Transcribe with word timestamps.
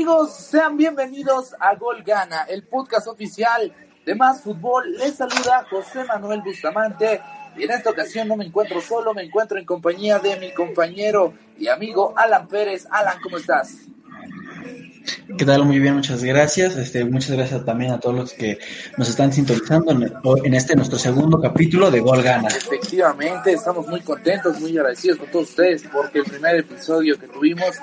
Hola, 0.00 0.06
¿cómo 0.06 0.22
están 0.24 0.30
amigos? 0.30 0.34
Sean 0.34 0.76
bienvenidos 0.76 1.54
a 1.58 1.74
Gol 1.74 2.02
Gana, 2.02 2.42
el 2.48 2.62
podcast 2.62 3.06
oficial 3.06 3.72
de 4.06 4.14
Más 4.14 4.40
Fútbol. 4.42 4.92
Les 4.96 5.14
saluda 5.14 5.66
José 5.68 6.04
Manuel 6.04 6.40
Bustamante 6.42 7.20
y 7.56 7.64
en 7.64 7.70
esta 7.70 7.90
ocasión 7.90 8.28
no 8.28 8.36
me 8.36 8.46
encuentro 8.46 8.80
solo, 8.80 9.12
me 9.12 9.22
encuentro 9.22 9.58
en 9.58 9.66
compañía 9.66 10.18
de 10.18 10.38
mi 10.38 10.54
compañero 10.54 11.34
y 11.58 11.68
amigo 11.68 12.14
Alan 12.16 12.48
Pérez. 12.48 12.86
Alan, 12.90 13.16
¿cómo 13.22 13.36
estás? 13.36 13.74
¿Qué 15.36 15.44
tal? 15.44 15.64
Muy 15.64 15.78
bien, 15.78 15.96
muchas 15.96 16.24
gracias. 16.24 16.76
Este, 16.76 17.04
muchas 17.04 17.32
gracias 17.32 17.64
también 17.64 17.92
a 17.92 18.00
todos 18.00 18.16
los 18.16 18.32
que 18.32 18.58
nos 18.96 19.08
están 19.08 19.32
sintonizando 19.32 19.92
en 20.44 20.54
este 20.54 20.76
nuestro 20.76 20.98
segundo 20.98 21.40
capítulo 21.40 21.90
de 21.90 22.00
Gol 22.00 22.22
Gana. 22.22 22.48
Efectivamente, 22.48 23.52
estamos 23.52 23.86
muy 23.86 24.00
contentos, 24.00 24.60
muy 24.60 24.76
agradecidos 24.78 25.18
con 25.18 25.30
todos 25.30 25.50
ustedes 25.50 25.84
porque 25.92 26.20
el 26.20 26.24
primer 26.24 26.56
episodio 26.56 27.18
que 27.18 27.26
tuvimos 27.26 27.76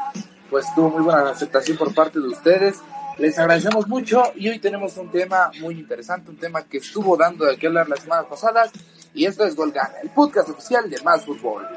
pues 0.50 0.66
tuvo 0.76 0.90
muy 0.90 1.04
buena 1.04 1.30
aceptación 1.30 1.78
por 1.78 1.94
parte 1.94 2.20
de 2.20 2.28
ustedes. 2.28 2.80
Les 3.18 3.38
agradecemos 3.40 3.88
mucho 3.88 4.24
y 4.36 4.50
hoy 4.50 4.60
tenemos 4.60 4.96
un 4.98 5.10
tema 5.10 5.52
muy 5.60 5.80
interesante, 5.80 6.30
un 6.30 6.38
tema 6.38 6.64
que 6.64 6.78
estuvo 6.78 7.18
dando 7.18 7.46
de 7.46 7.58
qué 7.58 7.68
hablar 7.68 7.90
las 7.90 8.02
semanas 8.02 8.26
pasadas 8.30 8.72
y 9.14 9.26
esto 9.26 9.44
es 9.46 9.56
Gol 9.56 9.72
Gana, 9.72 9.96
el 10.04 10.10
podcast 10.10 10.50
oficial 10.50 10.90
de 10.90 11.02
Más 11.02 11.26
Fútbol. 11.26 11.68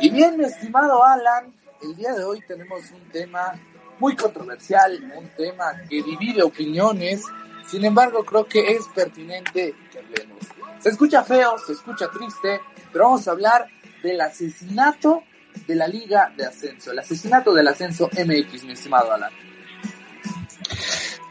Y 0.00 0.10
bien, 0.10 0.36
mi 0.36 0.44
estimado 0.44 1.02
Alan, 1.02 1.54
el 1.82 1.96
día 1.96 2.12
de 2.12 2.24
hoy 2.24 2.40
tenemos 2.46 2.82
un 2.90 3.10
tema 3.10 3.54
muy 3.98 4.14
controversial, 4.16 5.12
un 5.16 5.28
tema 5.30 5.72
que 5.88 6.02
divide 6.02 6.42
opiniones, 6.42 7.22
sin 7.68 7.84
embargo 7.84 8.24
creo 8.24 8.46
que 8.46 8.72
es 8.72 8.86
pertinente 8.94 9.74
que 9.90 9.98
hablemos. 9.98 10.38
Se 10.80 10.90
escucha 10.90 11.24
feo, 11.24 11.56
se 11.64 11.72
escucha 11.72 12.10
triste, 12.10 12.60
pero 12.92 13.04
vamos 13.06 13.26
a 13.26 13.32
hablar 13.32 13.66
del 14.02 14.20
asesinato 14.20 15.22
de 15.66 15.74
la 15.74 15.88
Liga 15.88 16.32
de 16.36 16.46
Ascenso, 16.46 16.92
el 16.92 16.98
asesinato 16.98 17.54
del 17.54 17.68
ascenso 17.68 18.08
MX, 18.12 18.64
mi 18.64 18.72
estimado 18.72 19.12
Alan. 19.12 19.30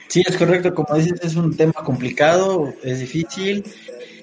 Sí, 0.07 0.23
es 0.25 0.37
correcto, 0.37 0.73
como 0.73 0.95
dices, 0.95 1.19
es 1.23 1.35
un 1.35 1.55
tema 1.55 1.73
complicado, 1.73 2.73
es 2.83 2.99
difícil 2.99 3.63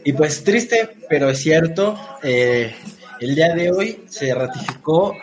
y 0.04 0.12
pues 0.12 0.44
triste, 0.44 0.88
pero 1.08 1.30
es 1.30 1.40
cierto. 1.40 1.98
Eh, 2.22 2.74
el 3.20 3.34
día 3.34 3.54
de 3.54 3.70
hoy 3.70 4.04
se 4.08 4.34
ratificó 4.34 5.14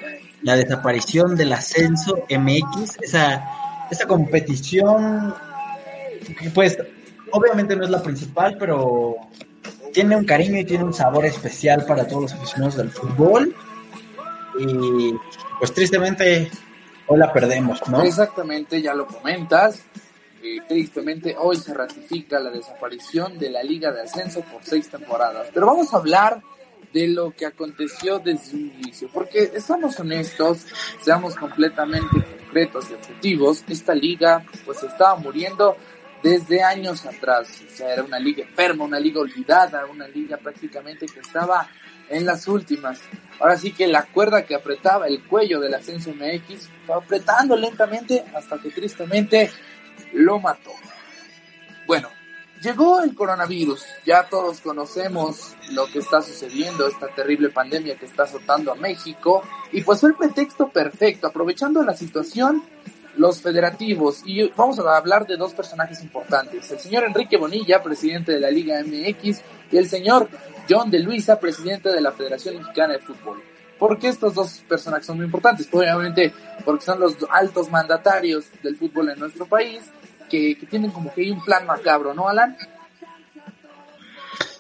la 0.44 0.56
desaparición 0.56 1.36
del 1.36 1.54
ascenso 1.54 2.26
MX, 2.30 2.98
esa, 3.02 3.44
esa 3.90 4.06
competición, 4.06 5.34
pues 6.54 6.78
obviamente 7.32 7.76
no 7.76 7.84
es 7.84 7.90
la 7.90 8.02
principal, 8.02 8.58
pero 8.58 9.16
tiene 9.94 10.16
un 10.16 10.26
cariño 10.26 10.60
y 10.60 10.66
tiene 10.66 10.84
un 10.84 10.94
sabor 10.94 11.26
especial 11.26 11.86
para 11.86 12.08
todos 12.08 12.24
los 12.24 12.34
aficionados 12.34 12.78
del 12.78 12.90
fútbol. 12.90 13.56
Y 14.60 15.14
pues 15.60 15.74
tristemente 15.74 16.50
hoy 17.08 17.18
la 17.18 17.32
perdemos, 17.32 17.82
¿no? 17.90 18.02
Exactamente, 18.04 18.82
ya 18.82 18.94
lo 18.94 19.08
comentas. 19.08 19.84
Eh, 20.44 20.60
tristemente 20.68 21.36
hoy 21.38 21.58
se 21.58 21.74
ratifica 21.74 22.40
la 22.40 22.52
desaparición 22.52 23.40
de 23.40 23.50
la 23.50 23.64
Liga 23.64 23.92
de 23.92 24.02
Ascenso 24.02 24.42
por 24.42 24.64
seis 24.64 24.90
temporadas. 24.90 25.50
Pero 25.54 25.66
vamos 25.66 25.94
a 25.94 25.98
hablar 25.98 26.42
de 26.94 27.08
lo 27.08 27.32
que 27.32 27.46
aconteció 27.46 28.20
desde 28.20 28.56
un 28.56 28.72
inicio, 28.80 29.10
porque 29.14 29.52
estamos 29.54 30.00
honestos, 30.00 30.66
seamos 31.02 31.36
completamente 31.36 32.08
concretos 32.10 32.90
y 32.90 32.94
objetivos, 32.94 33.64
esta 33.68 33.94
liga 33.94 34.46
pues 34.66 34.84
estaba 34.84 35.16
muriendo 35.18 35.76
desde 36.28 36.62
años 36.62 37.06
atrás, 37.06 37.64
o 37.66 37.74
sea, 37.74 37.94
era 37.94 38.04
una 38.04 38.20
liga 38.20 38.44
enferma, 38.44 38.84
una 38.84 39.00
liga 39.00 39.22
olvidada, 39.22 39.86
una 39.86 40.10
liga 40.10 40.36
prácticamente 40.36 41.06
que 41.06 41.22
estaba 41.22 41.70
en 42.10 42.26
las 42.26 42.50
últimas. 42.50 43.00
Ahora 43.40 43.56
sí 43.56 43.72
que 43.72 43.88
la 43.88 44.04
cuerda 44.04 44.46
que 44.46 44.54
apretaba 44.54 45.08
el 45.08 45.24
cuello 45.24 45.62
del 45.62 45.74
ascenso 45.74 46.12
MX 46.14 46.70
fue 46.86 46.96
apretando 46.96 47.56
lentamente 47.56 48.26
hasta 48.36 48.58
que 48.58 48.72
tristemente 48.72 49.50
lo 50.12 50.38
mató. 50.40 50.74
Bueno, 51.86 52.10
Llegó 52.62 53.02
el 53.04 53.14
coronavirus, 53.14 53.86
ya 54.04 54.24
todos 54.24 54.62
conocemos 54.62 55.56
lo 55.74 55.86
que 55.86 56.00
está 56.00 56.24
sucediendo, 56.24 56.88
esta 56.88 57.08
terrible 57.08 57.50
pandemia 57.50 57.98
que 57.98 58.08
está 58.08 58.24
azotando 58.24 58.72
a 58.72 58.76
México, 58.76 59.44
y 59.72 59.82
pues 59.82 60.00
fue 60.00 60.10
el 60.10 60.16
pretexto 60.16 60.68
perfecto, 60.70 61.28
aprovechando 61.28 61.84
la 61.84 61.96
situación, 61.96 62.64
los 63.18 63.42
federativos, 63.42 64.22
y 64.26 64.50
vamos 64.56 64.80
a 64.80 64.98
hablar 64.98 65.26
de 65.26 65.38
dos 65.38 65.54
personajes 65.54 66.02
importantes, 66.02 66.72
el 66.72 66.80
señor 66.80 67.04
Enrique 67.04 67.38
Bonilla, 67.38 67.82
presidente 67.82 68.34
de 68.34 68.40
la 68.40 68.52
Liga 68.52 68.82
MX, 68.82 69.42
y 69.72 69.78
el 69.78 69.90
señor 69.90 70.30
John 70.70 70.90
de 70.92 71.00
Luisa, 71.00 71.40
presidente 71.40 71.90
de 71.90 72.02
la 72.02 72.12
Federación 72.12 72.58
Mexicana 72.58 72.94
de 72.94 73.00
Fútbol. 73.00 73.42
¿Por 73.78 74.00
qué 74.00 74.08
estos 74.08 74.34
dos 74.34 74.64
personajes 74.68 75.06
son 75.06 75.18
muy 75.18 75.26
importantes? 75.26 75.68
Obviamente 75.72 76.34
porque 76.66 76.86
son 76.86 77.00
los 77.00 77.16
altos 77.30 77.70
mandatarios 77.70 78.46
del 78.64 78.76
fútbol 78.76 79.10
en 79.10 79.20
nuestro 79.20 79.46
país, 79.46 79.82
que, 80.30 80.58
tienen 80.70 80.92
como 80.92 81.14
que 81.14 81.22
hay 81.22 81.32
un 81.32 81.44
plan 81.44 81.66
macabro, 81.66 82.14
¿no, 82.14 82.28
Alan? 82.28 82.58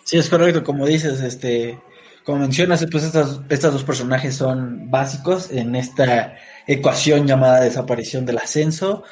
Sí, 0.03 0.18
es 0.18 0.29
correcto, 0.29 0.63
como 0.63 0.85
dices, 0.85 1.19
este, 1.22 1.79
como 2.24 2.39
mencionas, 2.39 2.85
pues 2.89 3.03
estos, 3.03 3.41
estos 3.50 3.74
dos 3.74 3.84
personajes 3.84 4.35
son 4.35 4.89
básicos 4.89 5.51
en 5.51 5.75
esta 5.75 6.38
ecuación 6.67 7.25
llamada 7.25 7.61
desaparición 7.61 8.25
del 8.25 8.38
ascenso. 8.38 9.03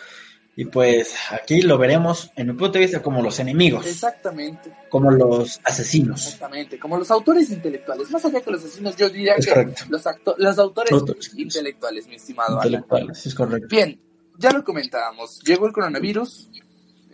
Y 0.57 0.66
pues 0.66 1.16
aquí 1.31 1.61
lo 1.61 1.77
veremos 1.77 2.31
en 2.38 2.47
mi 2.47 2.53
punto 2.53 2.73
de 2.73 2.85
vista 2.85 3.01
como 3.01 3.21
los 3.21 3.39
enemigos. 3.39 3.85
Exactamente. 3.85 4.71
Como 4.89 5.11
los 5.11 5.59
asesinos. 5.65 6.23
Exactamente, 6.25 6.79
como 6.79 6.97
los 6.97 7.11
autores 7.11 7.49
intelectuales. 7.49 8.09
Más 8.09 8.23
allá 8.23 8.39
que 8.39 8.51
los 8.51 8.63
asesinos, 8.63 8.95
yo 8.95 9.09
diría 9.09 9.35
que 9.35 9.75
los, 9.89 10.05
los 10.38 10.57
autores, 10.57 10.94
intelectuales, 11.35 12.07
mi 12.07 12.15
estimado. 12.15 12.55
Intelectuales, 12.55 13.25
es 13.25 13.35
correcto. 13.35 13.67
Bien, 13.69 13.99
ya 14.38 14.51
lo 14.51 14.63
comentábamos, 14.63 15.41
llegó 15.44 15.67
el 15.67 15.73
coronavirus, 15.73 16.49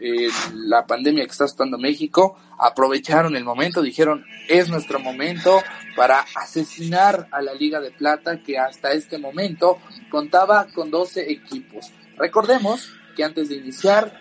eh, 0.03 0.29
la 0.55 0.87
pandemia 0.87 1.25
que 1.25 1.31
está 1.31 1.45
azotando 1.45 1.77
México, 1.77 2.35
aprovecharon 2.57 3.35
el 3.35 3.43
momento, 3.43 3.83
dijeron, 3.83 4.25
es 4.49 4.67
nuestro 4.67 4.99
momento 4.99 5.61
para 5.95 6.25
asesinar 6.35 7.27
a 7.31 7.41
la 7.41 7.53
Liga 7.53 7.79
de 7.79 7.91
Plata 7.91 8.41
que 8.41 8.57
hasta 8.57 8.93
este 8.93 9.19
momento 9.19 9.77
contaba 10.09 10.65
con 10.73 10.89
12 10.89 11.31
equipos. 11.31 11.91
Recordemos 12.17 12.91
que 13.15 13.23
antes 13.23 13.49
de 13.49 13.57
iniciar 13.57 14.19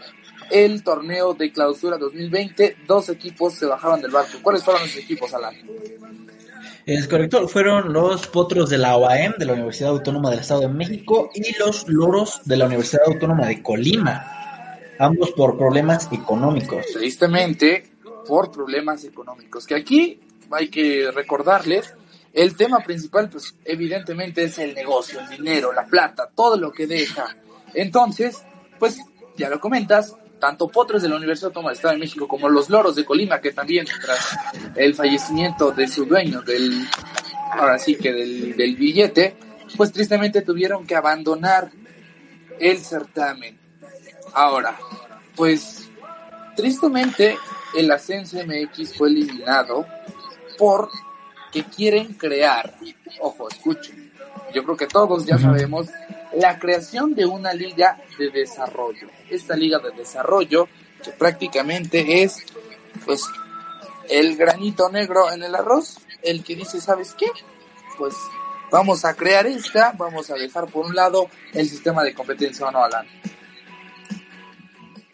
el 0.51 0.83
torneo 0.83 1.33
de 1.33 1.51
clausura 1.51 1.97
2020, 1.97 2.77
dos 2.87 3.09
equipos 3.09 3.55
se 3.55 3.65
bajaron 3.65 4.03
del 4.03 4.11
barco. 4.11 4.39
¿Cuáles 4.43 4.63
fueron 4.63 4.83
los 4.83 4.97
equipos, 4.97 5.33
Alan? 5.33 5.55
Es 6.85 7.09
correcto, 7.09 7.47
fueron 7.49 7.93
los 7.93 8.27
potros 8.27 8.69
de 8.69 8.77
la 8.77 8.97
OAM, 8.97 9.35
de 9.39 9.47
la 9.47 9.53
Universidad 9.53 9.91
Autónoma 9.91 10.29
del 10.29 10.41
Estado 10.41 10.63
de 10.63 10.69
México, 10.69 11.31
y 11.35 11.57
los 11.59 11.89
loros 11.89 12.43
de 12.45 12.57
la 12.57 12.67
Universidad 12.67 13.03
Autónoma 13.07 13.47
de 13.47 13.63
Colima, 13.63 14.40
ambos 15.01 15.33
por 15.33 15.57
problemas 15.57 16.09
económicos. 16.13 16.85
Tristemente, 16.93 17.91
por 18.27 18.53
problemas 18.53 19.03
económicos, 19.05 19.67
que 19.67 19.75
aquí 19.75 20.21
hay 20.51 20.69
que 20.69 21.11
recordarles, 21.11 21.95
el 22.33 22.55
tema 22.55 22.81
principal, 22.81 23.29
pues 23.29 23.57
evidentemente 23.65 24.45
es 24.45 24.59
el 24.59 24.75
negocio, 24.75 25.19
el 25.21 25.29
dinero, 25.39 25.73
la 25.73 25.87
plata, 25.87 26.31
todo 26.33 26.57
lo 26.57 26.71
que 26.71 26.87
deja. 26.87 27.35
Entonces, 27.75 28.45
pues 28.79 28.99
ya 29.37 29.49
lo 29.49 29.59
comentas, 29.59 30.15
tanto 30.39 30.69
Potros 30.69 31.03
de 31.03 31.09
la 31.09 31.17
Universidad 31.17 31.49
Autónoma 31.49 31.71
del 31.71 31.77
Estado 31.77 31.95
de 31.95 32.01
México 32.01 32.29
como 32.29 32.49
los 32.49 32.69
Loros 32.69 32.95
de 32.95 33.05
Colima, 33.05 33.41
que 33.41 33.53
también 33.53 33.87
tras 33.87 34.37
el 34.77 34.95
fallecimiento 34.95 35.71
de 35.73 35.89
su 35.89 36.05
dueño, 36.05 36.43
del, 36.43 36.87
ahora 37.53 37.79
sí 37.79 37.97
que 37.97 38.13
del, 38.13 38.55
del 38.55 38.77
billete, 38.77 39.35
pues 39.77 39.93
tristemente 39.93 40.43
tuvieron 40.43 40.87
que 40.87 40.95
abandonar 40.95 41.71
el 42.59 42.79
certamen. 42.79 43.60
Ahora, 44.33 44.79
pues 45.37 45.89
tristemente 46.57 47.39
el 47.75 47.91
ascenso 47.91 48.39
MX 48.45 48.97
fue 48.97 49.09
eliminado 49.09 49.87
por 50.59 50.91
que 51.53 51.65
quieren 51.65 52.15
crear, 52.15 52.75
ojo, 53.21 53.49
escuchen, 53.49 54.13
yo 54.53 54.65
creo 54.65 54.77
que 54.77 54.87
todos 54.87 55.27
ya 55.27 55.39
sabemos 55.39 55.89
la 56.35 56.59
creación 56.59 57.15
de 57.15 57.27
una 57.27 57.53
liga 57.53 58.01
de 58.19 58.31
desarrollo. 58.31 59.09
Esta 59.29 59.57
liga 59.57 59.79
de 59.79 59.91
desarrollo 59.93 60.69
que 61.03 61.11
prácticamente 61.13 62.23
es 62.23 62.45
pues 63.05 63.25
el 64.09 64.37
granito 64.37 64.91
negro 64.91 65.33
en 65.33 65.43
el 65.43 65.55
arroz, 65.55 65.99
el 66.23 66.43
que 66.45 66.57
dice, 66.57 66.81
¿sabes 66.81 67.15
qué? 67.15 67.27
Pues 67.97 68.15
vamos 68.71 69.05
a 69.05 69.15
crear 69.15 69.47
esta, 69.47 69.93
vamos 69.97 70.31
a 70.31 70.35
dejar 70.35 70.67
por 70.67 70.87
un 70.87 70.95
lado 70.95 71.29
el 71.53 71.69
sistema 71.69 72.03
de 72.03 72.15
competencia, 72.15 72.71
¿no, 72.71 72.83
Alan? 72.83 73.07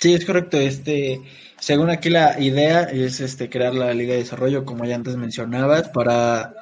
Sí, 0.06 0.14
es 0.14 0.24
correcto. 0.24 0.56
Este, 0.56 1.20
según 1.58 1.90
aquí 1.90 2.10
la 2.10 2.38
idea 2.38 2.82
es 2.82 3.18
este 3.18 3.50
crear 3.50 3.74
la 3.74 3.92
liga 3.92 4.12
de 4.12 4.20
desarrollo, 4.20 4.64
como 4.64 4.84
ya 4.84 4.94
antes 4.94 5.16
mencionabas, 5.16 5.88
para 5.88 6.54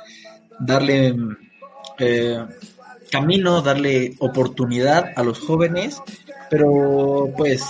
darle 0.61 1.15
eh, 1.99 2.43
camino, 3.11 3.61
darle 3.61 4.15
oportunidad 4.19 5.13
a 5.15 5.23
los 5.23 5.41
jóvenes, 5.41 6.01
pero 6.49 7.35
pues 7.37 7.63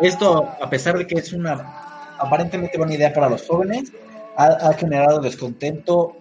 esto, 0.00 0.48
a 0.62 0.70
pesar 0.70 0.96
de 0.96 1.08
que 1.08 1.16
es 1.16 1.32
una 1.32 2.14
aparentemente 2.16 2.78
buena 2.78 2.94
idea 2.94 3.12
para 3.12 3.28
los 3.28 3.44
jóvenes, 3.48 3.90
ha, 4.36 4.72
generado 4.74 5.18
descontento 5.18 6.18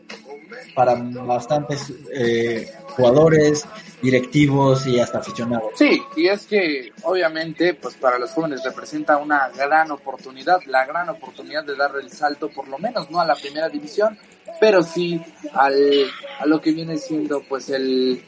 para 0.73 0.95
bastantes 0.95 1.93
eh, 2.11 2.71
jugadores, 2.95 3.65
directivos 4.01 4.85
y 4.87 4.99
hasta 4.99 5.19
aficionados. 5.19 5.71
Sí, 5.75 6.01
y 6.15 6.27
es 6.27 6.45
que 6.45 6.91
obviamente 7.03 7.73
pues 7.73 7.95
para 7.95 8.17
los 8.17 8.31
jóvenes 8.31 8.63
representa 8.63 9.17
una 9.17 9.49
gran 9.49 9.91
oportunidad, 9.91 10.61
la 10.65 10.85
gran 10.85 11.09
oportunidad 11.09 11.63
de 11.63 11.75
dar 11.75 11.91
el 12.01 12.09
salto 12.11 12.49
por 12.49 12.67
lo 12.67 12.77
menos 12.77 13.09
no 13.09 13.19
a 13.19 13.25
la 13.25 13.35
primera 13.35 13.69
división, 13.69 14.17
pero 14.59 14.83
sí 14.83 15.21
al, 15.53 16.05
a 16.39 16.45
lo 16.45 16.61
que 16.61 16.71
viene 16.71 16.97
siendo 16.97 17.41
pues 17.47 17.69
el, 17.69 18.23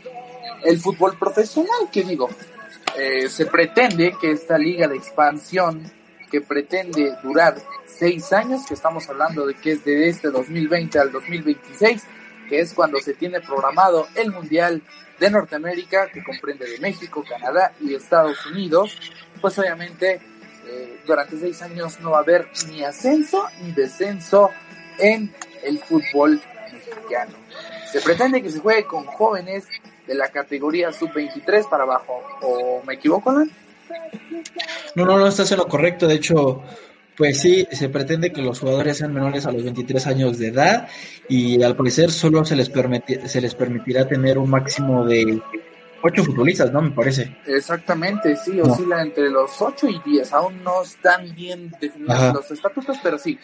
el 0.63 0.79
fútbol 0.79 1.17
profesional, 1.17 1.89
que 1.91 2.03
digo, 2.03 2.29
eh, 2.97 3.29
se 3.29 3.45
pretende 3.45 4.15
que 4.19 4.31
esta 4.31 4.57
liga 4.57 4.87
de 4.87 4.97
expansión 4.97 5.91
que 6.29 6.41
pretende 6.41 7.13
durar 7.21 7.55
seis 7.85 8.31
años, 8.31 8.65
que 8.65 8.73
estamos 8.73 9.07
hablando 9.09 9.45
de 9.45 9.53
que 9.53 9.73
es 9.73 9.83
de 9.83 10.07
este 10.07 10.29
2020 10.29 10.97
al 10.97 11.11
2026, 11.11 12.03
que 12.51 12.59
es 12.59 12.73
cuando 12.73 12.99
se 12.99 13.13
tiene 13.13 13.39
programado 13.39 14.09
el 14.13 14.29
Mundial 14.29 14.81
de 15.21 15.31
Norteamérica, 15.31 16.09
que 16.11 16.21
comprende 16.21 16.69
de 16.69 16.79
México, 16.79 17.23
Canadá 17.23 17.71
y 17.79 17.95
Estados 17.95 18.45
Unidos, 18.45 18.97
pues 19.39 19.57
obviamente 19.57 20.19
eh, 20.67 20.99
durante 21.07 21.39
seis 21.39 21.61
años 21.61 22.01
no 22.01 22.11
va 22.11 22.17
a 22.17 22.21
haber 22.23 22.49
ni 22.67 22.83
ascenso 22.83 23.47
ni 23.63 23.71
descenso 23.71 24.49
en 24.99 25.33
el 25.63 25.79
fútbol 25.79 26.41
mexicano. 26.73 27.37
Se 27.89 28.01
pretende 28.01 28.43
que 28.43 28.49
se 28.49 28.59
juegue 28.59 28.83
con 28.83 29.05
jóvenes 29.05 29.65
de 30.05 30.15
la 30.15 30.27
categoría 30.27 30.91
sub-23 30.91 31.69
para 31.69 31.83
abajo, 31.83 32.21
¿o 32.41 32.83
me 32.85 32.95
equivoco, 32.95 33.29
Alan? 33.29 33.49
No, 34.95 35.05
no, 35.05 35.17
no 35.17 35.27
estás 35.27 35.49
en 35.53 35.57
lo 35.57 35.69
correcto. 35.69 36.05
De 36.05 36.15
hecho, 36.15 36.63
pues 37.21 37.39
sí, 37.39 37.67
se 37.71 37.87
pretende 37.87 38.33
que 38.33 38.41
los 38.41 38.59
jugadores 38.59 38.97
sean 38.97 39.13
menores 39.13 39.45
a 39.45 39.51
los 39.51 39.63
23 39.63 40.07
años 40.07 40.39
de 40.39 40.47
edad 40.47 40.87
y 41.29 41.61
al 41.61 41.75
parecer 41.75 42.09
solo 42.09 42.43
se 42.43 42.55
les, 42.55 42.71
se 43.25 43.39
les 43.39 43.53
permitirá 43.53 44.07
tener 44.07 44.39
un 44.39 44.49
máximo 44.49 45.05
de 45.05 45.39
8 46.01 46.23
futbolistas, 46.23 46.73
¿no? 46.73 46.81
Me 46.81 46.89
parece. 46.89 47.37
Exactamente, 47.45 48.35
sí, 48.37 48.59
oscila 48.59 49.03
entre 49.03 49.29
los 49.29 49.61
8 49.61 49.87
y 49.87 50.01
10. 50.03 50.33
Aún 50.33 50.63
no 50.63 50.81
están 50.81 51.35
bien 51.35 51.71
definidos 51.79 52.33
los 52.33 52.49
estatutos, 52.49 52.97
pero 53.03 53.19
sí. 53.19 53.37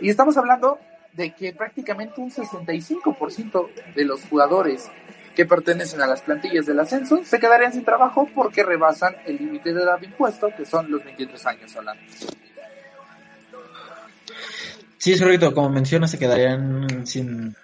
Y 0.00 0.08
estamos 0.08 0.34
hablando 0.38 0.78
de 1.12 1.34
que 1.34 1.52
prácticamente 1.52 2.22
un 2.22 2.32
65% 2.32 3.68
de 3.94 4.04
los 4.06 4.22
jugadores 4.22 4.90
que 5.36 5.44
pertenecen 5.44 6.00
a 6.00 6.06
las 6.06 6.22
plantillas 6.22 6.64
del 6.64 6.80
ascenso 6.80 7.22
se 7.26 7.38
quedarían 7.38 7.74
sin 7.74 7.84
trabajo 7.84 8.26
porque 8.34 8.62
rebasan 8.62 9.16
el 9.26 9.36
límite 9.36 9.74
de 9.74 9.82
edad 9.82 10.00
impuesto, 10.00 10.48
que 10.56 10.64
son 10.64 10.90
los 10.90 11.04
23 11.04 11.44
años 11.44 11.76
hablando. 11.76 12.02
Sí, 14.98 15.12
es 15.12 15.20
correcto, 15.20 15.54
como 15.54 15.70
mencionas, 15.70 16.10
se 16.10 16.18
quedarían 16.18 17.06
sin, 17.06 17.54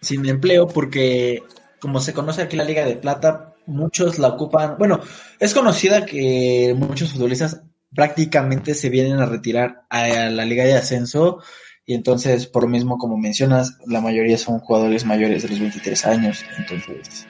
sin 0.00 0.26
empleo 0.26 0.66
porque, 0.66 1.42
como 1.78 2.00
se 2.00 2.14
conoce 2.14 2.42
aquí 2.42 2.56
la 2.56 2.64
Liga 2.64 2.84
de 2.84 2.96
Plata, 2.96 3.54
muchos 3.66 4.18
la 4.18 4.28
ocupan, 4.28 4.76
bueno, 4.78 5.00
es 5.38 5.52
conocida 5.52 6.06
que 6.06 6.74
muchos 6.76 7.12
futbolistas 7.12 7.62
prácticamente 7.94 8.74
se 8.74 8.88
vienen 8.88 9.20
a 9.20 9.26
retirar 9.26 9.82
a 9.90 10.06
la 10.30 10.44
Liga 10.44 10.64
de 10.64 10.74
Ascenso 10.74 11.42
y 11.84 11.94
entonces, 11.94 12.46
por 12.46 12.64
lo 12.64 12.68
mismo, 12.68 12.98
como 12.98 13.16
mencionas, 13.16 13.78
la 13.86 14.02
mayoría 14.02 14.36
son 14.36 14.58
jugadores 14.58 15.06
mayores 15.06 15.42
de 15.42 15.48
los 15.48 15.58
23 15.58 16.04
años. 16.04 16.44
Entonces, 16.58 17.26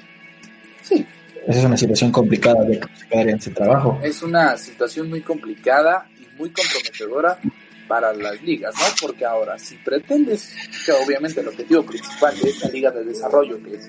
sí. 0.82 1.06
Esa 1.46 1.60
es 1.60 1.64
una 1.64 1.76
situación 1.76 2.10
complicada 2.10 2.64
de 2.64 2.80
que 2.80 2.88
se 2.96 3.06
quedarían 3.06 3.40
sin 3.40 3.54
trabajo. 3.54 4.00
Es 4.02 4.20
una 4.20 4.56
situación 4.56 5.08
muy 5.10 5.20
complicada 5.20 6.08
y 6.18 6.36
muy 6.36 6.50
comprometedora 6.50 7.38
para 7.88 8.12
las 8.12 8.42
ligas, 8.42 8.74
¿no? 8.74 8.84
Porque 9.00 9.24
ahora, 9.24 9.58
si 9.58 9.76
pretendes, 9.76 10.54
que 10.84 10.92
obviamente 10.92 11.40
el 11.40 11.48
objetivo 11.48 11.82
principal 11.84 12.38
de 12.38 12.50
esta 12.50 12.68
liga 12.68 12.90
de 12.90 13.04
desarrollo 13.04 13.60
que 13.62 13.80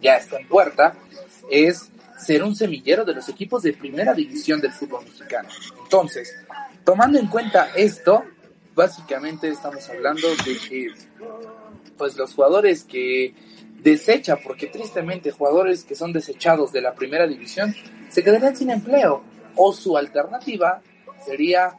ya 0.00 0.16
está 0.16 0.38
en 0.38 0.48
puerta, 0.48 0.94
es 1.50 1.90
ser 2.18 2.42
un 2.42 2.54
semillero 2.54 3.04
de 3.04 3.14
los 3.14 3.28
equipos 3.28 3.62
de 3.62 3.72
primera 3.72 4.14
división 4.14 4.60
del 4.60 4.72
fútbol 4.72 5.04
mexicano. 5.04 5.48
Entonces, 5.82 6.34
tomando 6.84 7.18
en 7.18 7.26
cuenta 7.26 7.70
esto, 7.76 8.24
básicamente 8.74 9.48
estamos 9.48 9.88
hablando 9.88 10.28
de 10.44 10.56
que 10.68 10.86
pues 11.96 12.16
los 12.16 12.34
jugadores 12.34 12.84
que 12.84 13.34
desecha, 13.80 14.36
porque 14.36 14.66
tristemente 14.66 15.30
jugadores 15.30 15.84
que 15.84 15.94
son 15.94 16.12
desechados 16.12 16.72
de 16.72 16.80
la 16.80 16.94
primera 16.94 17.26
división 17.26 17.74
se 18.08 18.22
quedarían 18.22 18.56
sin 18.56 18.70
empleo 18.70 19.22
o 19.56 19.72
su 19.72 19.96
alternativa 19.96 20.80
sería 21.24 21.76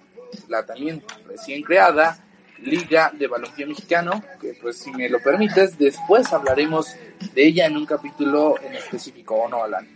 la 0.48 0.66
también 0.66 1.04
recién 1.28 1.62
creada 1.62 2.24
Liga 2.64 3.12
de 3.18 3.28
Balompié 3.28 3.66
Mexicano, 3.66 4.24
que 4.40 4.54
pues 4.62 4.78
si 4.78 4.92
me 4.92 5.08
lo 5.10 5.20
permites, 5.20 5.78
después 5.78 6.32
hablaremos 6.34 6.94
de 7.34 7.48
ella 7.48 7.66
en 7.66 7.78
un 7.78 7.86
capítulo 7.86 8.56
en 8.62 8.76
específico, 8.76 9.36
¿o 9.36 9.48
no, 9.48 9.64
Alan? 9.64 9.88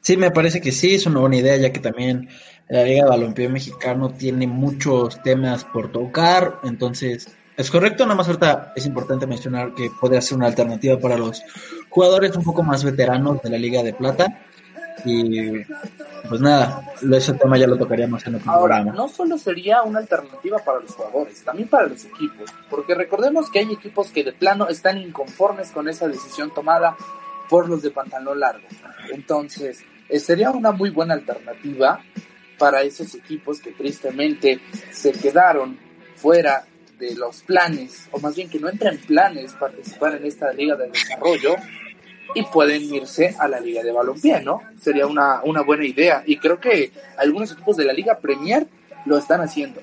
Sí, 0.00 0.16
me 0.16 0.30
parece 0.30 0.60
que 0.60 0.72
sí, 0.72 0.94
es 0.94 1.06
una 1.06 1.20
buena 1.20 1.36
idea, 1.36 1.56
ya 1.56 1.72
que 1.72 1.80
también 1.80 2.28
la 2.68 2.84
Liga 2.84 3.04
de 3.04 3.10
Balompié 3.10 3.48
Mexicano 3.48 4.10
tiene 4.10 4.46
muchos 4.46 5.22
temas 5.22 5.64
por 5.64 5.90
tocar, 5.90 6.60
entonces 6.64 7.28
es 7.56 7.70
correcto, 7.70 8.04
nada 8.04 8.16
más 8.16 8.28
ahorita 8.28 8.72
es 8.74 8.86
importante 8.86 9.26
mencionar 9.26 9.74
que 9.74 9.90
puede 10.00 10.20
ser 10.22 10.38
una 10.38 10.46
alternativa 10.46 10.98
para 10.98 11.18
los 11.18 11.42
jugadores 11.90 12.34
un 12.34 12.44
poco 12.44 12.62
más 12.62 12.82
veteranos 12.82 13.42
de 13.42 13.50
la 13.50 13.58
Liga 13.58 13.82
de 13.82 13.92
Plata. 13.92 14.46
Y 15.04 15.64
pues 16.28 16.40
nada, 16.40 16.82
ese 17.00 17.34
tema 17.34 17.58
ya 17.58 17.66
lo 17.66 17.76
tocaríamos 17.76 18.26
en 18.26 18.36
otro 18.36 18.50
Ahora, 18.50 18.76
programa. 18.76 18.96
No 18.96 19.08
solo 19.08 19.38
sería 19.38 19.82
una 19.82 19.98
alternativa 19.98 20.58
para 20.58 20.80
los 20.80 20.94
jugadores, 20.94 21.42
también 21.42 21.68
para 21.68 21.86
los 21.86 22.04
equipos, 22.04 22.50
porque 22.70 22.94
recordemos 22.94 23.50
que 23.50 23.60
hay 23.60 23.72
equipos 23.72 24.10
que 24.10 24.24
de 24.24 24.32
plano 24.32 24.68
están 24.68 24.98
inconformes 24.98 25.70
con 25.70 25.88
esa 25.88 26.08
decisión 26.08 26.52
tomada 26.54 26.96
por 27.48 27.68
los 27.68 27.82
de 27.82 27.90
pantalón 27.90 28.40
largo. 28.40 28.66
Entonces, 29.12 29.84
eh, 30.08 30.18
sería 30.18 30.50
una 30.50 30.72
muy 30.72 30.90
buena 30.90 31.14
alternativa 31.14 32.00
para 32.58 32.82
esos 32.82 33.14
equipos 33.14 33.60
que 33.60 33.72
tristemente 33.72 34.60
se 34.90 35.12
quedaron 35.12 35.78
fuera 36.14 36.64
de 36.98 37.16
los 37.16 37.42
planes, 37.42 38.08
o 38.12 38.20
más 38.20 38.36
bien 38.36 38.48
que 38.48 38.60
no 38.60 38.68
entran 38.68 38.94
en 38.94 39.00
planes 39.00 39.52
participar 39.54 40.14
en 40.14 40.26
esta 40.26 40.52
liga 40.52 40.76
de 40.76 40.88
desarrollo 40.88 41.56
y 42.34 42.42
pueden 42.44 42.82
irse 42.82 43.34
a 43.38 43.48
la 43.48 43.60
liga 43.60 43.82
de 43.82 43.92
balompié, 43.92 44.40
¿no? 44.42 44.62
Sería 44.80 45.06
una, 45.06 45.42
una 45.44 45.62
buena 45.62 45.84
idea 45.84 46.22
y 46.26 46.36
creo 46.38 46.58
que 46.60 46.92
algunos 47.16 47.52
equipos 47.52 47.76
de 47.76 47.84
la 47.84 47.92
liga 47.92 48.18
Premier 48.18 48.66
lo 49.06 49.18
están 49.18 49.40
haciendo. 49.40 49.80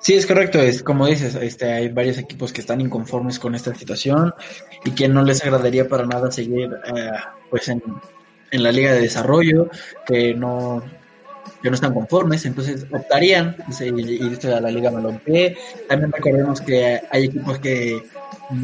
Sí, 0.00 0.14
es 0.14 0.26
correcto, 0.26 0.58
es 0.58 0.82
como 0.82 1.06
dices, 1.06 1.36
este, 1.36 1.72
hay 1.72 1.88
varios 1.88 2.18
equipos 2.18 2.52
que 2.52 2.60
están 2.60 2.80
inconformes 2.80 3.38
con 3.38 3.54
esta 3.54 3.72
situación 3.72 4.34
y 4.84 4.90
que 4.90 5.08
no 5.08 5.22
les 5.22 5.44
agradaría 5.44 5.86
para 5.86 6.04
nada 6.06 6.32
seguir 6.32 6.70
eh, 6.86 7.10
pues 7.48 7.68
en, 7.68 7.80
en 8.50 8.62
la 8.62 8.72
Liga 8.72 8.92
de 8.92 9.00
Desarrollo 9.00 9.70
que 10.04 10.34
no, 10.34 10.82
que 11.62 11.70
no 11.70 11.74
están 11.76 11.94
conformes, 11.94 12.44
entonces 12.44 12.86
optarían 12.90 13.56
irse 13.68 14.52
a 14.52 14.60
la 14.60 14.70
Liga 14.72 14.90
Balompié. 14.90 15.56
También 15.88 16.10
recordemos 16.10 16.60
que 16.60 17.00
hay 17.08 17.24
equipos 17.24 17.60
que 17.60 18.02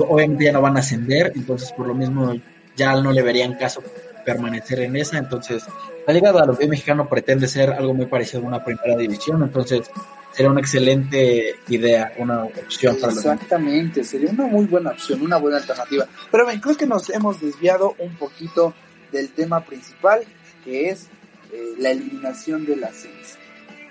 obviamente 0.08 0.44
ya 0.44 0.52
no 0.52 0.60
van 0.60 0.76
a 0.76 0.80
ascender, 0.80 1.32
entonces 1.34 1.72
por 1.72 1.86
lo 1.86 1.94
mismo 1.94 2.34
ya 2.76 2.94
no 3.00 3.12
le 3.12 3.22
verían 3.22 3.54
caso 3.54 3.82
permanecer 4.24 4.80
en 4.80 4.96
esa, 4.96 5.18
entonces 5.18 5.64
la 6.06 6.12
Liga 6.12 6.28
de 6.28 6.38
Balompié 6.38 6.68
Mexicano 6.68 7.08
pretende 7.08 7.48
ser 7.48 7.70
algo 7.70 7.94
muy 7.94 8.06
parecido 8.06 8.42
a 8.42 8.46
una 8.46 8.64
primera 8.64 8.96
división, 8.96 9.42
entonces 9.42 9.90
sería 10.32 10.50
una 10.50 10.60
excelente 10.60 11.56
idea, 11.68 12.12
una 12.18 12.44
opción 12.44 12.96
para 13.00 13.12
Exactamente, 13.12 14.04
sería 14.04 14.30
una 14.30 14.46
muy 14.46 14.66
buena 14.66 14.90
opción, 14.90 15.22
una 15.22 15.36
buena 15.36 15.56
alternativa. 15.56 16.06
Pero 16.30 16.46
ven, 16.46 16.60
creo 16.60 16.76
que 16.76 16.86
nos 16.86 17.10
hemos 17.10 17.40
desviado 17.40 17.94
un 17.98 18.14
poquito 18.16 18.74
del 19.10 19.30
tema 19.30 19.64
principal, 19.64 20.22
que 20.64 20.90
es 20.90 21.08
eh, 21.52 21.74
la 21.78 21.90
eliminación 21.90 22.66
del 22.66 22.84
ascenso. 22.84 23.36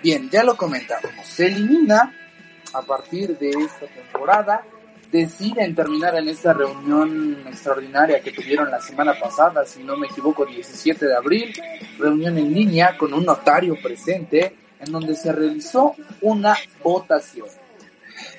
Bien, 0.02 0.30
ya 0.30 0.44
lo 0.44 0.56
comentábamos, 0.56 1.26
se 1.26 1.46
elimina 1.46 2.14
a 2.72 2.82
partir 2.82 3.36
de 3.36 3.50
esta 3.50 3.86
temporada, 3.86 4.64
deciden 5.10 5.74
terminar 5.74 6.14
en 6.16 6.28
esta 6.28 6.52
reunión 6.52 7.38
extraordinaria 7.46 8.20
que 8.20 8.32
tuvieron 8.32 8.70
la 8.70 8.80
semana 8.80 9.14
pasada, 9.18 9.64
si 9.64 9.82
no 9.82 9.96
me 9.96 10.06
equivoco, 10.06 10.44
17 10.44 11.06
de 11.06 11.16
abril, 11.16 11.52
reunión 11.98 12.36
en 12.38 12.52
línea 12.52 12.96
con 12.96 13.14
un 13.14 13.24
notario 13.24 13.76
presente, 13.82 14.56
en 14.80 14.92
donde 14.92 15.16
se 15.16 15.32
realizó 15.32 15.94
una 16.20 16.56
votación. 16.82 17.48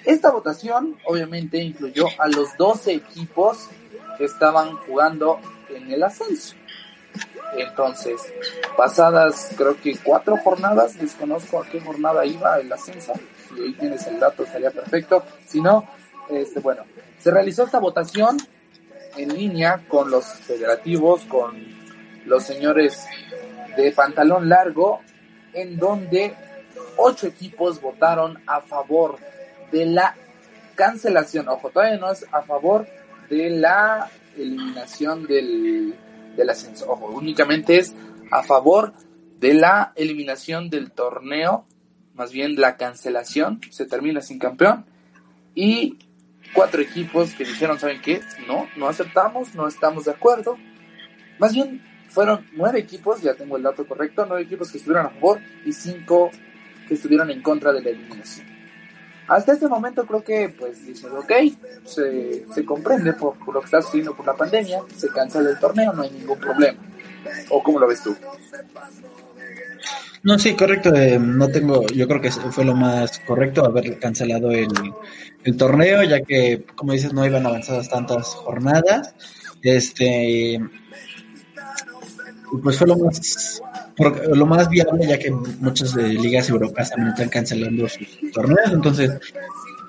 Esta 0.06 0.32
votación 0.32 0.98
obviamente 1.06 1.58
incluyó 1.58 2.08
a 2.18 2.28
los 2.28 2.56
12 2.58 2.94
equipos 2.94 3.70
que 4.18 4.26
estaban 4.26 4.76
jugando 4.78 5.40
en 5.70 5.92
el 5.92 6.04
ascenso. 6.04 6.56
Entonces, 7.58 8.22
pasadas 8.78 9.54
creo 9.58 9.80
que 9.82 9.98
cuatro 9.98 10.38
jornadas, 10.38 11.00
desconozco 11.00 11.62
a 11.62 11.68
qué 11.68 11.82
jornada 11.82 12.26
iba 12.26 12.60
el 12.60 12.72
ascenso, 12.72 13.14
si 13.48 13.62
ahí 13.62 13.74
tienes 13.74 14.06
el 14.08 14.20
dato 14.20 14.44
estaría 14.44 14.70
perfecto, 14.70 15.24
si 15.48 15.60
no, 15.60 15.88
este, 16.30 16.60
bueno, 16.60 16.84
se 17.20 17.32
realizó 17.32 17.66
esta 17.66 17.80
votación 17.80 18.38
en 19.18 19.34
línea 19.36 19.86
con 19.88 20.10
los 20.10 20.26
federativos, 20.26 21.26
con 21.26 21.58
los 22.26 22.44
señores 22.44 23.06
de 23.76 23.92
pantalón 23.92 24.50
largo 24.50 25.02
en 25.54 25.78
donde 25.78 26.36
ocho 26.98 27.28
equipos 27.28 27.82
votaron 27.82 28.42
a 28.46 28.62
favor 28.62 29.18
de 29.72 29.86
la 29.86 30.16
cancelación. 30.76 31.48
Ojo, 31.50 31.70
todavía 31.70 31.98
no 31.98 32.12
es 32.12 32.26
a 32.32 32.42
favor 32.44 32.88
de 33.30 33.50
la 33.50 34.10
eliminación 34.38 35.26
del, 35.26 35.96
del 36.36 36.50
ascenso. 36.50 36.90
Ojo, 36.90 37.08
únicamente 37.08 37.78
es 37.78 37.94
a 38.32 38.44
favor 38.44 38.94
de 39.40 39.54
la 39.54 39.94
eliminación 39.96 40.70
del 40.70 40.92
torneo, 40.92 41.66
más 42.14 42.32
bien 42.32 42.56
la 42.56 42.76
cancelación, 42.78 43.62
se 43.72 43.86
termina 43.86 44.22
sin 44.22 44.40
campeón. 44.40 44.86
Y 45.56 45.98
cuatro 46.54 46.82
equipos 46.82 47.34
que 47.34 47.46
dijeron, 47.46 47.80
¿saben 47.80 48.02
qué? 48.02 48.22
No, 48.48 48.68
no 48.76 48.88
aceptamos, 48.88 49.56
no 49.56 49.68
estamos 49.68 50.06
de 50.06 50.12
acuerdo. 50.12 50.58
Más 51.38 51.54
bien 51.54 51.82
fueron 52.10 52.46
nueve 52.54 52.80
equipos, 52.80 53.22
ya 53.22 53.36
tengo 53.36 53.58
el 53.58 53.64
dato 53.64 53.88
correcto, 53.88 54.26
nueve 54.28 54.44
equipos 54.44 54.72
que 54.72 54.78
estuvieron 54.78 55.08
a 55.08 55.10
favor 55.10 55.40
y 55.66 55.72
cinco 55.74 56.32
que 56.88 56.96
estuvieron 56.96 57.30
en 57.30 57.42
contra 57.42 57.72
de 57.72 57.82
la 57.82 57.90
eliminación. 57.90 58.48
Hasta 59.28 59.54
este 59.54 59.68
momento 59.68 60.08
creo 60.08 60.24
que 60.24 60.50
pues 60.50 60.86
dicen, 60.88 61.12
ok, 61.12 61.32
se, 61.86 62.66
comprende 62.66 63.14
por, 63.14 63.38
por, 63.38 63.54
lo 63.54 63.60
que 63.60 63.66
está 63.66 63.82
sucediendo 63.82 64.16
por 64.16 64.26
la 64.26 64.36
pandemia, 64.36 64.82
se 64.96 65.08
cancela 65.10 65.52
el 65.52 65.60
torneo, 65.60 65.94
no 65.94 66.02
hay 66.02 66.10
ningún 66.10 66.40
problema. 66.40 66.80
¿O 67.50 67.62
cómo 67.62 67.80
lo 67.80 67.88
ves 67.88 68.02
tú? 68.02 68.16
No, 70.24 70.38
sí, 70.38 70.54
correcto. 70.56 70.94
Eh, 70.94 71.18
no 71.20 71.48
tengo, 71.48 71.86
yo 71.88 72.08
creo 72.08 72.22
que 72.22 72.32
fue 72.32 72.66
lo 72.66 72.76
más 72.76 73.20
correcto 73.20 73.66
haber 73.66 74.00
cancelado 74.00 74.52
el, 74.52 74.68
el 75.44 75.58
torneo, 75.58 76.04
ya 76.04 76.22
que, 76.22 76.66
como 76.76 76.94
dices, 76.94 77.14
no 77.14 77.26
iban 77.26 77.46
avanzadas 77.46 77.90
tantas 77.90 78.28
jornadas. 78.36 79.14
Este, 79.62 80.60
pues 82.62 82.78
fue 82.78 82.88
lo 82.88 82.98
más 82.98 83.62
lo 84.32 84.46
más 84.46 84.70
viable 84.70 85.06
ya 85.06 85.20
que 85.20 85.30
muchas 85.30 85.94
de 85.94 86.08
ligas 86.08 86.50
europeas 86.50 86.90
también 86.90 87.10
están 87.10 87.30
cancelando 87.30 87.88
sus 87.90 88.08
torneos 88.32 88.72
entonces 88.72 89.12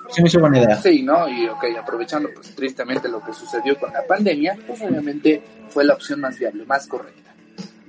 se 0.09 0.21
me 0.21 0.27
hizo 0.27 0.39
buena 0.39 0.59
idea 0.59 0.75
sí 0.81 1.01
no 1.01 1.29
y 1.29 1.47
ok 1.47 1.63
aprovechando 1.79 2.29
pues 2.33 2.53
tristemente 2.53 3.07
lo 3.07 3.23
que 3.23 3.33
sucedió 3.33 3.79
con 3.79 3.93
la 3.93 4.05
pandemia 4.05 4.57
pues 4.67 4.81
obviamente 4.81 5.41
fue 5.69 5.85
la 5.85 5.93
opción 5.93 6.19
más 6.19 6.37
viable 6.37 6.65
más 6.65 6.87
correcta 6.87 7.33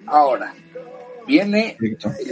ahora 0.06 0.54
viene 1.26 1.76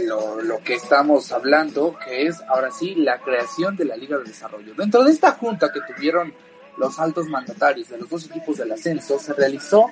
lo, 0.05 0.41
lo, 0.41 0.59
que 0.59 0.75
estamos 0.75 1.31
hablando 1.31 1.97
que 2.03 2.27
es 2.27 2.41
ahora 2.47 2.71
sí 2.71 2.95
la 2.95 3.19
creación 3.19 3.75
de 3.75 3.85
la 3.85 3.95
liga 3.95 4.17
de 4.17 4.25
desarrollo 4.25 4.73
dentro 4.75 5.03
de 5.03 5.11
esta 5.11 5.31
junta 5.31 5.71
que 5.71 5.79
tuvieron 5.93 6.33
los 6.77 6.99
altos 6.99 7.27
mandatarios 7.27 7.89
de 7.89 7.97
los 7.97 8.09
dos 8.09 8.25
equipos 8.25 8.57
del 8.57 8.71
ascenso 8.71 9.19
se 9.19 9.33
realizó 9.33 9.87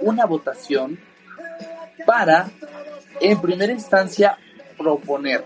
una 0.00 0.26
votación 0.26 0.98
para, 2.06 2.50
en 3.20 3.40
primera 3.40 3.72
instancia, 3.72 4.36
proponer 4.76 5.44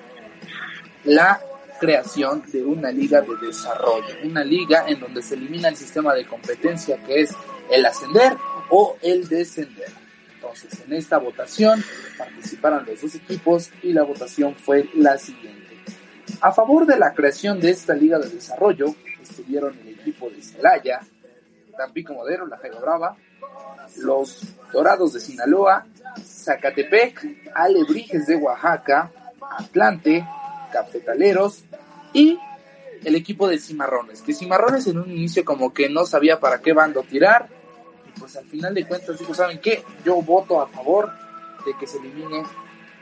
la 1.04 1.40
creación 1.78 2.42
de 2.50 2.64
una 2.64 2.90
liga 2.90 3.20
de 3.20 3.36
desarrollo, 3.36 4.14
una 4.24 4.42
liga 4.42 4.84
en 4.88 4.98
donde 4.98 5.22
se 5.22 5.34
elimina 5.34 5.68
el 5.68 5.76
sistema 5.76 6.14
de 6.14 6.26
competencia 6.26 6.96
que 7.04 7.22
es 7.22 7.30
el 7.70 7.86
ascender 7.86 8.36
o 8.70 8.96
el 9.02 9.28
descender. 9.28 10.07
Entonces, 10.40 10.70
en 10.86 10.92
esta 10.92 11.18
votación 11.18 11.82
participaron 12.16 12.86
los 12.86 13.02
dos 13.02 13.16
equipos 13.16 13.70
y 13.82 13.92
la 13.92 14.04
votación 14.04 14.54
fue 14.54 14.88
la 14.94 15.18
siguiente. 15.18 15.76
A 16.40 16.52
favor 16.52 16.86
de 16.86 16.96
la 16.96 17.12
creación 17.12 17.58
de 17.58 17.70
esta 17.70 17.92
liga 17.92 18.20
de 18.20 18.28
desarrollo 18.28 18.94
estuvieron 19.20 19.76
el 19.80 19.88
equipo 19.88 20.30
de 20.30 20.40
Celaya, 20.40 21.00
Tampico 21.76 22.14
Modero, 22.14 22.46
La 22.46 22.56
Jaiba 22.58 22.78
Brava, 22.78 23.16
los 23.96 24.44
Dorados 24.72 25.12
de 25.14 25.20
Sinaloa, 25.20 25.84
Zacatepec, 26.22 27.50
Alebrijes 27.52 28.28
de 28.28 28.36
Oaxaca, 28.36 29.10
Atlante, 29.58 30.24
Cafetaleros 30.72 31.64
y 32.12 32.38
el 33.04 33.16
equipo 33.16 33.48
de 33.48 33.58
Cimarrones, 33.58 34.22
que 34.22 34.34
Cimarrones 34.34 34.86
en 34.86 34.98
un 34.98 35.10
inicio 35.10 35.44
como 35.44 35.74
que 35.74 35.88
no 35.88 36.06
sabía 36.06 36.38
para 36.38 36.60
qué 36.60 36.72
bando 36.72 37.02
tirar, 37.02 37.57
pues 38.28 38.44
al 38.44 38.44
final 38.44 38.74
de 38.74 38.86
cuentas 38.86 39.18
dijo, 39.18 39.32
¿saben 39.32 39.58
qué? 39.58 39.82
Yo 40.04 40.20
voto 40.20 40.60
a 40.60 40.66
favor 40.66 41.10
de 41.64 41.72
que 41.80 41.86
se 41.86 41.96
elimine 41.96 42.44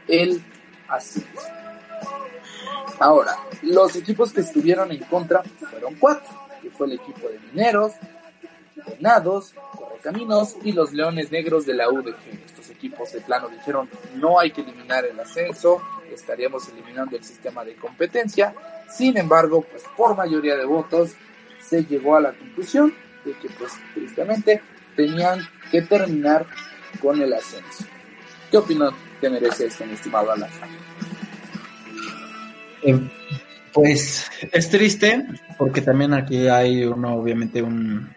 el 0.07 0.41
ascenso. 0.87 1.49
Ahora, 3.01 3.37
los 3.63 3.97
equipos 3.97 4.33
que 4.33 4.43
estuvieron 4.43 4.93
en 4.93 5.01
contra 5.01 5.43
fueron 5.43 5.97
cuatro, 5.97 6.33
que 6.63 6.71
fue 6.71 6.87
el 6.87 6.93
equipo 6.93 7.29
de 7.29 7.41
Mineros, 7.41 7.95
Venados, 8.87 9.53
Correcaminos 9.77 10.59
y 10.63 10.71
los 10.71 10.93
Leones 10.93 11.33
Negros 11.33 11.67
de 11.67 11.75
la 11.75 11.91
UDG. 11.91 12.45
Estos 12.47 12.71
equipos 12.71 13.13
de 13.13 13.21
plano 13.21 13.49
dijeron 13.49 13.91
no 14.15 14.39
hay 14.39 14.53
que 14.53 14.61
eliminar 14.61 15.07
el 15.07 15.19
ascenso, 15.19 15.83
estaríamos 16.09 16.69
eliminando 16.69 17.17
el 17.17 17.25
sistema 17.25 17.65
de 17.65 17.75
competencia. 17.75 18.55
Sin 18.89 19.17
embargo, 19.17 19.63
pues 19.69 19.83
por 19.97 20.17
mayoría 20.17 20.57
de 20.57 20.67
votos 20.67 21.17
se 21.59 21.85
llegó 21.85 22.15
a 22.15 22.21
la 22.21 22.33
conclusión 22.33 22.95
de 23.25 23.33
que 23.33 23.49
pues 23.51 23.73
tristemente 23.93 24.63
tenían 24.97 25.41
que 25.71 25.83
terminar 25.83 26.47
con 27.01 27.21
el 27.21 27.33
ascenso. 27.33 27.85
¿Qué 28.51 28.57
opinión 28.57 28.95
te 29.21 29.31
merece 29.31 29.67
esto, 29.67 29.85
mi 29.85 29.93
estimado 29.93 30.33
Alan? 30.33 30.51
Eh, 32.83 33.01
pues 33.73 34.27
es 34.53 34.71
triste 34.71 35.25
porque 35.59 35.83
también 35.83 36.15
aquí 36.15 36.49
hay 36.49 36.85
uno 36.85 37.17
obviamente 37.17 37.63
un 37.63 38.15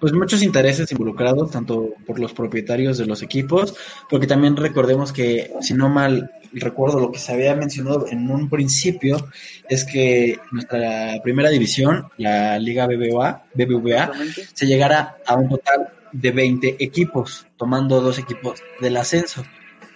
pues 0.00 0.12
muchos 0.12 0.42
intereses 0.42 0.90
involucrados, 0.92 1.50
tanto 1.50 1.94
por 2.06 2.20
los 2.20 2.32
propietarios 2.32 2.98
de 2.98 3.06
los 3.06 3.22
equipos, 3.22 3.74
porque 4.08 4.28
también 4.28 4.56
recordemos 4.56 5.12
que, 5.12 5.52
si 5.60 5.74
no 5.74 5.88
mal 5.88 6.30
recuerdo 6.52 7.00
lo 7.00 7.12
que 7.12 7.18
se 7.18 7.32
había 7.32 7.54
mencionado 7.54 8.06
en 8.08 8.30
un 8.30 8.48
principio, 8.48 9.28
es 9.68 9.84
que 9.84 10.38
nuestra 10.50 11.20
primera 11.22 11.50
división, 11.50 12.08
la 12.16 12.58
Liga 12.58 12.86
BBVA, 12.86 13.44
BBVA 13.54 14.12
se 14.52 14.66
llegara 14.66 15.18
a 15.26 15.36
un 15.36 15.48
total 15.48 15.88
de 16.12 16.30
20 16.30 16.76
equipos, 16.82 17.46
tomando 17.56 18.00
dos 18.00 18.18
equipos 18.18 18.62
del 18.80 18.96
ascenso. 18.96 19.44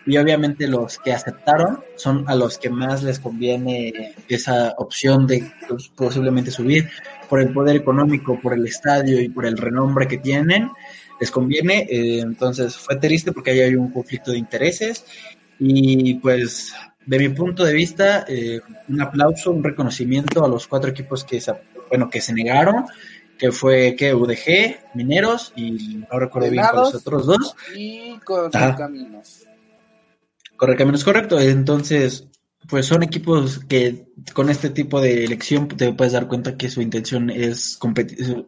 Y 0.04 0.16
obviamente 0.16 0.66
los 0.66 0.98
que 0.98 1.12
aceptaron 1.12 1.78
son 1.94 2.24
a 2.26 2.34
los 2.34 2.58
que 2.58 2.70
más 2.70 3.04
les 3.04 3.20
conviene 3.20 4.14
esa 4.28 4.74
opción 4.78 5.28
de 5.28 5.52
pues, 5.68 5.88
posiblemente 5.94 6.50
subir 6.50 6.88
por 7.28 7.40
el 7.40 7.52
poder 7.52 7.76
económico, 7.76 8.38
por 8.40 8.52
el 8.54 8.66
estadio 8.66 9.20
y 9.20 9.28
por 9.28 9.46
el 9.46 9.56
renombre 9.56 10.08
que 10.08 10.18
tienen, 10.18 10.70
les 11.20 11.30
conviene. 11.30 11.86
Eh, 11.88 12.18
entonces 12.18 12.76
fue 12.76 12.96
triste 12.96 13.30
porque 13.30 13.52
ahí 13.52 13.60
hay 13.60 13.76
un 13.76 13.92
conflicto 13.92 14.32
de 14.32 14.38
intereses 14.38 15.04
y 15.64 16.14
pues 16.14 16.74
de 17.06 17.18
mi 17.18 17.28
punto 17.28 17.64
de 17.64 17.72
vista, 17.72 18.24
eh, 18.28 18.60
un 18.88 19.00
aplauso, 19.00 19.52
un 19.52 19.62
reconocimiento 19.62 20.44
a 20.44 20.48
los 20.48 20.66
cuatro 20.66 20.90
equipos 20.90 21.24
que 21.24 21.40
se, 21.40 21.52
bueno, 21.88 22.10
que 22.10 22.20
se 22.20 22.32
negaron, 22.32 22.86
que 23.38 23.52
fue 23.52 23.94
que 23.96 24.12
UDG, 24.12 24.94
Mineros 24.94 25.52
y 25.54 26.04
no 26.10 26.18
recuerdo 26.18 26.50
bien 26.50 26.64
los 26.74 26.94
otros 26.94 27.26
dos. 27.26 27.54
Y 27.76 28.18
Correcaminos. 28.24 29.46
Correcaminos, 30.56 31.04
correcto. 31.04 31.38
Entonces, 31.40 32.26
pues 32.68 32.86
son 32.86 33.04
equipos 33.04 33.60
que 33.68 34.06
con 34.32 34.50
este 34.50 34.70
tipo 34.70 35.00
de 35.00 35.24
elección 35.24 35.68
te 35.68 35.92
puedes 35.92 36.12
dar 36.12 36.26
cuenta 36.26 36.56
que 36.56 36.70
su 36.70 36.82
intención 36.82 37.30
es, 37.30 37.78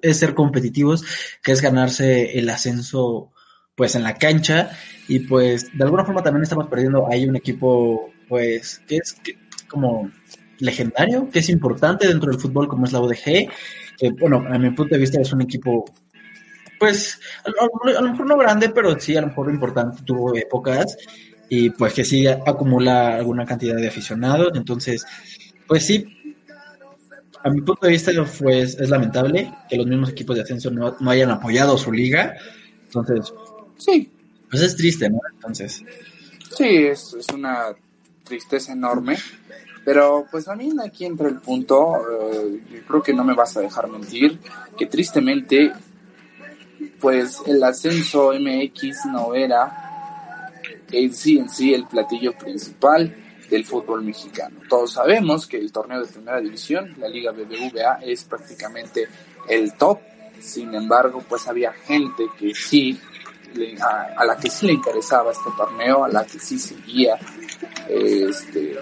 es 0.03 0.19
ser 0.19 0.35
competitivos, 0.35 1.05
que 1.43 1.53
es 1.53 1.61
ganarse 1.61 2.39
el 2.39 2.51
ascenso 2.51 3.33
pues 3.75 3.95
en 3.95 4.03
la 4.03 4.15
cancha 4.15 4.71
y 5.09 5.21
pues 5.21 5.77
de 5.77 5.85
alguna 5.85 6.05
forma 6.05 6.23
también 6.23 6.43
estamos 6.43 6.69
perdiendo 6.69 7.09
hay 7.11 7.27
un 7.27 7.37
equipo 7.37 8.13
pues 8.29 8.81
que 8.87 8.99
es 8.99 9.17
como 9.69 10.11
legendario, 10.59 11.29
que 11.31 11.41
es 11.41 11.49
importante 11.49 12.07
dentro 12.07 12.31
del 12.31 12.41
fútbol 12.41 12.69
como 12.69 12.87
es 12.87 12.93
la 12.93 13.01
UDG, 13.01 13.49
que 13.99 14.11
bueno, 14.19 14.45
a 14.49 14.59
mi 14.59 14.71
punto 14.71 14.95
de 14.95 15.01
vista 15.01 15.21
es 15.21 15.33
un 15.33 15.43
equipo 15.43 15.85
pues 16.79 17.21
a 17.45 18.01
lo 18.01 18.11
mejor 18.11 18.27
no 18.27 18.37
grande, 18.37 18.71
pero 18.71 18.99
sí 18.99 19.17
a 19.17 19.21
lo 19.21 19.29
mejor 19.29 19.51
importante, 19.51 20.03
tuvo 20.05 20.37
épocas 20.37 20.97
y 21.49 21.71
pues 21.71 21.93
que 21.95 22.05
sí 22.05 22.27
acumula 22.27 23.17
alguna 23.17 23.45
cantidad 23.45 23.77
de 23.77 23.89
aficionados. 23.89 24.53
Entonces, 24.55 25.05
pues 25.67 25.87
sí, 25.87 26.07
a 27.43 27.51
mi 27.51 27.61
punto 27.61 27.87
de 27.87 27.93
vista 27.93 28.11
pues, 28.41 28.79
es 28.81 28.89
lamentable 28.89 29.53
que 29.69 29.77
los 29.77 29.87
mismos 29.87 30.11
equipos 30.11 30.37
de 30.37 30.43
ascenso 30.43 30.71
no, 30.71 30.97
hayan 31.11 31.31
apoyado 31.31 31.77
su 31.77 31.93
liga. 31.93 32.35
Entonces, 32.85 33.33
sí. 33.77 34.11
Pues 34.51 34.63
es 34.63 34.77
triste, 34.77 35.11
¿no? 35.11 35.21
Entonces. 35.35 35.83
Sí, 36.57 36.87
es, 36.87 37.15
es 37.15 37.27
una 37.33 37.75
tristeza 38.25 38.73
enorme. 38.73 39.17
Pero 39.85 40.27
pues 40.31 40.47
también 40.47 40.81
aquí 40.81 41.05
entra 41.05 41.29
el 41.29 41.41
punto, 41.41 41.97
eh, 42.11 42.61
yo 42.73 42.83
creo 42.87 43.03
que 43.03 43.13
no 43.13 43.23
me 43.23 43.35
vas 43.35 43.57
a 43.57 43.61
dejar 43.61 43.87
mentir, 43.89 44.39
que 44.79 44.87
tristemente 44.87 45.73
pues 47.01 47.43
el 47.47 47.63
ascenso 47.63 48.33
MX 48.33 49.07
no 49.13 49.35
era 49.35 50.51
en 50.91 51.13
sí 51.13 51.39
en 51.39 51.51
sí 51.51 51.75
el 51.75 51.87
platillo 51.87 52.33
principal 52.33 53.15
del 53.51 53.65
fútbol 53.65 54.03
mexicano. 54.03 54.61
Todos 54.69 54.93
sabemos 54.93 55.47
que 55.47 55.59
el 55.59 55.71
torneo 55.71 56.01
de 56.01 56.11
primera 56.11 56.41
división, 56.41 56.95
la 56.99 57.09
Liga 57.09 57.33
BBVA, 57.33 57.99
es 58.03 58.25
prácticamente 58.25 59.07
el 59.49 59.75
top. 59.75 60.01
Sin 60.41 60.75
embargo, 60.75 61.23
pues 61.29 61.47
había 61.47 61.73
gente 61.73 62.25
que 62.39 62.55
sí, 62.55 62.99
a, 63.81 64.25
la 64.25 64.37
que 64.37 64.51
sí 64.51 64.67
le 64.67 64.73
interesaba 64.73 65.33
este 65.33 65.51
torneo, 65.57 66.05
a 66.05 66.09
la 66.09 66.25
que 66.25 66.39
sí 66.39 66.59
seguía 66.59 67.17
este, 67.89 68.77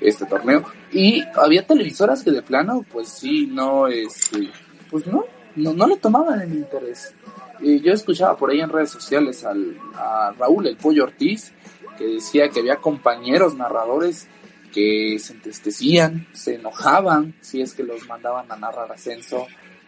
este 0.00 0.26
torneo. 0.26 0.64
Y 0.92 1.22
había 1.34 1.66
televisoras 1.66 2.22
que 2.22 2.30
de 2.30 2.42
plano, 2.42 2.84
pues 2.92 3.08
sí, 3.08 3.46
no, 3.46 3.86
este, 3.86 4.50
pues 4.90 5.06
no, 5.06 5.24
no, 5.56 5.86
le 5.86 5.96
tomaban 5.96 6.40
el 6.40 6.54
interés. 6.54 7.14
Yo 7.60 7.92
escuchaba 7.92 8.36
por 8.36 8.50
ahí 8.50 8.60
en 8.60 8.68
redes 8.68 8.90
sociales 8.90 9.44
al, 9.44 9.78
a 9.94 10.34
Raúl 10.38 10.66
el 10.66 10.76
Pollo 10.76 11.04
Ortiz, 11.04 11.52
que 11.96 12.06
decía 12.06 12.50
que 12.50 12.60
había 12.60 12.76
compañeros 12.76 13.54
narradores 13.56 14.28
que 14.72 15.18
se 15.18 15.32
entristecían, 15.32 16.26
se 16.34 16.56
enojaban 16.56 17.34
si 17.40 17.62
es 17.62 17.72
que 17.72 17.82
los 17.82 18.06
mandaban 18.06 18.50
a 18.52 18.56
narrar 18.56 18.92
ascenso. 18.92 19.46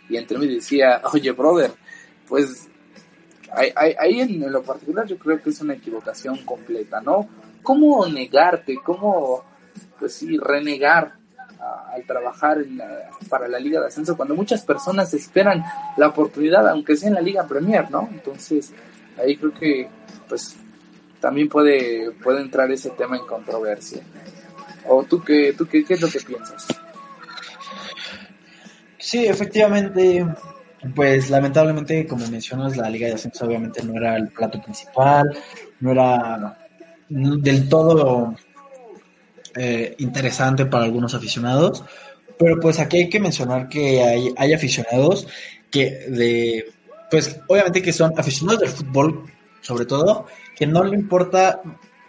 Y 0.08 0.16
entre 0.16 0.38
mí 0.38 0.46
decía, 0.46 1.02
oye, 1.12 1.32
brother, 1.32 1.72
pues 2.26 2.67
ahí, 3.52 4.20
en, 4.20 4.52
lo 4.52 4.62
particular 4.62 5.06
yo 5.06 5.18
creo 5.18 5.40
que 5.42 5.50
es 5.50 5.60
una 5.60 5.74
equivocación 5.74 6.38
completa, 6.44 7.00
¿no? 7.00 7.28
¿Cómo 7.62 8.06
negarte, 8.06 8.78
cómo, 8.82 9.44
pues 9.98 10.14
sí, 10.14 10.38
renegar 10.38 11.14
al 11.92 12.04
trabajar 12.04 12.58
para 13.28 13.48
la 13.48 13.58
Liga 13.58 13.80
de 13.80 13.88
Ascenso 13.88 14.16
cuando 14.16 14.34
muchas 14.34 14.64
personas 14.64 15.12
esperan 15.14 15.64
la 15.96 16.08
oportunidad, 16.08 16.68
aunque 16.68 16.96
sea 16.96 17.08
en 17.08 17.14
la 17.14 17.20
Liga 17.20 17.46
Premier, 17.46 17.90
¿no? 17.90 18.08
Entonces, 18.12 18.72
ahí 19.18 19.36
creo 19.36 19.52
que, 19.52 19.88
pues, 20.28 20.56
también 21.20 21.48
puede, 21.48 22.12
puede 22.12 22.42
entrar 22.42 22.70
ese 22.70 22.90
tema 22.90 23.16
en 23.16 23.26
controversia. 23.26 24.02
¿O 24.86 25.02
tú 25.04 25.22
qué, 25.22 25.52
tú 25.52 25.66
qué, 25.66 25.84
qué 25.84 25.94
es 25.94 26.00
lo 26.00 26.08
que 26.08 26.20
piensas? 26.20 26.66
Sí, 28.98 29.26
efectivamente, 29.26 30.26
pues 30.94 31.30
lamentablemente, 31.30 32.06
como 32.06 32.26
mencionas, 32.28 32.76
la 32.76 32.88
Liga 32.88 33.08
de 33.08 33.14
Ascenso 33.14 33.46
obviamente 33.46 33.82
no 33.82 33.94
era 33.96 34.16
el 34.16 34.28
plato 34.28 34.60
principal, 34.62 35.36
no 35.80 35.92
era 35.92 36.58
del 37.08 37.68
todo 37.68 38.34
eh, 39.56 39.96
interesante 39.98 40.66
para 40.66 40.84
algunos 40.84 41.14
aficionados, 41.14 41.84
pero 42.38 42.60
pues 42.60 42.78
aquí 42.78 42.98
hay 42.98 43.08
que 43.08 43.20
mencionar 43.20 43.68
que 43.68 44.02
hay, 44.02 44.32
hay 44.36 44.52
aficionados 44.52 45.26
que 45.70 45.90
de, 46.08 46.72
pues 47.10 47.40
obviamente 47.48 47.82
que 47.82 47.92
son 47.92 48.12
aficionados 48.16 48.60
del 48.60 48.70
fútbol, 48.70 49.24
sobre 49.60 49.86
todo, 49.86 50.26
que 50.54 50.66
no 50.66 50.84
le 50.84 50.94
importa 50.96 51.60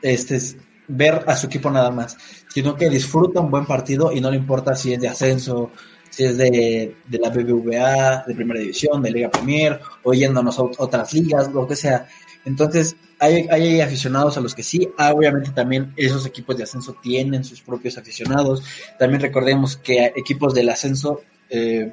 este 0.01 0.39
ver 0.87 1.23
a 1.27 1.35
su 1.35 1.47
equipo 1.47 1.69
nada 1.69 1.91
más, 1.91 2.17
sino 2.49 2.75
que 2.75 2.89
disfruta 2.89 3.39
un 3.39 3.51
buen 3.51 3.65
partido 3.65 4.11
y 4.11 4.21
no 4.21 4.31
le 4.31 4.37
importa 4.37 4.75
si 4.75 4.93
es 4.93 4.99
de 4.99 5.07
ascenso, 5.07 5.71
si 6.09 6.25
es 6.25 6.37
de, 6.37 6.95
la 7.09 7.29
BBVA, 7.29 8.23
de 8.27 8.35
Primera 8.35 8.59
División, 8.59 9.01
de 9.01 9.11
Liga 9.11 9.29
Premier, 9.29 9.79
o 10.03 10.13
yéndonos 10.13 10.59
a 10.59 10.63
otras 10.63 11.13
ligas, 11.13 11.51
lo 11.53 11.67
que 11.67 11.75
sea. 11.75 12.07
Entonces, 12.45 12.95
hay, 13.19 13.47
hay 13.49 13.81
aficionados 13.81 14.37
a 14.37 14.41
los 14.41 14.55
que 14.55 14.63
sí, 14.63 14.89
ah, 14.97 15.13
obviamente 15.13 15.51
también 15.51 15.93
esos 15.97 16.25
equipos 16.25 16.57
de 16.57 16.63
ascenso 16.63 16.95
tienen 17.01 17.43
sus 17.43 17.61
propios 17.61 17.97
aficionados. 17.97 18.63
También 18.97 19.21
recordemos 19.21 19.77
que 19.77 20.13
equipos 20.15 20.53
del 20.53 20.69
ascenso 20.69 21.21
eh, 21.49 21.91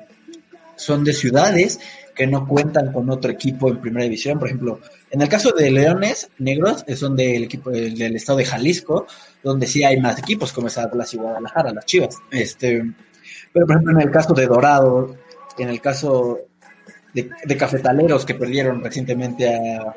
son 0.77 1.05
de 1.05 1.13
ciudades 1.13 1.81
que 2.15 2.27
no 2.27 2.49
cuentan 2.49 2.93
con 2.93 3.11
otro 3.11 3.31
equipo 3.31 3.69
en 3.69 3.81
primera 3.81 4.05
división. 4.05 4.39
Por 4.39 4.49
ejemplo, 4.49 4.81
en 5.11 5.21
el 5.21 5.29
caso 5.29 5.53
de 5.53 5.71
Leones 5.71 6.31
Negros, 6.39 6.85
son 6.97 7.15
del 7.15 7.45
equipo 7.45 7.71
del, 7.71 8.17
estado 8.17 8.39
de 8.39 8.47
Jalisco, 8.47 9.07
donde 9.43 9.67
sí 9.67 9.85
hay 9.85 10.01
más 10.01 10.19
equipos, 10.19 10.53
como 10.53 10.69
es 10.69 10.79
Atlas 10.79 11.13
y 11.13 11.19
Guadalajara, 11.19 11.73
las 11.73 11.85
Chivas. 11.85 12.17
Este, 12.31 12.83
pero, 13.57 13.67
por 13.67 13.77
ejemplo, 13.77 13.95
en 13.95 14.07
el 14.07 14.11
caso 14.11 14.35
de 14.35 14.47
Dorado, 14.47 15.17
en 15.57 15.71
el 15.71 15.81
caso 15.81 16.41
de, 17.15 17.57
Cafetaleros, 17.57 18.27
que 18.27 18.35
perdieron 18.35 18.85
recientemente 18.85 19.49
a, 19.49 19.95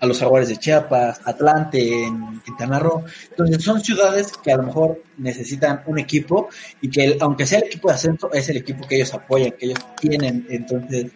a 0.00 0.06
los 0.06 0.18
Jaguares 0.18 0.48
de 0.48 0.56
Chiapas, 0.56 1.20
Atlante 1.24 2.02
en 2.02 2.40
Quintana 2.40 2.80
Roo. 2.80 3.04
Entonces 3.30 3.62
son 3.62 3.80
ciudades 3.80 4.32
que 4.42 4.50
a 4.50 4.56
lo 4.56 4.64
mejor 4.64 5.00
necesitan 5.18 5.84
un 5.86 6.00
equipo 6.00 6.48
y 6.80 6.90
que 6.90 7.16
aunque 7.20 7.46
sea 7.46 7.60
el 7.60 7.66
equipo 7.66 7.86
de 7.86 7.94
ascenso, 7.94 8.32
es 8.32 8.48
el 8.48 8.56
equipo 8.56 8.84
que 8.88 8.96
ellos 8.96 9.14
apoyan, 9.14 9.52
que 9.52 9.66
ellos 9.66 9.78
tienen. 10.00 10.48
Entonces 10.50 11.12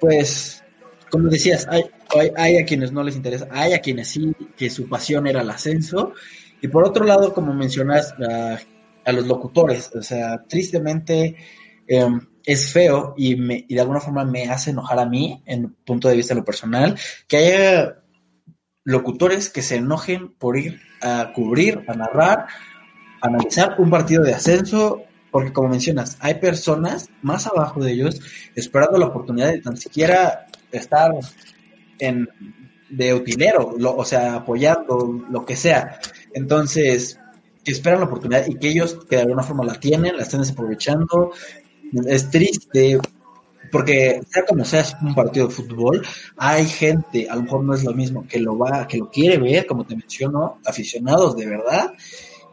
pues, 0.00 0.64
como 1.10 1.28
decías, 1.28 1.66
hay, 1.68 1.84
hay, 2.36 2.56
a 2.56 2.64
quienes 2.64 2.90
no 2.90 3.02
les 3.02 3.16
interesa, 3.16 3.48
hay 3.50 3.74
a 3.74 3.80
quienes 3.80 4.08
sí, 4.08 4.34
que 4.56 4.70
su 4.70 4.88
pasión 4.88 5.26
era 5.26 5.42
el 5.42 5.50
ascenso. 5.50 6.14
Y 6.62 6.68
por 6.68 6.88
otro 6.88 7.04
lado, 7.04 7.34
como 7.34 7.52
mencionas, 7.52 8.14
a, 8.26 8.58
los 9.12 9.26
locutores, 9.26 9.90
o 9.94 10.02
sea, 10.02 10.44
tristemente 10.48 11.36
em, 11.86 12.20
es 12.44 12.72
feo 12.72 13.14
y, 13.16 13.36
me, 13.36 13.64
y 13.68 13.74
de 13.74 13.80
alguna 13.80 14.00
forma 14.00 14.24
me 14.24 14.44
hace 14.44 14.70
enojar 14.70 14.98
a 14.98 15.06
mí, 15.06 15.42
en 15.46 15.74
punto 15.84 16.08
de 16.08 16.16
vista 16.16 16.34
de 16.34 16.40
lo 16.40 16.44
personal, 16.44 16.98
que 17.28 17.36
haya 17.36 18.02
locutores 18.84 19.50
que 19.50 19.62
se 19.62 19.76
enojen 19.76 20.34
por 20.34 20.58
ir 20.58 20.80
a 21.00 21.32
cubrir, 21.34 21.84
a 21.88 21.94
narrar, 21.94 22.46
a 23.20 23.26
analizar 23.26 23.76
un 23.78 23.90
partido 23.90 24.22
de 24.22 24.34
ascenso 24.34 25.04
porque 25.34 25.52
como 25.52 25.68
mencionas, 25.68 26.16
hay 26.20 26.34
personas 26.34 27.08
más 27.20 27.48
abajo 27.48 27.82
de 27.82 27.90
ellos 27.90 28.20
esperando 28.54 28.98
la 28.98 29.06
oportunidad 29.06 29.48
de 29.48 29.60
tan 29.60 29.76
siquiera 29.76 30.46
estar 30.70 31.10
en, 31.98 32.28
de 32.88 33.14
utilero, 33.14 33.74
o 33.76 34.04
sea, 34.04 34.36
apoyando, 34.36 35.24
lo 35.28 35.44
que 35.44 35.56
sea. 35.56 35.98
Entonces, 36.34 37.18
esperan 37.72 38.00
la 38.00 38.06
oportunidad 38.06 38.46
y 38.46 38.56
que 38.56 38.68
ellos 38.68 38.98
que 39.08 39.16
de 39.16 39.22
alguna 39.22 39.42
forma 39.42 39.64
la 39.64 39.78
tienen, 39.78 40.16
la 40.16 40.22
estén 40.22 40.40
desaprovechando. 40.40 41.32
Es 42.06 42.30
triste 42.30 42.98
porque 43.70 44.20
sea 44.30 44.44
como 44.44 44.64
sea 44.64 44.84
un 45.02 45.14
partido 45.14 45.48
de 45.48 45.54
fútbol, 45.54 46.06
hay 46.36 46.66
gente, 46.66 47.28
a 47.28 47.36
lo 47.36 47.42
mejor 47.42 47.64
no 47.64 47.74
es 47.74 47.82
lo 47.84 47.92
mismo, 47.92 48.26
que 48.28 48.38
lo 48.38 48.56
va, 48.56 48.86
que 48.86 48.98
lo 48.98 49.10
quiere 49.10 49.38
ver, 49.38 49.66
como 49.66 49.84
te 49.84 49.96
menciono, 49.96 50.60
aficionados 50.64 51.36
de 51.36 51.46
verdad, 51.46 51.92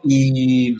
y 0.02 0.76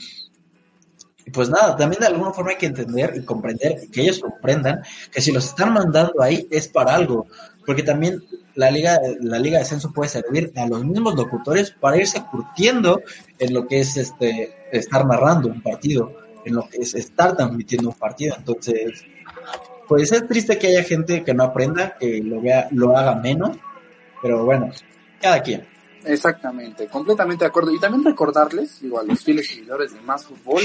pues 1.33 1.49
nada, 1.49 1.77
también 1.77 2.01
de 2.01 2.09
alguna 2.09 2.33
forma 2.33 2.51
hay 2.51 2.57
que 2.57 2.66
entender 2.66 3.14
y 3.16 3.25
comprender, 3.25 3.88
que 3.92 4.03
ellos 4.03 4.18
comprendan 4.18 4.83
que 5.12 5.21
si 5.21 5.31
los 5.31 5.45
están 5.45 5.73
mandando 5.73 6.21
ahí 6.21 6.47
es 6.51 6.66
para 6.68 6.95
algo, 6.95 7.27
porque 7.64 7.83
también 7.83 8.23
la 8.55 8.71
liga, 8.71 9.01
la 9.21 9.38
liga 9.38 9.59
de 9.59 9.65
ascenso 9.65 9.93
puede 9.93 10.11
servir 10.11 10.53
a 10.57 10.67
los 10.67 10.85
mismos 10.85 11.15
locutores 11.15 11.71
para 11.71 11.97
irse 11.97 12.23
curtiendo 12.31 13.01
en 13.38 13.55
lo 13.55 13.67
que 13.67 13.81
es 13.81 13.97
este 13.97 14.55
estar 14.73 15.07
narrando 15.07 15.49
un 15.49 15.62
partido, 15.62 16.12
en 16.45 16.55
lo 16.55 16.69
que 16.69 16.79
es 16.79 16.95
estar 16.95 17.37
transmitiendo 17.37 17.91
un 17.91 17.95
partido. 17.95 18.37
Entonces, 18.37 19.05
pues 19.88 20.12
es 20.12 20.27
triste 20.27 20.59
que 20.59 20.69
haya 20.69 20.83
gente 20.85 21.25
que 21.25 21.35
no 21.35 21.45
aprenda, 21.45 21.97
que 21.99 22.23
lo 22.23 22.41
vea, 22.41 22.69
lo 22.71 22.97
haga 22.97 23.17
menos, 23.17 23.57
pero 24.21 24.45
bueno, 24.45 24.71
cada 25.21 25.43
quien. 25.43 25.67
Exactamente, 26.05 26.88
completamente 26.88 27.45
de 27.45 27.49
acuerdo. 27.49 27.73
Y 27.73 27.79
también 27.79 28.05
recordarles, 28.05 28.81
digo, 28.81 28.99
a 28.99 29.05
los 29.05 29.23
fieles 29.23 29.49
seguidores 29.49 29.95
de 29.95 30.01
Más 30.01 30.25
Fútbol, 30.25 30.62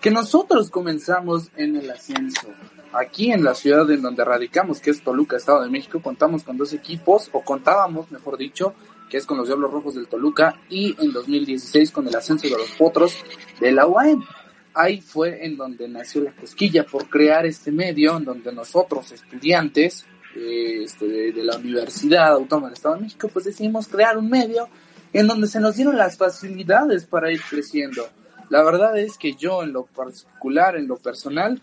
que 0.00 0.10
nosotros 0.10 0.70
comenzamos 0.70 1.50
en 1.56 1.76
el 1.76 1.90
ascenso. 1.90 2.48
Aquí 2.98 3.30
en 3.30 3.44
la 3.44 3.54
ciudad 3.54 3.90
en 3.90 4.00
donde 4.00 4.24
radicamos, 4.24 4.80
que 4.80 4.88
es 4.88 5.02
Toluca, 5.02 5.36
Estado 5.36 5.62
de 5.62 5.68
México, 5.68 6.00
contamos 6.00 6.44
con 6.44 6.56
dos 6.56 6.72
equipos, 6.72 7.28
o 7.32 7.42
contábamos, 7.42 8.10
mejor 8.10 8.38
dicho, 8.38 8.72
que 9.10 9.18
es 9.18 9.26
con 9.26 9.36
los 9.36 9.48
Diablos 9.48 9.70
Rojos 9.70 9.96
del 9.96 10.08
Toluca, 10.08 10.58
y 10.70 10.96
en 10.98 11.12
2016 11.12 11.90
con 11.90 12.08
el 12.08 12.16
ascenso 12.16 12.48
de 12.48 12.56
los 12.56 12.70
Potros 12.72 13.18
de 13.60 13.72
la 13.72 13.86
UAM. 13.86 14.24
Ahí 14.72 15.02
fue 15.02 15.44
en 15.44 15.58
donde 15.58 15.86
nació 15.88 16.22
la 16.22 16.34
cosquilla 16.34 16.86
por 16.86 17.10
crear 17.10 17.44
este 17.44 17.70
medio, 17.70 18.16
en 18.16 18.24
donde 18.24 18.50
nosotros, 18.50 19.12
estudiantes, 19.12 20.06
este, 20.34 21.32
de, 21.32 21.44
la 21.44 21.58
Universidad 21.58 22.32
Autónoma 22.32 22.68
del 22.68 22.76
Estado 22.76 22.94
de 22.94 23.02
México, 23.02 23.28
pues 23.30 23.44
decidimos 23.44 23.88
crear 23.88 24.16
un 24.16 24.30
medio 24.30 24.70
en 25.12 25.26
donde 25.26 25.48
se 25.48 25.60
nos 25.60 25.76
dieron 25.76 25.98
las 25.98 26.16
facilidades 26.16 27.04
para 27.04 27.30
ir 27.30 27.42
creciendo. 27.48 28.08
La 28.48 28.62
verdad 28.62 28.96
es 28.96 29.18
que 29.18 29.34
yo 29.34 29.62
en 29.62 29.74
lo 29.74 29.84
particular, 29.84 30.76
en 30.76 30.88
lo 30.88 30.96
personal, 30.96 31.60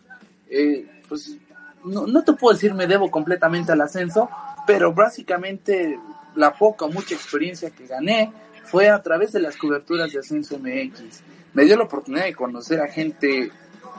eh, 0.47 0.87
pues 1.13 1.37
no, 1.83 2.07
no, 2.07 2.23
te 2.23 2.33
puedo 2.33 2.55
decir 2.55 2.73
me 2.73 2.87
debo 2.87 3.11
completamente 3.11 3.71
al 3.71 3.81
ascenso, 3.81 4.29
pero 4.65 4.93
básicamente 4.93 5.99
la 6.33 6.53
poca 6.53 6.85
o 6.85 6.89
mucha 6.89 7.13
experiencia 7.13 7.69
que 7.69 7.85
gané 7.85 8.33
fue 8.63 8.89
a 8.89 8.99
través 9.03 9.31
de 9.31 9.39
las 9.39 9.55
coberturas 9.57 10.11
de 10.11 10.17
Ascenso 10.17 10.57
MX. 10.57 11.21
Me 11.53 11.65
dio 11.65 11.77
la 11.77 11.83
oportunidad 11.83 12.23
de 12.23 12.33
conocer 12.33 12.81
a 12.81 12.87
gente 12.87 13.51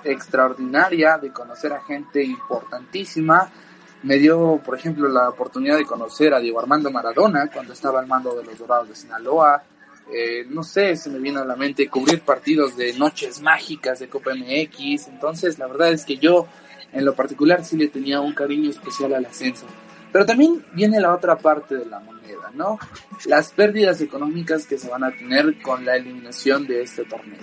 extraordinaria, 0.02 1.18
de 1.18 1.30
conocer 1.30 1.72
a 1.72 1.84
gente 1.84 2.24
importantísima, 2.24 3.48
me 4.02 4.16
dio, 4.16 4.60
por 4.64 4.76
ejemplo, 4.76 5.08
la 5.08 5.28
oportunidad 5.28 5.76
de 5.76 5.86
conocer 5.86 6.34
a 6.34 6.40
Diego 6.40 6.58
Armando 6.58 6.90
Maradona 6.90 7.48
cuando 7.52 7.74
estaba 7.74 8.00
al 8.00 8.08
mando 8.08 8.34
de 8.34 8.42
los 8.42 8.58
Dorados 8.58 8.88
de 8.88 8.96
Sinaloa. 8.96 9.62
Eh, 10.12 10.44
no 10.50 10.64
sé, 10.64 10.96
se 10.96 11.08
me 11.08 11.20
vino 11.20 11.40
a 11.40 11.44
la 11.44 11.54
mente 11.54 11.88
cubrir 11.88 12.22
partidos 12.22 12.76
de 12.76 12.92
noches 12.94 13.40
mágicas 13.40 14.00
de 14.00 14.08
Copa 14.08 14.32
MX. 14.34 15.08
Entonces, 15.08 15.58
la 15.58 15.68
verdad 15.68 15.92
es 15.92 16.04
que 16.04 16.18
yo, 16.18 16.46
en 16.94 17.04
lo 17.04 17.14
particular, 17.14 17.64
sí 17.64 17.76
le 17.76 17.88
tenía 17.88 18.20
un 18.20 18.32
cariño 18.32 18.70
especial 18.70 19.14
al 19.14 19.26
ascenso. 19.26 19.66
Pero 20.12 20.24
también 20.24 20.64
viene 20.72 21.00
la 21.00 21.12
otra 21.12 21.36
parte 21.36 21.76
de 21.76 21.86
la 21.86 21.98
moneda, 21.98 22.50
¿no? 22.54 22.78
Las 23.26 23.50
pérdidas 23.50 24.00
económicas 24.00 24.66
que 24.66 24.78
se 24.78 24.88
van 24.88 25.02
a 25.02 25.10
tener 25.10 25.60
con 25.60 25.84
la 25.84 25.96
eliminación 25.96 26.66
de 26.66 26.82
este 26.82 27.04
torneo. 27.04 27.42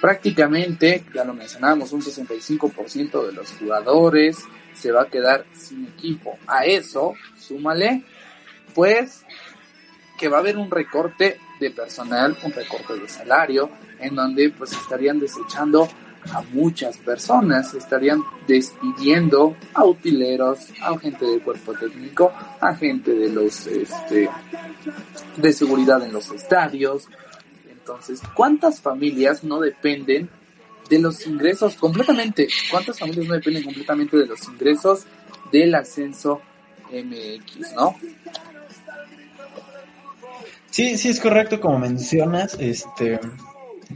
Prácticamente, 0.00 1.04
ya 1.12 1.24
lo 1.24 1.34
mencionábamos, 1.34 1.92
un 1.92 2.02
65% 2.02 3.26
de 3.26 3.32
los 3.32 3.50
jugadores, 3.52 4.38
se 4.74 4.92
va 4.92 5.02
a 5.02 5.06
quedar 5.06 5.44
sin 5.52 5.86
equipo. 5.86 6.38
A 6.46 6.64
eso, 6.64 7.14
súmale, 7.36 8.04
pues, 8.74 9.24
que 10.16 10.28
va 10.28 10.36
a 10.36 10.40
haber 10.40 10.56
un 10.56 10.70
recorte 10.70 11.40
de 11.58 11.70
personal, 11.72 12.38
un 12.44 12.52
recorte 12.52 12.94
de 12.94 13.08
salario, 13.08 13.70
en 13.98 14.14
donde 14.14 14.50
pues 14.50 14.72
estarían 14.72 15.18
desechando 15.18 15.88
a 16.32 16.42
muchas 16.52 16.96
personas, 16.98 17.74
estarían 17.74 18.22
despidiendo 18.46 19.56
a 19.74 19.84
utileros, 19.84 20.68
a 20.82 20.98
gente 20.98 21.24
del 21.24 21.42
cuerpo 21.42 21.72
técnico, 21.74 22.32
a 22.60 22.74
gente 22.74 23.12
de 23.12 23.30
los 23.30 23.66
este, 23.66 24.28
de 25.36 25.52
seguridad 25.52 26.02
en 26.02 26.12
los 26.12 26.30
estadios. 26.30 27.08
Entonces, 27.70 28.20
¿cuántas 28.34 28.80
familias 28.80 29.44
no 29.44 29.60
dependen 29.60 30.28
de 30.88 30.98
los 30.98 31.26
ingresos 31.26 31.74
completamente? 31.76 32.48
¿Cuántas 32.70 32.98
familias 32.98 33.26
no 33.26 33.34
dependen 33.34 33.64
completamente 33.64 34.16
de 34.16 34.26
los 34.26 34.46
ingresos 34.48 35.04
del 35.52 35.74
ascenso 35.74 36.40
MX, 36.90 37.72
no? 37.74 37.96
Sí, 40.70 40.98
sí 40.98 41.08
es 41.08 41.20
correcto 41.20 41.60
como 41.60 41.78
mencionas, 41.78 42.56
este 42.60 43.18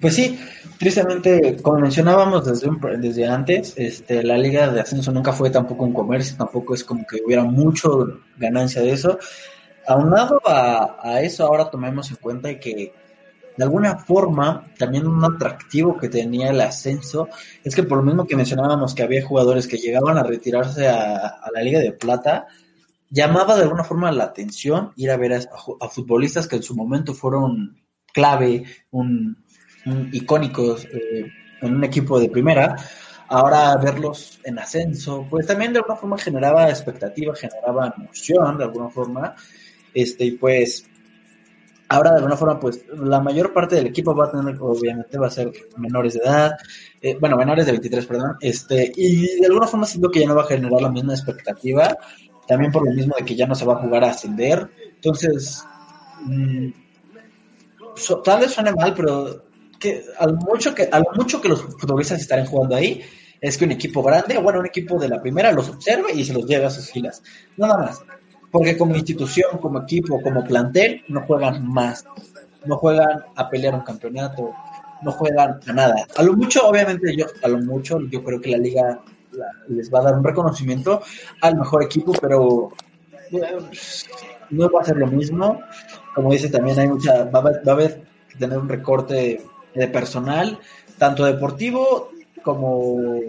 pues 0.00 0.14
sí, 0.14 0.38
tristemente, 0.78 1.57
como 1.62 1.81
mencionábamos 1.81 2.46
desde, 2.46 2.70
desde 2.98 3.26
antes, 3.26 3.74
este, 3.76 4.22
la 4.22 4.38
liga 4.38 4.70
de 4.70 4.81
ascenso 4.81 5.12
nunca 5.12 5.33
fue 5.33 5.50
tampoco 5.50 5.85
un 5.85 5.92
comercio, 5.92 6.37
tampoco 6.37 6.74
es 6.74 6.83
como 6.83 7.07
que 7.07 7.20
hubiera 7.24 7.44
mucho 7.44 8.20
ganancia 8.37 8.83
de 8.83 8.92
eso. 8.92 9.18
Aunado 9.87 10.40
a, 10.46 10.98
a 11.02 11.22
eso, 11.22 11.44
ahora 11.44 11.70
tomemos 11.70 12.11
en 12.11 12.16
cuenta 12.16 12.59
que 12.59 12.92
de 13.57 13.64
alguna 13.64 13.98
forma, 13.98 14.72
también 14.78 15.07
un 15.07 15.22
atractivo 15.24 15.98
que 15.98 16.09
tenía 16.09 16.48
el 16.50 16.61
ascenso 16.61 17.28
es 17.62 17.74
que 17.74 17.83
por 17.83 17.98
lo 17.98 18.05
mismo 18.05 18.26
que 18.26 18.37
mencionábamos 18.37 18.94
que 18.94 19.02
había 19.02 19.24
jugadores 19.24 19.66
que 19.66 19.76
llegaban 19.76 20.16
a 20.16 20.22
retirarse 20.22 20.88
a, 20.88 21.38
la 21.52 21.62
Liga 21.62 21.78
de 21.78 21.92
Plata, 21.92 22.46
llamaba 23.11 23.57
de 23.57 23.64
alguna 23.64 23.85
forma 23.85 24.11
la 24.11 24.24
atención 24.24 24.92
ir 24.96 25.11
a 25.11 25.18
ver 25.18 25.35
a 25.35 25.88
futbolistas 25.88 26.48
que 26.48 26.57
en 26.57 26.62
su 26.62 26.74
momento 26.74 27.12
fueron 27.12 27.83
clave, 28.12 28.64
un, 28.90 29.41
icónicos 30.12 30.85
eh, 30.87 31.31
en 31.61 31.75
un 31.77 31.85
equipo 31.85 32.18
de 32.18 32.29
primera, 32.29 32.77
ahora 33.29 33.77
verlos 33.77 34.38
en 34.45 34.59
ascenso, 34.59 35.27
pues 35.29 35.47
también 35.47 35.73
de 35.73 35.79
alguna 35.79 35.97
forma 35.97 36.18
generaba 36.18 36.68
expectativa, 36.68 37.35
generaba 37.35 37.95
emoción 37.97 38.59
de 38.59 38.64
alguna 38.64 38.90
forma, 38.90 39.35
este, 39.95 40.25
y 40.27 40.31
pues 40.33 40.85
ahora 41.88 42.11
de 42.11 42.16
alguna 42.16 42.37
forma, 42.37 42.59
pues 42.59 42.85
la 42.95 43.21
mayor 43.21 43.53
parte 43.53 43.77
del 43.77 43.87
equipo 43.87 44.14
va 44.14 44.27
a 44.27 44.31
tener, 44.31 44.57
obviamente 44.61 45.18
va 45.18 45.27
a 45.27 45.31
ser 45.31 45.53
menores 45.77 46.14
de 46.14 46.21
edad, 46.21 46.53
eh, 47.01 47.16
bueno, 47.21 47.37
menores 47.37 47.66
de 47.66 47.73
23, 47.73 48.07
perdón, 48.07 48.37
este, 48.40 48.92
y 48.97 49.40
de 49.40 49.47
alguna 49.47 49.66
forma 49.66 49.87
siento 49.87 50.11
que 50.11 50.21
ya 50.21 50.27
no 50.27 50.35
va 50.35 50.42
a 50.42 50.47
generar 50.47 50.81
la 50.81 50.90
misma 50.90 51.12
expectativa, 51.12 51.97
también 52.47 52.73
por 52.73 52.87
lo 52.87 52.92
mismo 52.92 53.14
de 53.18 53.25
que 53.25 53.37
ya 53.37 53.47
no 53.47 53.55
se 53.55 53.64
va 53.64 53.75
a 53.75 53.83
jugar 53.83 54.05
a 54.05 54.11
ascender, 54.11 54.71
entonces, 54.95 55.64
mm, 56.25 56.68
tal 58.25 58.40
vez 58.40 58.53
suene 58.53 58.73
mal, 58.73 58.95
pero 58.95 59.51
que 59.83 60.05
a 60.16 60.27
lo 60.27 60.35
mucho 60.37 60.75
que, 60.75 60.88
a 60.90 60.99
lo 61.01 61.07
mucho 61.14 61.40
que 61.40 61.49
los 61.49 61.61
futbolistas 61.61 62.21
estarán 62.21 62.47
jugando 62.47 62.77
ahí 62.77 63.03
es 63.40 63.59
que 63.59 63.64
un 63.64 63.73
equipo 63.73 64.03
grande, 64.03 64.38
bueno, 64.38 64.61
un 64.61 64.66
equipo 64.66 64.99
de 65.01 65.09
la 65.09 65.21
primera 65.21 65.51
los 65.51 65.68
observe 65.68 66.12
y 66.14 66.25
se 66.25 66.33
los 66.33 66.47
lleve 66.47 66.66
a 66.66 66.71
sus 66.71 66.90
filas. 66.90 67.23
Nada 67.57 67.77
más. 67.77 68.01
Porque 68.53 68.79
como 68.79 68.95
institución, 68.95 69.59
como 69.61 69.81
equipo, 69.83 70.23
como 70.23 70.45
plantel, 70.45 71.03
no 71.09 71.23
juegan 71.23 71.66
más. 71.66 72.05
No 72.64 72.77
juegan 72.77 73.25
a 73.35 73.51
pelear 73.51 73.75
un 73.75 73.81
campeonato, 73.81 74.53
no 75.03 75.11
juegan 75.11 75.59
a 75.66 75.73
nada. 75.73 76.07
A 76.16 76.23
lo 76.23 76.35
mucho, 76.35 76.68
obviamente, 76.68 77.16
yo, 77.16 77.27
a 77.42 77.49
lo 77.49 77.59
mucho, 77.59 77.99
yo 78.03 78.23
creo 78.23 78.40
que 78.40 78.51
la 78.53 78.59
liga 78.59 79.01
les 79.68 79.92
va 79.92 79.99
a 79.99 80.03
dar 80.03 80.14
un 80.14 80.23
reconocimiento 80.23 81.03
al 81.40 81.57
mejor 81.57 81.83
equipo, 81.83 82.12
pero 82.12 82.71
pues, 83.31 84.07
no 84.51 84.71
va 84.71 84.83
a 84.83 84.85
ser 84.85 84.99
lo 84.99 85.09
mismo. 85.09 85.61
Como 86.14 86.31
dice 86.31 86.49
también, 86.49 86.79
hay 86.79 86.87
mucha, 86.87 87.25
va 87.25 87.40
a 87.40 87.73
haber 87.73 88.05
que 88.29 88.38
tener 88.38 88.57
un 88.57 88.68
recorte 88.68 89.40
de 89.74 89.88
personal, 89.88 90.58
tanto 90.98 91.24
deportivo 91.24 92.11
como, 92.42 93.20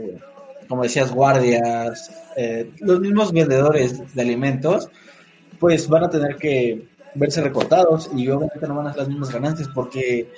como 0.67 0.83
decías, 0.83 1.11
guardias, 1.11 2.11
eh, 2.35 2.71
los 2.79 2.99
mismos 2.99 3.31
vendedores 3.31 4.13
de 4.13 4.21
alimentos, 4.21 4.89
pues 5.59 5.87
van 5.87 6.03
a 6.05 6.09
tener 6.09 6.35
que 6.37 6.87
verse 7.15 7.41
recortados 7.41 8.09
y 8.15 8.27
obviamente 8.29 8.67
no 8.67 8.75
van 8.75 8.87
a 8.87 8.91
ser 8.91 8.99
las 9.01 9.09
mismas 9.09 9.31
ganancias 9.31 9.69
porque 9.73 10.29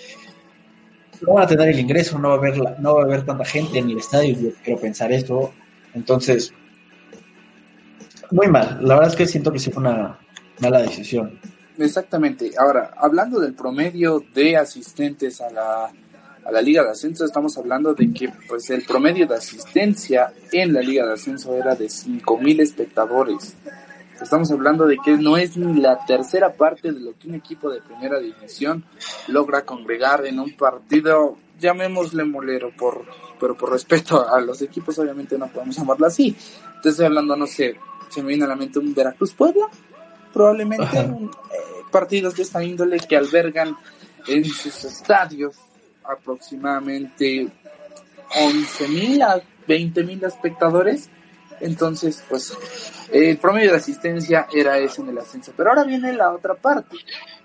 no 1.22 1.34
van 1.34 1.44
a 1.46 1.48
tener 1.48 1.70
el 1.70 1.80
ingreso, 1.80 2.20
no 2.20 2.30
va 2.30 2.36
a 2.36 2.38
haber, 2.38 2.80
no 2.80 2.96
va 2.96 3.02
a 3.02 3.06
haber 3.06 3.24
tanta 3.24 3.46
gente 3.46 3.80
en 3.80 3.90
el 3.90 3.98
estadio, 3.98 4.52
quiero 4.64 4.80
pensar 4.80 5.12
esto. 5.12 5.54
Entonces, 5.94 6.54
muy 8.32 8.48
mal. 8.48 8.80
La 8.82 8.96
verdad 8.96 9.12
es 9.12 9.16
que 9.16 9.26
siento 9.26 9.52
que 9.52 9.60
sí 9.60 9.72
fue 9.72 9.82
una 9.82 10.20
mala 10.60 10.82
decisión. 10.82 11.40
Exactamente. 11.78 12.52
Ahora, 12.58 12.92
hablando 12.98 13.40
del 13.40 13.54
promedio 13.54 14.24
de 14.34 14.58
asistentes 14.58 15.42
a 15.42 15.50
la, 15.50 15.92
a 16.46 16.52
la 16.52 16.62
Liga 16.62 16.84
de 16.84 16.92
Ascenso, 16.92 17.26
estamos 17.26 17.58
hablando 17.58 17.94
de 17.94 18.14
que 18.14 18.32
pues 18.48 18.70
el 18.70 18.84
promedio 18.84 19.28
de 19.28 19.36
asistencia 19.36 20.32
en 20.52 20.74
la 20.74 20.82
Liga 20.82 21.06
de 21.06 21.14
Ascenso 21.14 21.56
era 21.56 21.76
de 21.76 21.88
5.000 21.88 22.62
espectadores. 22.62 23.56
Estamos 24.22 24.50
hablando 24.52 24.86
de 24.86 24.98
que 25.04 25.18
no 25.18 25.36
es 25.36 25.58
ni 25.58 25.82
la 25.82 26.06
tercera 26.06 26.54
parte 26.54 26.94
de 26.94 27.02
lo 27.02 27.18
que 27.18 27.28
un 27.28 27.36
equipo 27.36 27.70
de 27.70 27.82
primera 27.82 28.18
división 28.20 28.86
logra 29.28 29.66
congregar 29.66 30.26
en 30.26 30.40
un 30.40 30.56
partido, 30.56 31.38
llamémosle 31.60 32.24
molero, 32.24 32.72
por, 32.78 33.04
pero 33.40 33.58
por 33.58 33.72
respeto 33.72 34.26
a 34.28 34.40
los 34.40 34.62
equipos, 34.62 34.98
obviamente 35.00 35.38
no 35.38 35.48
podemos 35.50 35.76
llamarlo 35.76 36.08
así. 36.08 36.34
Entonces 36.76 37.06
hablando, 37.06 37.36
no 37.36 37.46
sé, 37.46 37.76
se 38.10 38.22
me 38.22 38.30
viene 38.30 38.46
a 38.46 38.48
la 38.48 38.56
mente 38.56 38.80
un 38.80 38.94
Veracruz 38.94 39.34
Puebla, 39.34 39.68
probablemente 40.36 41.00
eh, 41.00 41.30
partidos 41.90 42.36
de 42.36 42.44
esta 42.44 42.62
índole 42.62 43.00
que 43.00 43.16
albergan 43.16 43.78
en 44.28 44.44
sus 44.44 44.84
estadios 44.84 45.56
aproximadamente 46.04 47.48
11.000 48.38 49.24
a 49.24 49.42
20.000 49.66 50.28
espectadores. 50.28 51.10
Entonces, 51.62 52.22
pues, 52.28 52.54
el 53.14 53.38
promedio 53.38 53.72
de 53.72 53.78
asistencia 53.78 54.46
era 54.54 54.78
ese 54.78 55.02
en 55.02 55.10
el 55.10 55.20
ascenso. 55.20 55.54
Pero 55.56 55.70
ahora 55.70 55.86
viene 55.86 56.12
la 56.12 56.34
otra 56.34 56.56
parte, 56.56 56.98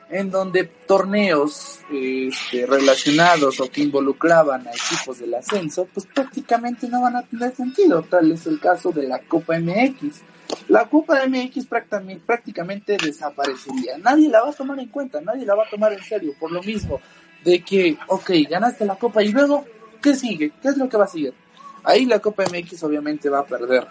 en 0.09 0.33
donde 0.33 0.64
torneos 0.64 1.79
este, 1.92 2.66
relacionados 2.66 3.61
o 3.61 3.70
que 3.70 3.83
involucraban 3.83 4.66
a 4.66 4.72
equipos 4.72 5.20
del 5.20 5.33
ascenso, 5.33 5.87
pues 5.94 6.07
prácticamente 6.07 6.88
no 6.88 7.03
van 7.03 7.14
a 7.14 7.22
tener 7.22 7.55
sentido. 7.55 8.03
Tal 8.03 8.33
es 8.33 8.48
el 8.48 8.59
caso 8.59 8.90
de 8.90 9.07
la 9.07 9.20
Copa 9.20 9.61
MX 9.61 10.22
la 10.69 10.89
Copa 10.89 11.21
MX 11.27 11.67
prácticamente, 12.27 12.97
desaparecería. 12.97 13.99
Nadie 13.99 14.29
la 14.29 14.43
va 14.43 14.51
a 14.51 14.53
tomar 14.53 14.79
en 14.79 14.89
cuenta, 14.89 15.21
nadie 15.21 15.45
la 15.45 15.55
va 15.55 15.65
a 15.65 15.71
tomar 15.71 15.93
en 15.93 16.03
serio, 16.03 16.35
por 16.39 16.53
lo 16.53 16.63
mismo 16.63 17.01
de 17.45 17.61
que, 17.61 17.97
ok, 18.09 18.31
ganaste 18.49 18.85
la 18.85 18.97
Copa 18.97 19.23
y 19.23 19.33
luego, 19.33 19.65
¿qué 20.03 20.15
sigue? 20.15 20.53
¿Qué 20.61 20.69
es 20.69 20.77
lo 20.77 20.89
que 20.89 20.97
va 20.97 21.05
a 21.05 21.09
seguir? 21.09 21.35
Ahí 21.85 22.05
la 22.05 22.19
Copa 22.19 22.45
MX 22.45 22.83
obviamente 22.85 23.29
va 23.29 23.41
a 23.41 23.47
perder 23.47 23.87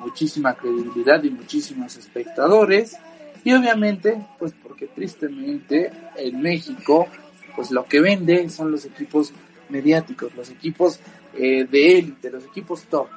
muchísima 0.00 0.54
credibilidad 0.54 1.22
y 1.22 1.30
muchísimos 1.30 1.96
espectadores 1.96 2.96
y 3.44 3.52
obviamente, 3.52 4.26
pues 4.38 4.52
porque 4.62 4.88
tristemente 4.88 5.90
en 6.16 6.40
México, 6.40 7.06
pues 7.54 7.70
lo 7.70 7.84
que 7.84 8.00
vende 8.00 8.48
son 8.50 8.70
los 8.70 8.84
equipos 8.84 9.32
mediáticos, 9.68 10.34
los 10.34 10.50
equipos 10.50 11.00
eh, 11.34 11.64
de 11.64 11.98
élite, 11.98 12.30
los 12.30 12.44
equipos 12.44 12.82
top. 12.84 13.08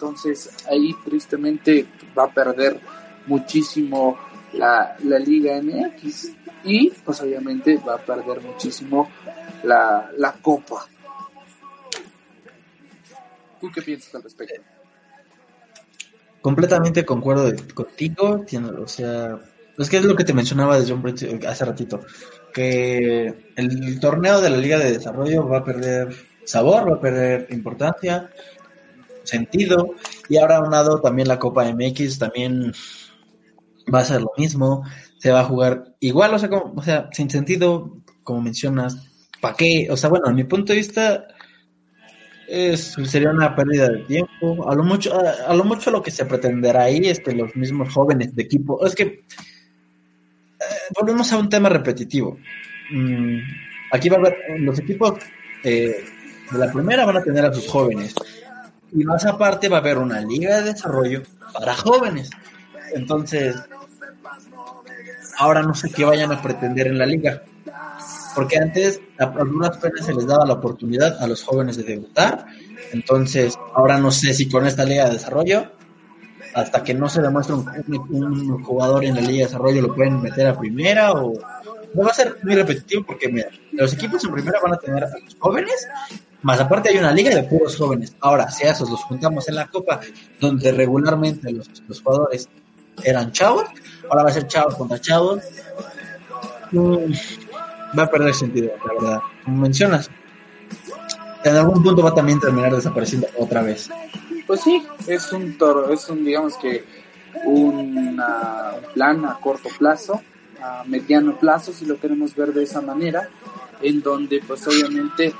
Entonces 0.00 0.48
ahí 0.66 0.96
tristemente 1.04 1.86
va 2.18 2.24
a 2.24 2.32
perder 2.32 2.80
muchísimo 3.26 4.16
la, 4.54 4.96
Liga 4.98 5.60
MX 5.60 6.32
y 6.64 6.88
pues 7.04 7.20
obviamente 7.20 7.76
va 7.86 7.96
a 7.96 7.98
perder 7.98 8.40
muchísimo 8.40 9.10
la, 9.62 10.10
la 10.16 10.32
Copa. 10.40 10.86
¿Tú 13.60 13.70
qué 13.70 13.82
piensas 13.82 14.14
al 14.14 14.22
respecto? 14.22 14.54
Completamente 16.40 17.04
concuerdo 17.04 17.52
contigo, 17.74 18.42
o 18.82 18.88
sea, 18.88 19.38
es 19.76 19.90
que 19.90 19.98
es 19.98 20.04
lo 20.06 20.16
que 20.16 20.24
te 20.24 20.32
mencionaba 20.32 20.80
de 20.80 20.90
John 20.90 21.04
hace 21.46 21.64
ratito, 21.66 22.00
que 22.54 23.52
el 23.54 24.00
torneo 24.00 24.40
de 24.40 24.48
la 24.48 24.56
Liga 24.56 24.78
de 24.78 24.92
Desarrollo 24.92 25.46
va 25.46 25.58
a 25.58 25.64
perder 25.64 26.08
sabor, 26.44 26.90
va 26.90 26.96
a 26.96 27.00
perder 27.00 27.48
importancia, 27.50 28.30
sentido. 29.30 29.94
Y 30.28 30.36
ahora 30.36 30.56
aunado 30.56 31.00
también 31.00 31.28
la 31.28 31.38
Copa 31.38 31.64
MX 31.72 32.18
también 32.18 32.72
va 33.92 34.00
a 34.00 34.04
ser 34.04 34.20
lo 34.20 34.32
mismo. 34.36 34.84
Se 35.18 35.30
va 35.30 35.40
a 35.40 35.44
jugar 35.44 35.94
igual, 36.00 36.34
o 36.34 36.38
sea, 36.38 36.48
como, 36.48 36.74
o 36.76 36.82
sea, 36.82 37.08
sin 37.12 37.30
sentido, 37.30 38.02
como 38.22 38.42
mencionas. 38.42 39.08
¿Para 39.40 39.56
qué? 39.56 39.88
O 39.90 39.96
sea, 39.96 40.10
bueno, 40.10 40.26
a 40.28 40.32
mi 40.32 40.44
punto 40.44 40.72
de 40.72 40.78
vista 40.78 41.26
es, 42.46 42.96
sería 43.04 43.30
una 43.30 43.54
pérdida 43.54 43.88
de 43.88 44.04
tiempo. 44.04 44.68
A 44.68 44.74
lo 44.74 44.82
mucho, 44.82 45.12
a, 45.18 45.54
lo 45.54 45.64
mucho 45.64 45.90
lo 45.90 46.02
que 46.02 46.10
se 46.10 46.26
pretenderá 46.26 46.84
ahí 46.84 47.00
es 47.04 47.20
que 47.20 47.32
los 47.32 47.54
mismos 47.56 47.92
jóvenes 47.92 48.34
de 48.34 48.42
equipo, 48.42 48.84
es 48.84 48.94
que 48.94 49.02
eh, 49.02 49.24
volvemos 51.00 51.32
a 51.32 51.38
un 51.38 51.48
tema 51.48 51.68
repetitivo. 51.68 52.38
Mm, 52.90 53.38
aquí 53.92 54.08
va 54.08 54.16
a 54.16 54.20
haber 54.20 54.36
los 54.58 54.78
equipos 54.78 55.14
eh, 55.64 56.04
de 56.50 56.58
la 56.58 56.72
primera 56.72 57.04
van 57.04 57.18
a 57.18 57.22
tener 57.22 57.44
a 57.44 57.52
sus 57.52 57.68
jóvenes 57.68 58.14
y 58.92 59.04
más 59.04 59.24
aparte 59.26 59.68
va 59.68 59.78
a 59.78 59.80
haber 59.80 59.98
una 59.98 60.20
liga 60.20 60.56
de 60.58 60.72
desarrollo 60.72 61.22
para 61.52 61.74
jóvenes. 61.74 62.30
Entonces, 62.94 63.56
ahora 65.38 65.62
no 65.62 65.74
sé 65.74 65.90
qué 65.90 66.04
vayan 66.04 66.32
a 66.32 66.42
pretender 66.42 66.86
en 66.88 66.98
la 66.98 67.06
liga. 67.06 67.42
porque 68.34 68.58
antes 68.58 69.00
a 69.18 69.24
algunas 69.24 69.76
penas 69.78 70.06
se 70.06 70.14
les 70.14 70.26
daba 70.26 70.46
la 70.46 70.54
oportunidad 70.54 71.20
a 71.20 71.26
los 71.26 71.42
jóvenes 71.42 71.76
de 71.76 71.82
debutar, 71.82 72.46
entonces 72.92 73.58
ahora 73.74 73.98
no 73.98 74.12
sé 74.12 74.34
si 74.34 74.48
con 74.48 74.66
esta 74.66 74.84
liga 74.84 75.06
de 75.06 75.14
desarrollo, 75.14 75.72
hasta 76.54 76.82
que 76.82 76.94
no 76.94 77.08
se 77.08 77.22
demuestre 77.22 77.54
un, 77.54 78.62
jugador 78.62 79.04
en 79.04 79.16
la 79.16 79.20
liga 79.20 79.38
de 79.38 79.44
desarrollo 79.46 79.82
lo 79.82 79.94
pueden 79.94 80.20
meter 80.20 80.46
a 80.46 80.58
primera 80.58 81.12
o 81.12 81.32
no 81.94 82.02
va 82.04 82.10
a 82.10 82.14
ser 82.14 82.36
muy 82.42 82.54
repetitivo 82.54 83.04
porque 83.04 83.28
mira, 83.28 83.48
los 83.72 83.92
equipos 83.92 84.24
en 84.24 84.32
primera 84.32 84.60
van 84.62 84.74
a 84.74 84.76
tener 84.76 85.04
a 85.04 85.08
los 85.08 85.36
jóvenes, 85.38 85.88
más 86.42 86.60
aparte 86.60 86.90
hay 86.90 86.98
una 86.98 87.12
liga 87.12 87.34
de 87.34 87.42
puros 87.44 87.76
jóvenes. 87.76 88.14
Ahora, 88.20 88.50
si 88.50 88.66
a 88.66 88.70
esos 88.70 88.90
los 88.90 89.02
juntamos 89.04 89.48
en 89.48 89.56
la 89.56 89.66
copa, 89.66 90.00
donde 90.40 90.72
regularmente 90.72 91.52
los, 91.52 91.68
los 91.86 92.00
jugadores 92.00 92.48
eran 93.04 93.32
chavos, 93.32 93.64
ahora 94.08 94.24
va 94.24 94.30
a 94.30 94.32
ser 94.32 94.46
chavos 94.46 94.74
contra 94.74 95.00
chavos. 95.00 95.40
Mm, 96.72 97.12
va 97.98 98.04
a 98.04 98.10
perder 98.10 98.34
sentido, 98.34 98.72
la 98.86 98.94
verdad. 98.94 99.20
Como 99.44 99.58
mencionas, 99.58 100.10
en 101.44 101.56
algún 101.56 101.82
punto 101.82 102.02
va 102.02 102.10
a 102.10 102.14
también 102.14 102.40
terminar 102.40 102.74
desapareciendo 102.74 103.26
otra 103.38 103.62
vez. 103.62 103.90
Pues 104.46 104.60
sí, 104.62 104.84
es 105.06 105.32
un 105.32 105.56
toro, 105.58 105.92
es 105.92 106.08
un, 106.08 106.24
digamos 106.24 106.56
que, 106.56 106.84
un 107.44 108.20
plan 108.94 109.24
a 109.24 109.38
corto 109.40 109.68
plazo, 109.78 110.20
a 110.60 110.84
mediano 110.86 111.38
plazo, 111.38 111.72
si 111.72 111.86
lo 111.86 111.98
queremos 111.98 112.34
ver 112.34 112.52
de 112.52 112.64
esa 112.64 112.80
manera, 112.80 113.28
en 113.80 114.02
donde 114.02 114.42
pues 114.46 114.66
obviamente 114.66 115.32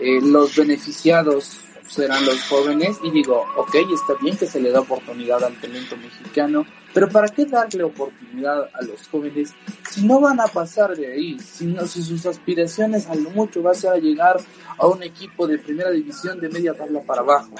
eh, 0.00 0.20
los 0.22 0.56
beneficiados 0.56 1.60
serán 1.90 2.24
los 2.24 2.40
jóvenes 2.44 2.98
y 3.02 3.10
digo, 3.10 3.44
ok, 3.56 3.74
está 3.92 4.14
bien 4.22 4.36
que 4.36 4.46
se 4.46 4.60
le 4.60 4.70
da 4.70 4.80
oportunidad 4.80 5.42
al 5.42 5.60
talento 5.60 5.96
mexicano, 5.96 6.64
pero 6.94 7.08
¿para 7.08 7.28
qué 7.28 7.46
darle 7.46 7.82
oportunidad 7.82 8.70
a 8.72 8.82
los 8.82 9.08
jóvenes 9.08 9.52
si 9.90 10.06
no 10.06 10.20
van 10.20 10.40
a 10.40 10.46
pasar 10.46 10.96
de 10.96 11.12
ahí? 11.12 11.38
Si, 11.40 11.66
no, 11.66 11.86
si 11.86 12.02
sus 12.02 12.26
aspiraciones 12.26 13.08
a 13.08 13.14
lo 13.16 13.30
mucho 13.30 13.62
va 13.62 13.72
a 13.72 13.74
ser 13.74 14.00
llegar 14.00 14.38
a 14.78 14.86
un 14.86 15.02
equipo 15.02 15.48
de 15.48 15.58
primera 15.58 15.90
división 15.90 16.38
de 16.40 16.48
media 16.48 16.74
tabla 16.74 17.00
para 17.02 17.22
abajo. 17.22 17.54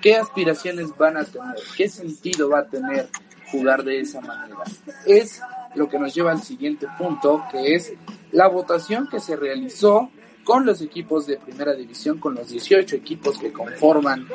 ¿Qué 0.00 0.14
aspiraciones 0.16 0.96
van 0.96 1.16
a 1.16 1.24
tener? 1.24 1.56
¿Qué 1.76 1.88
sentido 1.88 2.48
va 2.48 2.60
a 2.60 2.68
tener 2.68 3.08
jugar 3.50 3.82
de 3.82 4.00
esa 4.00 4.20
manera? 4.20 4.58
Es 5.04 5.40
lo 5.74 5.88
que 5.88 5.98
nos 5.98 6.14
lleva 6.14 6.30
al 6.30 6.42
siguiente 6.42 6.86
punto, 6.96 7.44
que 7.50 7.74
es 7.74 7.92
la 8.30 8.46
votación 8.46 9.08
que 9.08 9.18
se 9.18 9.34
realizó 9.34 10.10
con 10.48 10.64
los 10.64 10.80
equipos 10.80 11.26
de 11.26 11.36
primera 11.36 11.74
división, 11.74 12.18
con 12.18 12.34
los 12.34 12.48
18 12.48 12.96
equipos 12.96 13.36
que 13.36 13.52
conforman 13.52 14.26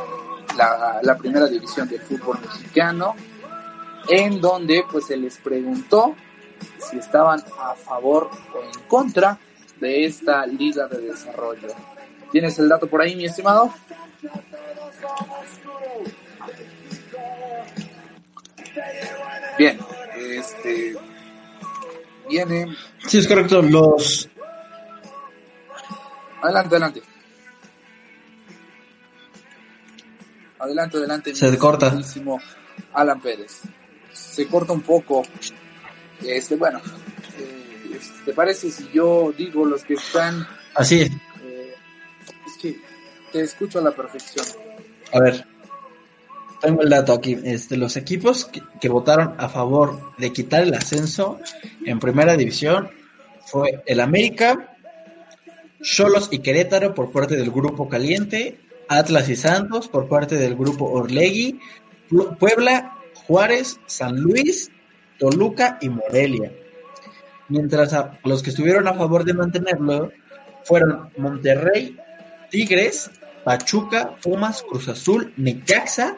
la, 0.55 1.17
primera 1.17 1.47
división 1.47 1.89
del 1.89 2.01
fútbol 2.01 2.37
mexicano, 2.39 3.15
en 4.07 4.39
donde 4.39 4.85
pues 4.91 5.07
se 5.07 5.17
les 5.17 5.39
preguntó 5.39 6.13
si 6.77 6.97
estaban 6.97 7.43
a 7.59 7.73
favor 7.73 8.29
o 8.53 8.61
en 8.61 8.87
contra 8.87 9.39
de 9.79 10.05
esta 10.05 10.45
liga 10.45 10.87
de 10.87 10.99
desarrollo. 10.99 11.69
¿Tienes 12.31 12.59
el 12.59 12.69
dato 12.69 12.85
por 12.85 13.01
ahí, 13.01 13.15
mi 13.15 13.25
estimado? 13.25 13.73
Bien, 19.57 19.79
este 20.15 20.95
viene. 22.29 22.67
Sí, 23.07 23.17
es 23.17 23.27
correcto. 23.27 23.63
Los 23.63 24.29
Adelante, 26.43 26.75
adelante. 26.75 27.01
Adelante, 30.59 30.97
adelante. 30.97 31.35
Se 31.35 31.57
corta. 31.57 31.97
Alan 32.91 33.21
Pérez. 33.21 33.61
Se 34.11 34.45
corta 34.47 34.73
un 34.73 34.81
poco. 34.81 35.23
Este, 36.21 36.57
bueno, 36.57 36.81
eh, 37.39 37.99
¿te 38.25 38.33
parece 38.33 38.69
si 38.69 38.89
yo 38.93 39.33
digo 39.37 39.65
los 39.65 39.85
que 39.85 39.93
están? 39.93 40.45
Así 40.75 41.03
es. 41.03 41.11
Eh, 41.43 41.75
es 42.45 42.57
que 42.61 42.77
te 43.31 43.41
escucho 43.41 43.79
a 43.79 43.83
la 43.83 43.91
perfección. 43.91 44.45
A 45.13 45.19
ver, 45.21 45.47
tengo 46.61 46.81
el 46.81 46.89
dato 46.89 47.13
aquí. 47.13 47.39
Este, 47.45 47.77
los 47.77 47.95
equipos 47.95 48.45
que, 48.45 48.61
que 48.81 48.89
votaron 48.89 49.35
a 49.37 49.47
favor 49.47 50.13
de 50.17 50.33
quitar 50.33 50.63
el 50.63 50.73
ascenso 50.73 51.39
en 51.85 51.99
primera 51.99 52.35
división 52.35 52.89
fue 53.45 53.81
el 53.85 54.01
América, 54.01 54.72
Cholos 55.83 56.29
y 56.31 56.39
Querétaro 56.39 56.95
por 56.95 57.11
parte 57.11 57.35
del 57.35 57.51
Grupo 57.51 57.87
Caliente, 57.87 58.57
Atlas 58.87 59.29
y 59.29 59.35
Santos 59.35 59.87
por 59.87 60.07
parte 60.07 60.37
del 60.37 60.55
Grupo 60.55 60.85
Orlegui, 60.85 61.59
Puebla, 62.39 62.97
Juárez, 63.27 63.79
San 63.85 64.19
Luis, 64.19 64.71
Toluca 65.19 65.77
y 65.81 65.89
Morelia. 65.89 66.51
Mientras 67.49 67.93
a 67.93 68.17
los 68.23 68.41
que 68.41 68.49
estuvieron 68.49 68.87
a 68.87 68.93
favor 68.93 69.25
de 69.25 69.33
mantenerlo 69.33 70.11
fueron 70.63 71.09
Monterrey, 71.17 71.97
Tigres, 72.49 73.11
Pachuca, 73.43 74.15
Pumas, 74.21 74.63
Cruz 74.63 74.87
Azul, 74.87 75.33
Necaxa 75.37 76.17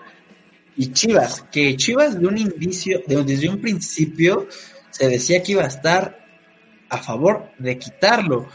y 0.77 0.91
Chivas, 0.91 1.43
que 1.51 1.75
Chivas 1.75 2.19
de 2.19 2.27
un 2.27 2.37
indicio, 2.37 3.01
desde 3.07 3.49
un 3.49 3.59
principio 3.59 4.47
se 4.91 5.09
decía 5.09 5.41
que 5.41 5.53
iba 5.53 5.63
a 5.63 5.67
estar 5.67 6.23
a 6.89 6.97
favor 6.97 7.49
de 7.57 7.77
quitarlo, 7.79 8.47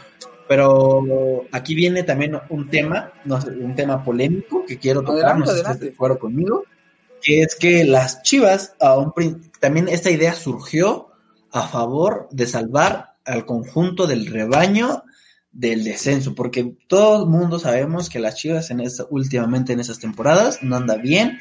pero 0.51 1.47
aquí 1.53 1.73
viene 1.75 2.03
también 2.03 2.37
un 2.49 2.69
tema, 2.69 3.13
un 3.25 3.73
tema 3.73 4.03
polémico 4.03 4.65
que 4.65 4.77
quiero 4.77 5.01
tocar, 5.01 5.39
no 5.39 5.45
sé 5.45 5.53
si 5.53 5.59
estás 5.59 5.79
de 5.79 5.91
acuerdo 5.91 6.19
conmigo, 6.19 6.65
que 7.21 7.41
es 7.41 7.55
que 7.55 7.85
las 7.85 8.21
Chivas, 8.21 8.75
también 9.61 9.87
esta 9.87 10.09
idea 10.09 10.33
surgió 10.33 11.07
a 11.53 11.69
favor 11.69 12.27
de 12.31 12.47
salvar 12.47 13.13
al 13.23 13.45
conjunto 13.45 14.07
del 14.07 14.25
rebaño 14.25 15.03
del 15.53 15.85
descenso, 15.85 16.35
porque 16.35 16.75
todo 16.87 17.23
el 17.23 17.29
mundo 17.29 17.57
sabemos 17.57 18.09
que 18.09 18.19
las 18.19 18.35
Chivas 18.35 18.71
en 18.71 18.81
esta, 18.81 19.05
últimamente 19.09 19.71
en 19.71 19.79
esas 19.79 19.99
temporadas 19.99 20.61
no 20.63 20.75
anda 20.75 20.97
bien, 20.97 21.39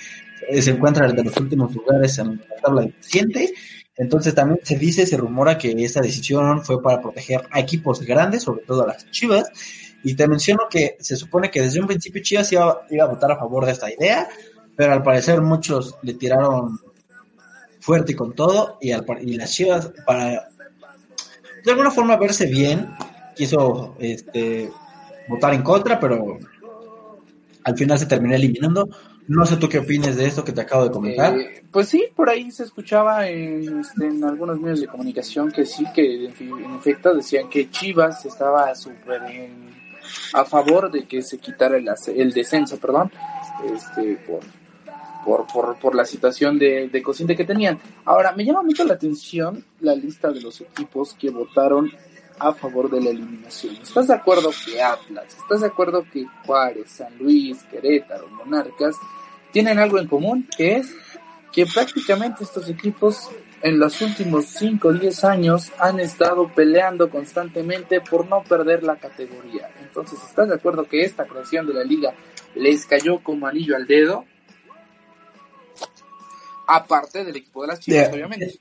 se 0.53 0.71
encuentran 0.71 1.17
de 1.17 1.25
los 1.25 1.37
últimos 1.37 1.75
lugares 1.75 2.17
en 2.19 2.37
la 2.49 2.57
tabla 2.63 2.83
de 2.83 2.93
paciente 2.93 3.55
entonces 4.01 4.35
también 4.35 4.61
se 4.63 4.79
dice, 4.79 5.05
se 5.05 5.19
rumora 5.19 5.59
que 5.59 5.73
esta 5.85 6.01
decisión 6.01 6.65
fue 6.65 6.83
para 6.83 7.03
proteger 7.03 7.43
a 7.51 7.61
equipos 7.61 8.01
grandes, 8.01 8.45
sobre 8.45 8.63
todo 8.65 8.85
a 8.85 8.87
las 8.87 9.11
Chivas. 9.11 9.51
Y 10.03 10.15
te 10.15 10.27
menciono 10.27 10.61
que 10.71 10.97
se 11.01 11.17
supone 11.17 11.51
que 11.51 11.61
desde 11.61 11.83
un 11.83 11.87
principio 11.87 12.23
Chivas 12.23 12.51
iba, 12.51 12.81
a 12.81 13.05
votar 13.05 13.31
a 13.31 13.37
favor 13.37 13.67
de 13.67 13.73
esta 13.73 13.93
idea, 13.93 14.27
pero 14.75 14.95
al 14.95 15.03
parecer 15.03 15.43
muchos 15.43 15.97
le 16.01 16.15
tiraron 16.15 16.81
fuerte 17.81 18.13
y 18.13 18.15
con 18.15 18.35
todo, 18.35 18.79
y, 18.81 18.93
al, 18.93 19.05
y 19.21 19.37
las 19.37 19.53
Chivas, 19.53 19.93
para 20.07 20.49
de 21.63 21.71
alguna 21.71 21.91
forma 21.91 22.17
verse 22.17 22.47
bien, 22.47 22.89
quiso 23.37 23.97
este, 23.99 24.71
votar 25.29 25.53
en 25.53 25.63
contra, 25.63 26.01
pero 26.01 26.39
al 27.65 27.77
final 27.77 27.99
se 27.99 28.07
terminó 28.07 28.35
eliminando. 28.35 28.89
No 29.31 29.47
sé 29.47 29.59
tú 29.59 29.69
qué 29.69 29.79
opinas 29.79 30.17
de 30.17 30.27
esto 30.27 30.45
que 30.45 30.51
te 30.51 30.61
acabo 30.61 30.83
de 30.83 30.91
comentar. 30.91 31.39
Eh, 31.39 31.63
pues 31.71 31.89
sí, 31.89 32.05
por 32.17 32.29
ahí 32.29 32.51
se 32.51 32.65
escuchaba 32.65 33.29
en, 33.29 33.79
este, 33.79 34.09
en, 34.09 34.25
algunos 34.25 34.59
medios 34.59 34.81
de 34.81 34.89
comunicación 34.89 35.53
que 35.53 35.65
sí, 35.65 35.85
que 35.95 36.25
en, 36.25 36.75
efecto 36.75 37.15
decían 37.15 37.49
que 37.49 37.71
Chivas 37.71 38.27
estaba 38.27 38.75
súper 38.75 39.23
a 40.33 40.45
favor 40.45 40.91
de 40.91 41.05
que 41.05 41.23
se 41.23 41.39
quitara 41.39 41.77
el, 41.77 42.33
descenso, 42.33 42.77
perdón, 42.79 43.13
este, 43.73 44.19
por, 45.25 45.47
por, 45.47 45.79
por, 45.79 45.95
la 45.95 46.05
situación 46.05 46.59
de, 46.59 46.89
de 46.89 47.01
cociente 47.01 47.37
que 47.37 47.45
tenían. 47.45 47.79
Ahora, 48.07 48.33
me 48.33 48.45
llama 48.45 48.65
mucho 48.65 48.83
la 48.83 48.95
atención 48.95 49.65
la 49.79 49.95
lista 49.95 50.33
de 50.33 50.41
los 50.41 50.61
equipos 50.61 51.15
que 51.15 51.31
votaron 51.31 51.89
a 52.41 52.53
favor 52.53 52.91
de 52.91 53.01
la 53.01 53.11
eliminación. 53.11 53.77
¿Estás 53.77 54.09
de 54.09 54.15
acuerdo 54.15 54.51
que 54.67 54.83
Atlas, 54.83 55.37
estás 55.39 55.61
de 55.61 55.69
acuerdo 55.69 56.05
que 56.13 56.27
Juárez, 56.45 56.91
San 56.91 57.17
Luis, 57.17 57.63
Querétaro, 57.71 58.29
Monarcas 58.29 58.97
tienen 59.53 59.79
algo 59.79 59.99
en 59.99 60.07
común, 60.07 60.49
que 60.57 60.77
es 60.77 60.95
que 61.53 61.67
prácticamente 61.67 62.45
estos 62.45 62.69
equipos 62.69 63.29
en 63.63 63.79
los 63.79 64.01
últimos 64.01 64.47
5 64.47 64.89
o 64.89 64.93
10 64.93 65.25
años 65.25 65.73
han 65.79 66.01
estado 66.01 66.49
peleando 66.55 67.11
constantemente 67.11 68.01
por 68.01 68.27
no 68.27 68.43
perder 68.43 68.83
la 68.83 68.97
categoría. 68.97 69.71
Entonces, 69.81 70.19
¿estás 70.27 70.49
de 70.49 70.55
acuerdo 70.55 70.85
que 70.85 71.03
esta 71.03 71.27
creación 71.27 71.67
de 71.67 71.75
la 71.75 71.85
liga 71.85 72.15
les 72.55 72.87
cayó 72.87 73.19
como 73.23 73.47
anillo 73.47 73.77
al 73.77 73.87
dedo? 73.87 74.25
Aparte 76.67 77.25
del 77.25 77.37
equipo 77.37 77.63
de 77.63 77.69
las 77.69 77.81
chicas, 77.81 78.13
obviamente. 78.13 78.61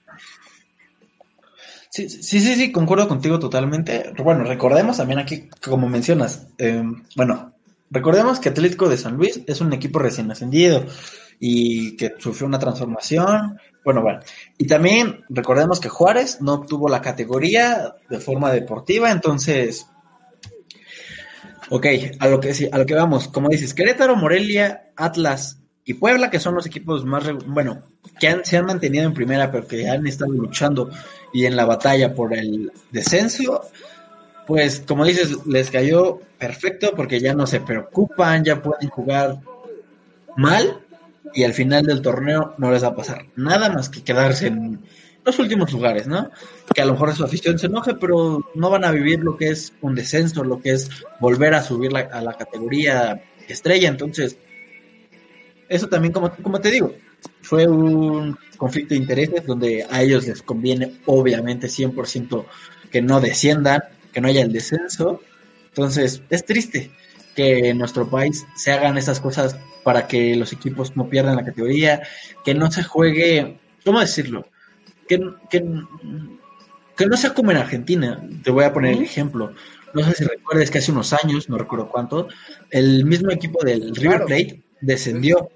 Sí, 1.91 2.07
sí, 2.09 2.39
sí, 2.39 2.55
sí, 2.55 2.71
concuerdo 2.71 3.07
contigo 3.07 3.39
totalmente. 3.39 4.13
Bueno, 4.17 4.43
recordemos 4.43 4.97
también 4.97 5.19
aquí, 5.19 5.49
como 5.63 5.87
mencionas, 5.89 6.47
eh, 6.57 6.83
bueno, 7.15 7.53
recordemos 7.91 8.39
que 8.39 8.49
Atlético 8.49 8.89
de 8.89 8.97
San 8.97 9.15
Luis 9.15 9.41
es 9.47 9.61
un 9.61 9.73
equipo 9.73 9.99
recién 9.99 10.29
ascendido 10.31 10.85
y 11.39 11.95
que 11.95 12.13
sufrió 12.17 12.47
una 12.47 12.59
transformación. 12.59 13.57
Bueno, 13.83 14.01
bueno. 14.01 14.19
Y 14.57 14.67
también 14.67 15.23
recordemos 15.29 15.79
que 15.79 15.89
Juárez 15.89 16.41
no 16.41 16.53
obtuvo 16.55 16.89
la 16.89 17.01
categoría 17.01 17.95
de 18.09 18.19
forma 18.19 18.51
deportiva, 18.51 19.11
entonces. 19.11 19.87
Ok, 21.71 21.85
a 22.19 22.27
lo 22.27 22.39
que 22.39 22.69
a 22.71 22.77
lo 22.77 22.85
que 22.85 22.95
vamos, 22.95 23.27
como 23.27 23.49
dices, 23.49 23.75
Querétaro, 23.75 24.15
Morelia, 24.15 24.91
Atlas 24.95 25.59
y 25.85 25.93
Puebla, 25.93 26.29
que 26.29 26.39
son 26.39 26.55
los 26.55 26.65
equipos 26.65 27.05
más, 27.05 27.25
bueno, 27.45 27.83
que 28.19 28.27
han, 28.27 28.43
se 28.43 28.57
han 28.57 28.65
mantenido 28.65 29.05
en 29.05 29.13
primera, 29.13 29.51
pero 29.51 29.67
que 29.67 29.87
han 29.87 30.05
estado 30.07 30.31
luchando 30.31 30.89
y 31.31 31.45
en 31.45 31.55
la 31.55 31.65
batalla 31.65 32.13
por 32.13 32.35
el 32.35 32.71
descenso, 32.91 33.61
pues 34.49 34.83
como 34.87 35.05
dices, 35.05 35.45
les 35.45 35.69
cayó 35.69 36.21
perfecto 36.39 36.93
porque 36.95 37.19
ya 37.19 37.35
no 37.35 37.45
se 37.45 37.59
preocupan, 37.59 38.43
ya 38.43 38.63
pueden 38.63 38.89
jugar 38.89 39.37
mal 40.35 40.79
y 41.35 41.43
al 41.43 41.53
final 41.53 41.85
del 41.85 42.01
torneo 42.01 42.55
no 42.57 42.71
les 42.71 42.83
va 42.83 42.87
a 42.87 42.95
pasar 42.95 43.27
nada 43.35 43.69
más 43.69 43.89
que 43.89 44.03
quedarse 44.03 44.47
en 44.47 44.79
los 45.23 45.37
últimos 45.37 45.71
lugares, 45.71 46.07
¿no? 46.07 46.31
Que 46.73 46.81
a 46.81 46.85
lo 46.85 46.93
mejor 46.93 47.15
su 47.15 47.23
afición 47.23 47.59
se 47.59 47.67
enoje, 47.67 47.93
pero 47.93 48.43
no 48.55 48.69
van 48.71 48.85
a 48.85 48.91
vivir 48.91 49.19
lo 49.19 49.37
que 49.37 49.49
es 49.49 49.71
un 49.81 49.93
descenso, 49.93 50.43
lo 50.43 50.59
que 50.59 50.71
es 50.71 50.89
volver 51.19 51.53
a 51.53 51.61
subir 51.61 51.95
a 51.95 52.19
la 52.19 52.33
categoría 52.33 53.21
estrella, 53.47 53.87
entonces 53.87 54.35
eso 55.67 55.89
también, 55.89 56.11
como, 56.11 56.33
como 56.41 56.59
te 56.59 56.71
digo, 56.71 56.95
fue 57.43 57.67
un 57.67 58.35
conflicto 58.57 58.95
de 58.95 59.01
intereses 59.01 59.45
donde 59.45 59.85
a 59.87 60.01
ellos 60.01 60.25
les 60.25 60.41
conviene 60.41 61.01
obviamente 61.05 61.67
100% 61.67 62.45
que 62.89 63.03
no 63.03 63.21
desciendan, 63.21 63.83
que 64.11 64.21
no 64.21 64.27
haya 64.27 64.41
el 64.41 64.51
descenso. 64.51 65.21
Entonces, 65.67 66.21
es 66.29 66.45
triste 66.45 66.91
que 67.35 67.69
en 67.69 67.77
nuestro 67.77 68.09
país 68.09 68.45
se 68.55 68.71
hagan 68.71 68.97
esas 68.97 69.19
cosas 69.19 69.57
para 69.83 70.07
que 70.07 70.35
los 70.35 70.51
equipos 70.51 70.95
no 70.95 71.09
pierdan 71.09 71.35
la 71.35 71.45
categoría, 71.45 72.01
que 72.43 72.53
no 72.53 72.69
se 72.71 72.83
juegue, 72.83 73.59
¿cómo 73.85 73.99
decirlo? 73.99 74.47
Que, 75.07 75.19
que, 75.49 75.63
que 76.97 77.05
no 77.05 77.17
sea 77.17 77.33
como 77.33 77.51
en 77.51 77.57
Argentina. 77.57 78.21
Te 78.43 78.51
voy 78.51 78.65
a 78.65 78.73
poner 78.73 78.93
el 78.93 79.03
ejemplo. 79.03 79.53
No 79.93 80.03
sé 80.03 80.13
si 80.13 80.23
recuerdes 80.25 80.69
que 80.69 80.79
hace 80.79 80.91
unos 80.91 81.13
años, 81.13 81.49
no 81.49 81.57
recuerdo 81.57 81.89
cuánto, 81.89 82.27
el 82.69 83.05
mismo 83.05 83.31
equipo 83.31 83.63
del 83.63 83.95
River 83.95 84.25
Plate 84.25 84.61
descendió 84.81 85.49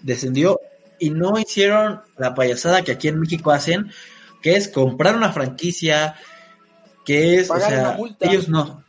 descendió 0.00 0.60
y 0.98 1.10
no 1.10 1.38
hicieron 1.38 2.00
la 2.16 2.34
payasada 2.34 2.82
que 2.82 2.92
aquí 2.92 3.08
en 3.08 3.20
México 3.20 3.50
hacen, 3.50 3.90
que 4.42 4.56
es 4.56 4.68
comprar 4.68 5.16
una 5.16 5.32
franquicia, 5.32 6.14
que 7.06 7.36
es, 7.36 7.50
o 7.50 7.58
sea, 7.58 7.96
ellos 8.20 8.48
no. 8.48 8.84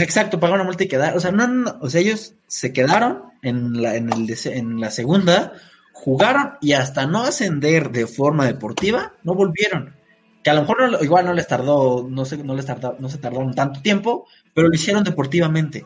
Exacto, 0.00 0.40
pagar 0.40 0.56
una 0.56 0.64
multa 0.64 0.84
y 0.84 0.88
quedar, 0.88 1.16
o 1.16 1.20
sea, 1.20 1.30
no, 1.30 1.78
o 1.80 1.90
sea, 1.90 2.00
ellos 2.00 2.34
se 2.46 2.72
quedaron 2.72 3.24
en 3.42 3.82
la, 3.82 3.96
en, 3.96 4.12
el, 4.12 4.34
en 4.46 4.80
la 4.80 4.90
segunda, 4.90 5.52
jugaron 5.92 6.54
y 6.60 6.72
hasta 6.72 7.06
no 7.06 7.22
ascender 7.22 7.90
de 7.90 8.06
forma 8.06 8.46
deportiva, 8.46 9.14
no 9.22 9.34
volvieron. 9.34 9.94
Que 10.42 10.50
a 10.50 10.54
lo 10.54 10.60
mejor 10.62 10.98
igual 11.02 11.26
no 11.26 11.32
les 11.32 11.46
tardó, 11.46 12.06
no 12.08 12.24
sé, 12.24 12.38
no 12.38 12.54
les 12.54 12.66
tardó, 12.66 12.96
no 12.98 13.08
se 13.08 13.18
tardaron 13.18 13.54
tanto 13.54 13.82
tiempo, 13.82 14.26
pero 14.54 14.68
lo 14.68 14.74
hicieron 14.74 15.04
deportivamente. 15.04 15.84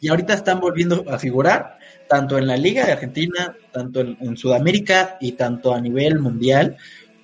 Y 0.00 0.08
ahorita 0.08 0.34
están 0.34 0.60
volviendo 0.60 1.04
a 1.08 1.18
figurar 1.18 1.78
tanto 2.08 2.36
en 2.36 2.46
la 2.46 2.56
Liga 2.56 2.84
de 2.84 2.92
Argentina, 2.92 3.56
tanto 3.72 4.00
en, 4.00 4.36
Sudamérica 4.36 5.16
y 5.20 5.32
tanto 5.32 5.72
a 5.72 5.80
nivel 5.80 6.18
mundial, 6.18 6.76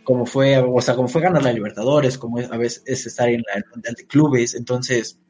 como 0.09 0.25
fue, 0.25 0.57
o 0.57 0.81
sea, 0.81 0.95
como 0.95 1.07
fue 1.07 1.21
ganar 1.21 1.43
la 1.43 1.53
Libertadores, 1.53 2.17
como 2.17 2.39
a 2.39 2.57
veces 2.57 2.83
es 2.87 3.05
estar 3.05 3.29
en 3.29 3.43
la 3.47 3.63
Mundial 3.71 3.95
de 3.95 4.07
Clubes. 4.07 4.55
Entonces, 4.55 5.21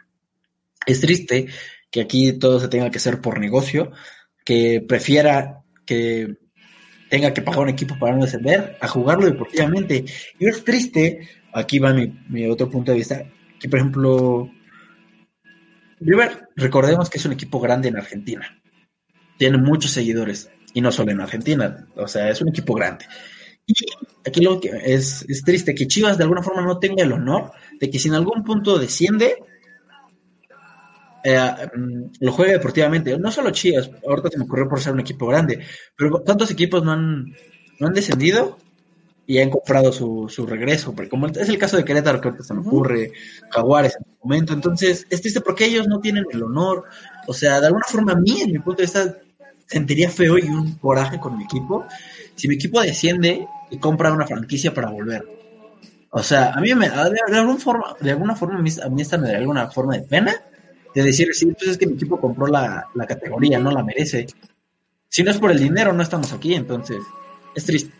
es 0.87 1.01
triste 1.01 1.49
que 1.91 2.03
aquí 2.03 2.35
todo 2.35 2.61
se 2.61 2.69
tenga 2.69 2.89
que 2.89 2.99
hacer 2.99 3.21
por 3.21 3.41
negocio, 3.41 3.91
que 4.45 4.81
prefiera 4.87 5.65
que 5.85 6.37
tenga 7.11 7.35
que 7.35 7.43
pagar 7.43 7.63
un 7.63 7.71
equipo 7.71 7.99
para 7.99 8.15
no 8.15 8.23
descender, 8.23 8.79
a 8.81 8.87
jugarlo 8.87 9.27
deportivamente. 9.27 10.05
Y 10.39 10.47
es 10.47 10.63
triste, 10.63 11.29
aquí 11.53 11.81
va 11.81 11.93
mi, 11.93 12.17
mi 12.29 12.47
otro 12.47 12.71
punto 12.71 12.93
de 12.93 12.99
vista, 12.99 13.25
que 13.59 13.69
por 13.69 13.81
ejemplo, 13.81 14.49
River, 15.99 16.51
recordemos 16.55 17.11
que 17.11 17.19
es 17.19 17.27
un 17.27 17.33
equipo 17.33 17.59
grande 17.59 17.89
en 17.89 17.97
Argentina 17.97 18.63
tiene 19.39 19.57
muchos 19.57 19.93
seguidores, 19.93 20.51
y 20.75 20.81
no 20.81 20.93
solo 20.93 21.13
en 21.13 21.21
Argentina, 21.21 21.87
o 21.95 22.09
sea, 22.09 22.29
es 22.29 22.43
un 22.43 22.49
equipo 22.49 22.75
grande. 22.75 23.07
Y 23.67 23.75
aquí 24.29 24.41
lo 24.41 24.61
que 24.61 24.71
es, 24.85 25.25
es 25.29 25.43
triste 25.43 25.75
que 25.75 25.87
Chivas 25.87 26.17
de 26.17 26.25
alguna 26.25 26.43
forma 26.43 26.63
no 26.63 26.79
tenga 26.79 27.03
el 27.03 27.13
honor 27.13 27.53
de 27.81 27.91
que 27.91 27.99
si 27.99 28.09
en 28.09 28.15
algún 28.15 28.43
punto 28.43 28.79
desciende, 28.79 29.37
eh, 31.25 31.39
mm, 31.77 32.05
lo 32.21 32.33
juegue 32.33 32.53
deportivamente. 32.53 33.17
No 33.19 33.31
solo 33.31 33.51
Chivas, 33.51 33.91
ahorita 34.07 34.31
se 34.31 34.39
me 34.39 34.45
ocurrió 34.45 34.69
por 34.69 34.81
ser 34.81 34.93
un 34.93 35.01
equipo 35.01 35.27
grande, 35.27 35.61
pero 35.97 36.23
tantos 36.23 36.51
equipos 36.51 36.83
no 36.85 36.93
han, 36.93 37.35
no 37.79 37.87
han 37.87 37.95
descendido 37.95 38.59
y 39.27 39.39
han 39.39 39.51
comprado 39.51 39.93
su, 39.93 40.27
su 40.29 40.47
regreso, 40.47 40.95
porque 40.95 41.11
como 41.11 41.27
es 41.27 41.49
el 41.49 41.59
caso 41.59 41.77
de 41.77 41.85
Querétaro 41.85 42.21
que 42.21 42.29
ahorita 42.29 42.45
se 42.45 42.55
me 42.55 42.61
ocurre, 42.61 43.13
Jaguares 43.51 43.97
en 43.97 44.11
el 44.11 44.19
momento, 44.23 44.53
entonces 44.55 45.07
es 45.11 45.21
triste 45.21 45.43
porque 45.43 45.67
ellos 45.67 45.87
no 45.87 46.01
tienen 46.01 46.25
el 46.31 46.43
honor, 46.43 46.85
o 47.27 47.35
sea, 47.35 47.61
de 47.61 47.67
alguna 47.67 47.85
forma 47.87 48.13
a 48.13 48.17
mí, 48.17 48.41
en 48.41 48.53
mi 48.53 48.59
punto 48.59 48.79
de 48.79 48.85
vista, 48.85 49.19
sentiría 49.67 50.09
feo 50.11 50.39
y 50.39 50.45
un 50.45 50.77
coraje 50.77 51.21
con 51.21 51.37
mi 51.37 51.45
equipo. 51.45 51.87
Si 52.35 52.49
mi 52.49 52.55
equipo 52.55 52.81
desciende 52.81 53.47
y 53.71 53.79
compra 53.79 54.13
una 54.13 54.27
franquicia 54.27 54.73
para 54.73 54.91
volver. 54.91 55.25
O 56.11 56.23
sea, 56.23 56.53
a 56.53 56.61
mí 56.61 56.75
me, 56.75 56.89
de, 56.89 56.95
alguna 57.35 57.57
forma, 57.59 57.97
de 58.01 58.11
alguna 58.13 58.35
forma, 58.35 58.59
a 58.59 58.63
mí, 58.63 59.03
esta 59.03 59.19
me 59.19 59.27
daría 59.27 59.39
alguna 59.39 59.71
forma 59.71 59.97
de 59.97 60.03
pena 60.03 60.35
de 60.95 61.03
decir, 61.03 61.35
sí, 61.35 61.47
pues 61.47 61.71
es 61.71 61.79
que 61.79 61.87
mi 61.87 61.95
equipo 61.95 62.21
compró 62.21 62.47
la, 62.47 62.89
la 62.95 63.07
categoría, 63.07 63.59
no 63.59 63.71
la 63.71 63.83
merece. 63.83 64.27
Si 65.09 65.23
no 65.23 65.31
es 65.31 65.39
por 65.39 65.51
el 65.51 65.59
dinero, 65.59 65.93
no 65.93 66.03
estamos 66.03 66.33
aquí, 66.33 66.55
entonces 66.55 66.99
es 67.55 67.65
triste. 67.65 67.93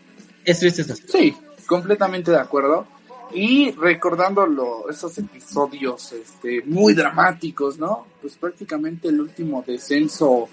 Es 0.43 0.59
triste 0.59 0.81
esta 0.81 0.95
Sí, 0.95 1.35
completamente 1.67 2.31
de 2.31 2.39
acuerdo. 2.39 2.87
Y 3.31 3.71
recordando 3.73 4.85
esos 4.89 5.15
episodios 5.19 6.11
este, 6.13 6.63
muy 6.65 6.95
dramáticos, 6.95 7.77
¿no? 7.77 8.07
Pues 8.21 8.35
prácticamente 8.37 9.09
el 9.09 9.21
último 9.21 9.63
descenso 9.65 10.49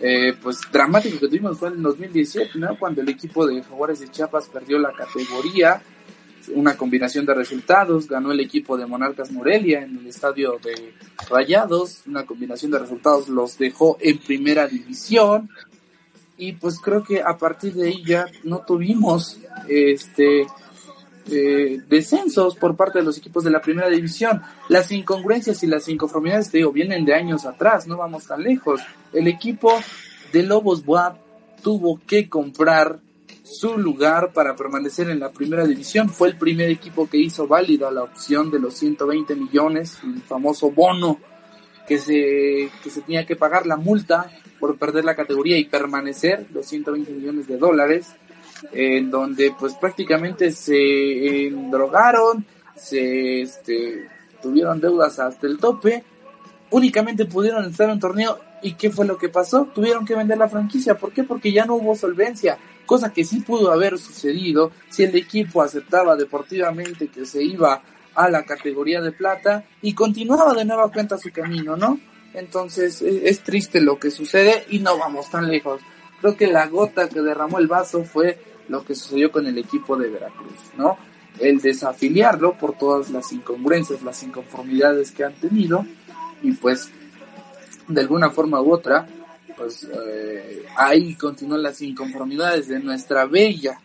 eh, 0.00 0.34
pues 0.42 0.60
dramático 0.70 1.18
que 1.18 1.28
tuvimos 1.28 1.58
fue 1.58 1.68
en 1.68 1.74
el 1.74 1.82
2017, 1.82 2.58
¿no? 2.58 2.78
Cuando 2.78 3.00
el 3.00 3.08
equipo 3.08 3.46
de 3.46 3.62
Jaguares 3.62 4.00
de 4.00 4.10
Chiapas 4.10 4.48
perdió 4.48 4.78
la 4.78 4.92
categoría, 4.92 5.82
una 6.54 6.76
combinación 6.76 7.26
de 7.26 7.34
resultados, 7.34 8.06
ganó 8.06 8.32
el 8.32 8.40
equipo 8.40 8.76
de 8.76 8.86
Monarcas 8.86 9.32
Morelia 9.32 9.82
en 9.82 9.98
el 9.98 10.06
estadio 10.06 10.58
de 10.62 10.94
Rayados, 11.28 12.02
una 12.06 12.24
combinación 12.24 12.70
de 12.70 12.78
resultados 12.78 13.28
los 13.28 13.58
dejó 13.58 13.96
en 14.00 14.18
primera 14.18 14.66
división 14.66 15.50
y 16.36 16.52
pues 16.52 16.78
creo 16.78 17.02
que 17.02 17.22
a 17.22 17.36
partir 17.36 17.74
de 17.74 17.88
ahí 17.88 18.04
ya 18.04 18.26
no 18.44 18.62
tuvimos 18.66 19.38
este 19.68 20.46
eh, 21.30 21.80
descensos 21.88 22.56
por 22.56 22.76
parte 22.76 23.00
de 23.00 23.04
los 23.04 23.18
equipos 23.18 23.44
de 23.44 23.50
la 23.50 23.60
primera 23.60 23.88
división. 23.88 24.42
Las 24.68 24.92
incongruencias 24.92 25.62
y 25.62 25.66
las 25.66 25.88
inconformidades, 25.88 26.50
te 26.50 26.58
digo, 26.58 26.72
vienen 26.72 27.04
de 27.04 27.14
años 27.14 27.44
atrás, 27.44 27.86
no 27.86 27.96
vamos 27.96 28.26
tan 28.26 28.42
lejos. 28.42 28.80
El 29.12 29.26
equipo 29.26 29.72
de 30.32 30.42
Lobos 30.42 30.84
Boab 30.84 31.16
tuvo 31.62 32.00
que 32.06 32.28
comprar 32.28 33.00
su 33.42 33.78
lugar 33.78 34.32
para 34.32 34.56
permanecer 34.56 35.10
en 35.10 35.20
la 35.20 35.30
primera 35.30 35.66
división. 35.66 36.10
Fue 36.10 36.28
el 36.28 36.36
primer 36.36 36.70
equipo 36.70 37.08
que 37.08 37.18
hizo 37.18 37.46
válida 37.46 37.90
la 37.90 38.02
opción 38.02 38.50
de 38.50 38.58
los 38.58 38.74
120 38.74 39.34
millones, 39.34 39.98
el 40.04 40.22
famoso 40.22 40.70
bono 40.70 41.18
que 41.86 41.98
se, 41.98 42.70
que 42.82 42.90
se 42.90 43.02
tenía 43.02 43.24
que 43.24 43.36
pagar 43.36 43.66
la 43.66 43.76
multa 43.76 44.30
por 44.58 44.76
perder 44.76 45.04
la 45.04 45.14
categoría 45.14 45.58
y 45.58 45.64
permanecer, 45.64 46.46
los 46.52 46.66
120 46.66 47.12
millones 47.12 47.46
de 47.46 47.58
dólares 47.58 48.14
en 48.72 49.10
donde 49.10 49.54
pues 49.58 49.74
prácticamente 49.74 50.50
se 50.52 51.50
drogaron, 51.70 52.44
se 52.74 53.42
este, 53.42 54.08
tuvieron 54.42 54.80
deudas 54.80 55.18
hasta 55.18 55.46
el 55.46 55.58
tope, 55.58 56.04
únicamente 56.70 57.24
pudieron 57.24 57.64
estar 57.64 57.88
en 57.90 58.00
torneo 58.00 58.38
y 58.62 58.74
¿qué 58.74 58.90
fue 58.90 59.06
lo 59.06 59.18
que 59.18 59.28
pasó? 59.28 59.68
Tuvieron 59.74 60.04
que 60.04 60.14
vender 60.14 60.38
la 60.38 60.48
franquicia, 60.48 60.96
¿por 60.96 61.12
qué? 61.12 61.24
Porque 61.24 61.52
ya 61.52 61.64
no 61.64 61.74
hubo 61.74 61.94
solvencia, 61.94 62.58
cosa 62.84 63.12
que 63.12 63.24
sí 63.24 63.40
pudo 63.40 63.72
haber 63.72 63.98
sucedido 63.98 64.72
si 64.88 65.04
el 65.04 65.14
equipo 65.16 65.62
aceptaba 65.62 66.16
deportivamente 66.16 67.08
que 67.08 67.26
se 67.26 67.42
iba 67.42 67.82
a 68.14 68.30
la 68.30 68.44
categoría 68.44 69.00
de 69.00 69.12
plata 69.12 69.64
y 69.82 69.92
continuaba 69.92 70.54
de 70.54 70.64
nueva 70.64 70.90
cuenta 70.90 71.18
su 71.18 71.30
camino, 71.30 71.76
¿no? 71.76 72.00
Entonces 72.32 73.02
e, 73.02 73.28
es 73.28 73.40
triste 73.40 73.80
lo 73.80 73.98
que 73.98 74.10
sucede 74.10 74.64
y 74.70 74.78
no 74.78 74.98
vamos 74.98 75.30
tan 75.30 75.48
lejos. 75.48 75.80
Creo 76.20 76.36
que 76.36 76.46
la 76.46 76.66
gota 76.66 77.08
que 77.08 77.20
derramó 77.20 77.58
el 77.58 77.66
vaso 77.66 78.04
fue 78.04 78.38
lo 78.68 78.84
que 78.84 78.94
sucedió 78.94 79.30
con 79.30 79.46
el 79.46 79.58
equipo 79.58 79.96
de 79.96 80.08
Veracruz, 80.08 80.58
¿no? 80.76 80.96
El 81.38 81.60
desafiliarlo 81.60 82.56
por 82.56 82.76
todas 82.78 83.10
las 83.10 83.32
incongruencias, 83.32 84.02
las 84.02 84.22
inconformidades 84.22 85.12
que 85.12 85.24
han 85.24 85.34
tenido 85.34 85.84
y 86.42 86.52
pues 86.52 86.90
de 87.88 88.00
alguna 88.00 88.30
forma 88.30 88.60
u 88.60 88.72
otra, 88.72 89.06
pues 89.56 89.84
eh, 89.84 90.66
ahí 90.76 91.14
continúan 91.14 91.62
las 91.62 91.80
inconformidades 91.82 92.68
de 92.68 92.80
nuestra 92.80 93.26
bella 93.26 93.78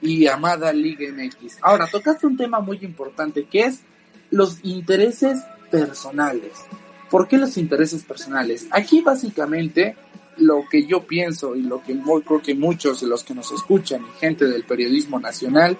y 0.00 0.26
amada 0.26 0.72
Liga 0.72 1.06
MX. 1.12 1.58
Ahora, 1.62 1.86
tocaste 1.86 2.26
un 2.26 2.36
tema 2.36 2.60
muy 2.60 2.78
importante 2.82 3.46
que 3.46 3.62
es 3.62 3.80
los 4.30 4.58
intereses 4.62 5.44
personales. 5.70 6.52
¿Por 7.10 7.26
qué 7.26 7.38
los 7.38 7.56
intereses 7.56 8.04
personales? 8.04 8.66
Aquí 8.70 9.00
básicamente 9.00 9.96
lo 10.38 10.64
que 10.70 10.86
yo 10.86 11.06
pienso 11.06 11.54
y 11.54 11.62
lo 11.62 11.82
que 11.82 11.98
creo 12.24 12.42
que 12.42 12.54
muchos 12.54 13.00
de 13.00 13.06
los 13.06 13.24
que 13.24 13.34
nos 13.34 13.50
escuchan 13.52 14.02
y 14.02 14.18
gente 14.18 14.46
del 14.46 14.64
periodismo 14.64 15.18
nacional 15.18 15.76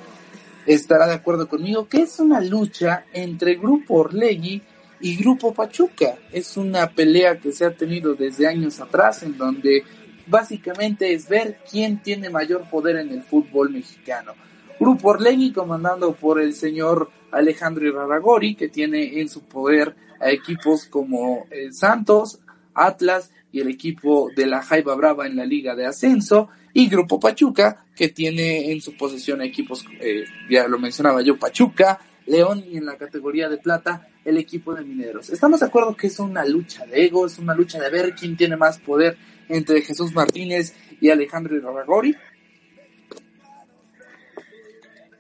estará 0.67 1.07
de 1.07 1.15
acuerdo 1.15 1.49
conmigo 1.49 1.89
que 1.89 2.03
es 2.03 2.19
una 2.21 2.41
lucha 2.41 3.07
entre 3.13 3.55
Grupo 3.55 3.95
Orlegui 3.97 4.63
y 5.01 5.17
Grupo 5.17 5.55
Pachuca. 5.55 6.19
Es 6.33 6.57
una 6.57 6.89
pelea 6.89 7.39
que 7.39 7.53
se 7.53 7.65
ha 7.65 7.75
tenido 7.75 8.15
desde 8.15 8.47
años 8.47 8.81
atrás 8.81 9.23
en 9.23 9.39
donde 9.39 9.85
básicamente 10.27 11.13
es 11.13 11.29
ver 11.29 11.59
quién 11.71 12.03
tiene 12.03 12.29
mayor 12.31 12.69
poder 12.69 12.97
en 12.97 13.11
el 13.11 13.23
fútbol 13.23 13.71
mexicano. 13.71 14.35
Grupo 14.79 15.11
Orlegui 15.11 15.53
comandando 15.53 16.13
por 16.13 16.41
el 16.41 16.55
señor 16.55 17.11
Alejandro 17.31 17.87
Iraragori 17.87 18.55
que 18.55 18.69
tiene 18.69 19.21
en 19.21 19.29
su 19.29 19.43
poder 19.43 19.95
a 20.21 20.31
equipos 20.31 20.87
como 20.87 21.47
el 21.51 21.73
Santos, 21.73 22.41
Atlas 22.75 23.31
y 23.53 23.61
el 23.61 23.69
equipo 23.69 24.31
de 24.35 24.47
la 24.47 24.63
Jaiba 24.63 24.95
Brava 24.95 25.27
en 25.27 25.37
la 25.37 25.45
Liga 25.45 25.75
de 25.75 25.87
Ascenso 25.87 26.49
y 26.73 26.89
Grupo 26.89 27.19
Pachuca, 27.19 27.85
que 27.97 28.09
tiene 28.09 28.71
en 28.71 28.81
su 28.81 28.97
posesión 28.97 29.43
equipos, 29.43 29.85
eh, 30.01 30.25
ya 30.51 30.69
lo 30.69 30.79
mencionaba 30.79 31.23
yo, 31.23 31.39
Pachuca, 31.39 31.99
León 32.27 32.63
y 32.71 32.77
en 32.77 32.85
la 32.85 32.97
categoría 32.97 33.49
de 33.49 33.59
plata 33.59 34.07
el 34.25 34.37
equipo 34.37 34.75
de 34.75 34.85
Mineros. 34.85 35.31
Estamos 35.31 35.61
de 35.61 35.67
acuerdo 35.67 35.97
que 35.97 36.09
es 36.09 36.19
una 36.19 36.45
lucha 36.45 36.85
de 36.87 37.07
ego, 37.07 37.27
es 37.27 37.39
una 37.39 37.55
lucha 37.55 37.81
de 37.81 37.91
ver 37.91 38.15
quién 38.15 38.37
tiene 38.37 38.57
más 38.57 38.79
poder 38.79 39.17
entre 39.49 39.81
Jesús 39.81 40.15
Martínez 40.15 40.75
y 41.01 41.09
Alejandro 41.09 41.57
Iraragori. 41.57 42.15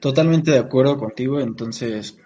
Totalmente 0.00 0.50
de 0.50 0.58
acuerdo 0.58 0.96
contigo, 0.98 1.40
entonces 1.40 2.18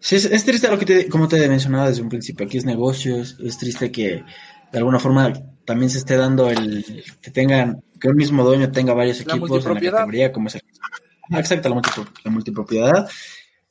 sí, 0.00 0.16
es, 0.16 0.44
triste 0.44 0.68
lo 0.68 0.78
que 0.78 0.86
te, 0.86 1.08
como 1.08 1.28
te 1.28 1.48
mencionaba 1.48 1.88
desde 1.88 2.02
un 2.02 2.08
principio, 2.08 2.46
aquí 2.46 2.58
es 2.58 2.64
negocios, 2.64 3.36
es 3.40 3.58
triste 3.58 3.92
que 3.92 4.24
de 4.72 4.78
alguna 4.78 4.98
forma 4.98 5.32
también 5.64 5.90
se 5.90 5.98
esté 5.98 6.16
dando 6.16 6.50
el 6.50 7.04
que 7.20 7.30
tengan, 7.30 7.82
que 8.00 8.08
un 8.08 8.16
mismo 8.16 8.44
dueño 8.44 8.72
tenga 8.72 8.94
varios 8.94 9.20
equipos 9.20 9.64
en 9.64 9.74
la 9.74 9.80
categoría, 9.80 10.32
como 10.32 10.48
es 10.48 10.56
el 10.56 10.62
ah, 11.30 11.38
exacto, 11.38 11.68
la, 11.68 11.80
la 12.24 12.30
multipropiedad, 12.30 13.08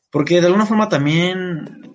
porque 0.10 0.40
de 0.40 0.48
alguna 0.48 0.66
forma 0.66 0.88
también 0.88 1.92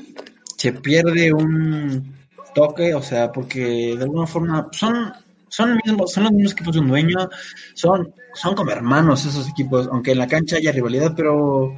se 0.56 0.72
pierde 0.72 1.32
un 1.32 2.14
toque, 2.54 2.94
o 2.94 3.02
sea, 3.02 3.32
porque 3.32 3.94
de 3.96 4.02
alguna 4.02 4.26
forma 4.26 4.68
son 4.72 5.12
son, 5.48 5.78
mismos, 5.84 6.12
son 6.12 6.24
los 6.24 6.32
mismos 6.32 6.52
equipos 6.52 6.74
de 6.74 6.80
un 6.80 6.88
dueño, 6.88 7.30
son, 7.74 8.12
son 8.34 8.54
como 8.54 8.70
hermanos 8.70 9.24
esos 9.24 9.48
equipos, 9.48 9.88
aunque 9.90 10.12
en 10.12 10.18
la 10.18 10.26
cancha 10.26 10.56
haya 10.56 10.72
rivalidad, 10.72 11.14
pero 11.16 11.74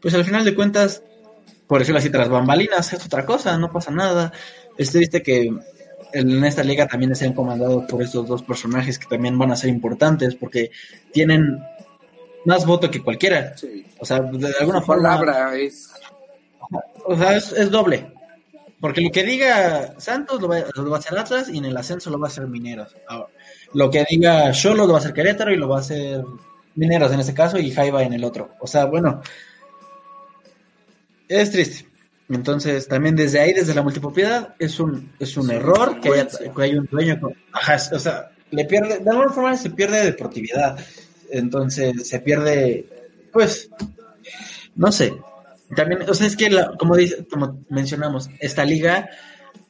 pues 0.00 0.14
al 0.14 0.24
final 0.24 0.44
de 0.44 0.54
cuentas, 0.54 1.02
por 1.66 1.78
decirlo 1.78 1.98
así, 1.98 2.10
tras 2.10 2.28
bambalinas 2.28 2.92
es 2.92 3.06
otra 3.06 3.24
cosa, 3.24 3.56
no 3.56 3.72
pasa 3.72 3.90
nada. 3.90 4.32
Es 4.76 4.90
triste 4.90 5.22
que 5.22 5.50
en 6.12 6.44
esta 6.44 6.62
liga 6.62 6.86
también 6.86 7.14
sean 7.14 7.32
comandados 7.32 7.84
por 7.84 8.02
estos 8.02 8.26
dos 8.26 8.42
personajes 8.42 8.98
que 8.98 9.06
también 9.06 9.38
van 9.38 9.52
a 9.52 9.56
ser 9.56 9.70
importantes 9.70 10.34
porque 10.34 10.70
tienen 11.12 11.62
más 12.44 12.66
voto 12.66 12.90
que 12.90 13.02
cualquiera. 13.02 13.54
O 13.98 14.04
sea, 14.04 14.20
de 14.20 14.54
alguna 14.60 14.82
forma. 14.82 15.18
Palabra 15.18 15.56
es. 15.56 15.92
O 17.04 17.16
sea, 17.16 17.36
es, 17.36 17.70
doble. 17.70 18.12
Porque 18.80 19.00
lo 19.00 19.10
que 19.10 19.22
diga 19.22 19.94
Santos 19.98 20.40
lo 20.40 20.48
va, 20.48 20.56
a 20.58 20.98
hacer 20.98 21.18
Atlas 21.18 21.48
y 21.48 21.58
en 21.58 21.66
el 21.66 21.76
ascenso 21.76 22.10
lo 22.10 22.18
va 22.18 22.26
a 22.26 22.30
hacer 22.30 22.46
Mineros. 22.46 22.96
lo 23.74 23.90
que 23.90 24.04
diga 24.08 24.50
Cholo 24.52 24.86
lo 24.86 24.92
va 24.92 24.98
a 24.98 25.00
hacer 25.00 25.12
Querétaro 25.12 25.52
y 25.52 25.56
lo 25.56 25.68
va 25.68 25.76
a 25.76 25.80
hacer 25.80 26.24
Mineros 26.74 27.12
en 27.12 27.20
este 27.20 27.34
caso 27.34 27.58
y 27.58 27.70
Jaiba 27.70 28.02
en 28.02 28.14
el 28.14 28.24
otro. 28.24 28.54
O 28.60 28.66
sea, 28.66 28.86
bueno, 28.86 29.20
es 31.28 31.50
triste. 31.50 31.91
Entonces, 32.28 32.88
también 32.88 33.16
desde 33.16 33.40
ahí, 33.40 33.52
desde 33.52 33.74
la 33.74 33.82
multipropiedad, 33.82 34.54
es 34.58 34.80
un, 34.80 35.12
es 35.18 35.36
un 35.36 35.50
error 35.50 36.00
que 36.00 36.08
haya, 36.08 36.28
que 36.28 36.78
un 36.78 36.88
dueño 36.90 37.20
con, 37.20 37.32
o 37.32 37.98
sea, 37.98 38.30
le 38.50 38.64
pierde, 38.64 38.98
de 39.00 39.10
alguna 39.10 39.30
forma 39.30 39.56
se 39.56 39.70
pierde 39.70 40.04
deportividad. 40.04 40.78
Entonces, 41.30 42.08
se 42.08 42.20
pierde, 42.20 42.86
pues, 43.32 43.70
no 44.74 44.92
sé. 44.92 45.14
También, 45.74 46.08
o 46.08 46.14
sea, 46.14 46.26
es 46.26 46.36
que, 46.36 46.50
como, 46.78 46.96
dice, 46.96 47.26
como 47.30 47.60
mencionamos, 47.70 48.28
esta 48.40 48.64
liga 48.64 49.08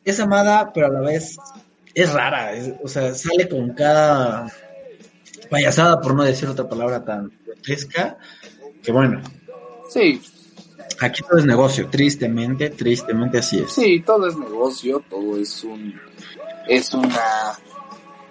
es 0.05 0.18
amada, 0.20 0.72
pero 0.72 0.88
a 0.88 0.90
la 0.90 1.00
vez 1.00 1.36
es 1.94 2.12
rara. 2.12 2.53
o 2.82 2.88
sea, 2.88 3.14
sale 3.14 3.48
con 3.48 3.72
cada 3.72 4.46
payasada, 5.48 6.00
por 6.00 6.14
no 6.14 6.24
decir 6.24 6.48
otra 6.48 6.68
palabra 6.68 7.05
tan 7.05 7.30
fresca, 7.62 8.18
que 8.82 8.90
bueno. 8.90 9.20
Sí, 9.90 10.20
Aquí 11.03 11.20
todo 11.28 11.38
es 11.38 11.44
negocio, 11.44 11.88
tristemente, 11.88 12.70
tristemente 12.70 13.38
así 13.38 13.59
es. 13.59 13.72
Sí, 13.72 14.00
todo 14.07 14.28
es 14.28 14.36
negocio, 14.36 15.03
todo 15.11 15.36
es 15.36 15.64
un, 15.64 16.00
es 16.68 16.94
una, 16.94 17.59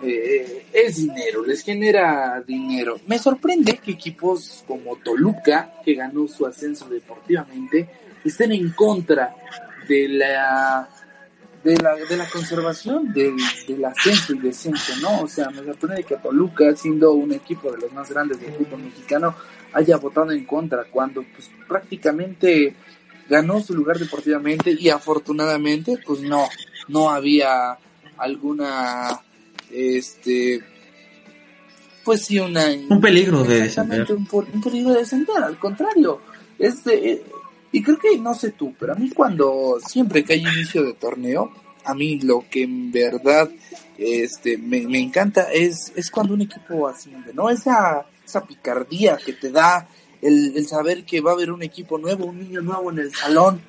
eh, 0.01 0.67
es 0.71 0.95
dinero, 0.95 1.45
les 1.45 1.63
genera 1.63 2.41
dinero. 2.47 2.97
Me 3.07 3.19
sorprende 3.19 3.77
que 3.77 3.91
equipos 3.91 4.63
como 4.65 4.95
Toluca, 4.95 5.73
que 5.83 5.95
ganó 5.95 6.29
su 6.29 6.45
ascenso 6.45 6.87
deportivamente, 6.87 7.89
estén 8.23 8.53
en 8.53 8.69
contra 8.71 9.35
de 9.89 10.07
la 10.07 10.89
de 11.63 11.77
la, 11.77 11.93
de 11.93 12.17
la 12.17 12.27
conservación 12.27 13.13
del, 13.13 13.35
del 13.67 13.85
ascenso 13.85 14.33
y 14.33 14.39
descenso, 14.39 14.93
¿no? 15.01 15.21
O 15.21 15.27
sea, 15.27 15.49
me 15.49 15.63
sorprende 15.63 16.03
que 16.03 16.15
Toluca, 16.15 16.75
siendo 16.75 17.11
un 17.11 17.33
equipo 17.33 17.71
de 17.71 17.79
los 17.79 17.93
más 17.93 18.09
grandes 18.09 18.39
del 18.39 18.53
fútbol 18.53 18.81
mexicano, 18.81 19.35
haya 19.73 19.97
votado 19.97 20.31
en 20.31 20.45
contra 20.45 20.85
cuando 20.85 21.23
pues 21.23 21.49
prácticamente 21.67 22.75
ganó 23.29 23.61
su 23.61 23.73
lugar 23.73 23.97
deportivamente 23.97 24.75
y 24.77 24.89
afortunadamente 24.89 25.97
pues 26.05 26.21
no 26.21 26.47
no 26.87 27.09
había 27.09 27.77
alguna 28.17 29.21
este 29.71 30.61
pues 32.03 32.25
sí 32.25 32.39
una 32.39 32.65
un 32.89 32.99
peligro 32.99 33.43
de 33.43 33.61
descender. 33.61 34.11
un, 34.11 34.27
un, 34.31 34.61
peligro 34.61 34.93
de 34.93 34.99
descender 34.99 35.43
al 35.43 35.57
contrario 35.57 36.21
este 36.59 37.23
y 37.71 37.81
creo 37.81 37.97
que 37.97 38.17
no 38.17 38.33
sé 38.33 38.51
tú 38.51 38.73
pero 38.77 38.93
a 38.93 38.95
mí 38.95 39.09
cuando 39.11 39.77
siempre 39.87 40.23
que 40.23 40.33
hay 40.33 40.41
inicio 40.41 40.83
de 40.83 40.93
torneo 40.93 41.51
a 41.85 41.93
mí 41.93 42.19
lo 42.19 42.43
que 42.49 42.63
en 42.63 42.91
verdad 42.91 43.49
este 43.97 44.57
me, 44.57 44.81
me 44.81 44.99
encanta 44.99 45.43
es 45.53 45.93
es 45.95 46.11
cuando 46.11 46.33
un 46.33 46.41
equipo 46.41 46.87
asciende 46.87 47.33
no 47.33 47.49
esa 47.49 48.05
esa 48.25 48.45
picardía 48.45 49.17
que 49.17 49.33
te 49.33 49.51
da 49.51 49.87
el, 50.21 50.65
saber 50.67 51.05
que 51.05 51.21
va 51.21 51.31
a 51.31 51.33
haber 51.33 51.51
un 51.51 51.63
equipo 51.63 51.97
nuevo, 51.97 52.25
un 52.25 52.39
niño 52.39 52.61
nuevo 52.61 52.91
en 52.91 52.99
el 52.99 53.13
salón 53.13 53.61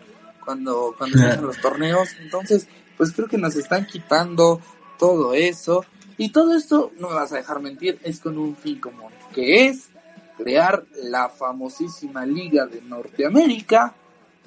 cuando, 0.45 0.95
cuando 0.97 1.19
empiezan 1.19 1.47
los 1.47 1.61
torneos. 1.61 2.09
Entonces, 2.21 2.69
pues 2.97 3.13
creo 3.13 3.29
que 3.29 3.39
nos 3.39 3.57
están 3.57 3.87
quitando 3.87 4.61
todo 4.99 5.35
eso. 5.35 5.85
Y 6.19 6.31
todo 6.31 6.55
esto, 6.55 6.93
no 6.99 7.09
me 7.09 7.15
vas 7.15 7.33
a 7.33 7.37
dejar 7.37 7.61
mentir, 7.61 7.99
es 8.03 8.21
con 8.21 8.39
un 8.39 8.55
fin 8.55 8.79
común, 8.79 9.11
que 9.35 9.67
es 9.67 9.89
crear 10.37 10.85
la 11.03 11.29
famosísima 11.29 12.27
Liga 12.27 12.67
de 12.67 12.83
Norteamérica 12.83 13.95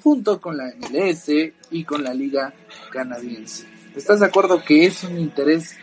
junto 0.02 0.40
con 0.40 0.56
la 0.56 0.72
MLS 0.78 1.28
y 1.70 1.84
con 1.84 2.04
la 2.04 2.14
Liga 2.14 2.54
Canadiense. 2.92 3.66
¿Estás 3.96 4.20
de 4.20 4.26
acuerdo 4.26 4.62
que 4.62 4.86
es 4.86 5.02
un 5.04 5.18
interés 5.18 5.74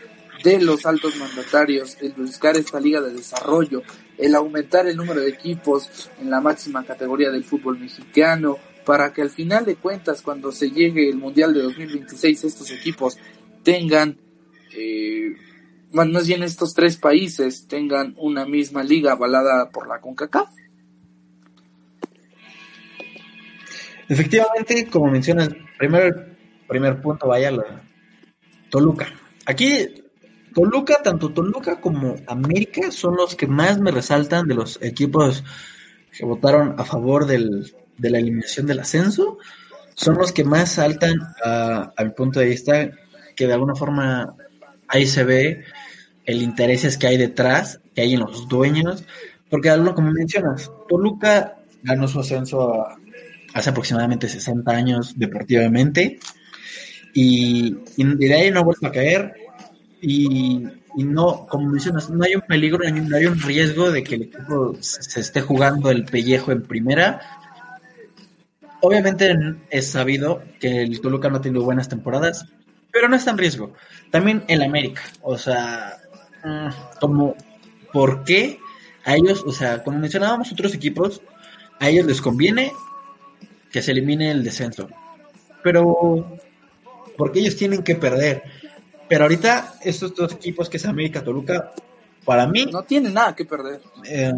de 0.42 0.60
los 0.60 0.86
altos 0.86 1.16
mandatarios 1.16 1.96
el 2.00 2.12
buscar 2.12 2.56
esta 2.56 2.78
liga 2.78 3.00
de 3.00 3.12
desarrollo, 3.12 3.82
el 4.18 4.34
aumentar 4.34 4.86
el 4.86 4.96
número 4.96 5.20
de 5.20 5.30
equipos 5.30 6.10
en 6.20 6.30
la 6.30 6.40
máxima 6.40 6.84
categoría 6.84 7.30
del 7.30 7.44
fútbol 7.44 7.78
mexicano, 7.78 8.58
para 8.84 9.12
que 9.12 9.22
al 9.22 9.30
final 9.30 9.64
de 9.64 9.76
cuentas, 9.76 10.22
cuando 10.22 10.52
se 10.52 10.70
llegue 10.70 11.08
el 11.08 11.16
Mundial 11.16 11.54
de 11.54 11.62
2026, 11.62 12.44
estos 12.44 12.70
equipos 12.70 13.18
tengan, 13.62 14.18
eh, 14.76 15.34
más 15.92 16.26
bien 16.26 16.42
estos 16.42 16.74
tres 16.74 16.96
países 16.96 17.66
tengan 17.66 18.14
una 18.18 18.44
misma 18.44 18.84
liga 18.84 19.12
avalada 19.12 19.70
por 19.70 19.88
la 19.88 20.00
CONCACAF. 20.00 20.50
Efectivamente, 24.08 24.86
como 24.90 25.10
mencionas, 25.10 25.48
primer, 25.78 26.36
primer 26.68 27.00
punto, 27.00 27.28
vaya, 27.28 27.50
la 27.50 27.82
Toluca. 28.68 29.06
Aquí 29.46 30.03
Toluca, 30.54 31.02
tanto 31.02 31.32
Toluca 31.32 31.80
como 31.80 32.16
América 32.26 32.90
son 32.90 33.16
los 33.16 33.34
que 33.34 33.46
más 33.46 33.80
me 33.80 33.90
resaltan 33.90 34.46
de 34.46 34.54
los 34.54 34.78
equipos 34.80 35.44
que 36.16 36.24
votaron 36.24 36.76
a 36.78 36.84
favor 36.84 37.26
del, 37.26 37.74
de 37.98 38.10
la 38.10 38.18
eliminación 38.18 38.66
del 38.66 38.80
ascenso. 38.80 39.38
Son 39.94 40.16
los 40.16 40.32
que 40.32 40.44
más 40.44 40.72
saltan 40.72 41.14
a, 41.44 41.92
mi 42.02 42.10
punto 42.10 42.40
de 42.40 42.46
vista, 42.46 42.90
que 43.36 43.46
de 43.46 43.52
alguna 43.52 43.74
forma 43.74 44.34
ahí 44.88 45.06
se 45.06 45.24
ve 45.24 45.64
el 46.24 46.40
interés 46.40 46.96
que 46.96 47.06
hay 47.06 47.16
detrás, 47.16 47.80
que 47.94 48.02
hay 48.02 48.14
en 48.14 48.20
los 48.20 48.48
dueños, 48.48 49.04
porque 49.50 49.70
como 49.94 50.10
mencionas, 50.10 50.70
Toluca 50.88 51.58
ganó 51.82 52.08
su 52.08 52.20
ascenso 52.20 52.86
hace 53.52 53.70
aproximadamente 53.70 54.28
60 54.28 54.70
años 54.72 55.14
deportivamente 55.16 56.18
y, 57.12 57.76
y 57.96 58.32
ahí 58.32 58.50
no 58.50 58.60
ha 58.60 58.64
vuelto 58.64 58.86
a 58.86 58.92
caer 58.92 59.43
y, 60.06 60.62
no, 60.96 61.46
como 61.46 61.70
mencionas, 61.70 62.10
no 62.10 62.24
hay 62.24 62.34
un 62.34 62.42
peligro, 62.42 62.88
no 62.90 63.16
hay 63.16 63.24
un 63.24 63.40
riesgo 63.40 63.90
de 63.90 64.04
que 64.04 64.16
el 64.16 64.22
equipo 64.24 64.76
se 64.80 65.20
esté 65.20 65.40
jugando 65.40 65.90
el 65.90 66.04
pellejo 66.04 66.52
en 66.52 66.62
primera. 66.62 67.20
Obviamente 68.82 69.34
es 69.70 69.90
sabido 69.90 70.42
que 70.60 70.82
el 70.82 71.00
Toluca 71.00 71.30
no 71.30 71.38
ha 71.38 71.40
tenido 71.40 71.64
buenas 71.64 71.88
temporadas, 71.88 72.46
pero 72.92 73.08
no 73.08 73.16
está 73.16 73.30
en 73.30 73.38
riesgo. 73.38 73.72
También 74.10 74.44
el 74.46 74.62
América, 74.62 75.00
o 75.22 75.38
sea, 75.38 75.96
mm, 76.44 76.98
como, 77.00 77.34
¿por 77.90 78.24
qué 78.24 78.58
a 79.06 79.16
ellos, 79.16 79.42
o 79.46 79.52
sea, 79.52 79.82
como 79.82 79.98
mencionábamos 79.98 80.52
otros 80.52 80.74
equipos, 80.74 81.22
a 81.80 81.88
ellos 81.88 82.04
les 82.06 82.20
conviene 82.20 82.72
que 83.72 83.80
se 83.80 83.92
elimine 83.92 84.32
el 84.32 84.44
descenso? 84.44 84.86
Pero, 85.62 86.36
porque 87.16 87.40
ellos 87.40 87.56
tienen 87.56 87.82
que 87.82 87.94
perder? 87.94 88.42
Pero 89.08 89.24
ahorita 89.24 89.74
estos 89.82 90.14
dos 90.14 90.32
equipos 90.32 90.68
que 90.68 90.78
es 90.78 90.86
América 90.86 91.22
Toluca, 91.22 91.72
para 92.24 92.46
mí... 92.46 92.66
No 92.66 92.82
tienen 92.82 93.14
nada 93.14 93.34
que 93.34 93.44
perder. 93.44 93.80
Eh, 94.04 94.32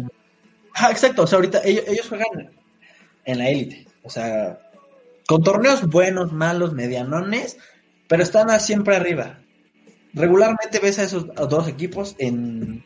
exacto, 0.91 1.23
o 1.23 1.27
sea, 1.27 1.37
ahorita 1.37 1.61
ellos, 1.63 2.07
juegan 2.07 2.51
en 3.25 3.37
la 3.37 3.49
élite. 3.49 3.87
O 4.03 4.09
sea, 4.09 4.59
con 5.27 5.43
torneos 5.43 5.87
buenos, 5.87 6.31
malos, 6.31 6.73
medianones, 6.73 7.57
pero 8.07 8.23
están 8.23 8.59
siempre 8.59 8.95
arriba. 8.95 9.39
Regularmente 10.13 10.79
ves 10.79 10.99
a 10.99 11.03
esos 11.03 11.27
dos 11.27 11.67
equipos 11.67 12.15
en, 12.17 12.83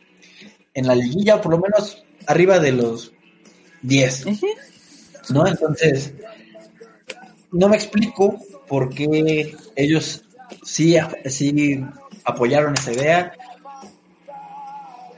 en 0.74 0.86
la 0.86 0.94
liguilla, 0.94 1.40
por 1.40 1.52
lo 1.52 1.58
menos 1.58 2.04
arriba 2.26 2.58
de 2.58 2.72
los 2.72 3.12
10. 3.82 4.26
¿No? 5.30 5.46
Entonces, 5.46 6.14
no 7.52 7.68
me 7.68 7.76
explico 7.76 8.40
por 8.66 8.90
qué 8.90 9.54
ellos 9.76 10.24
sí, 10.62 10.96
sí 11.26 11.84
apoyaron 12.24 12.74
esa 12.74 12.92
idea. 12.92 13.32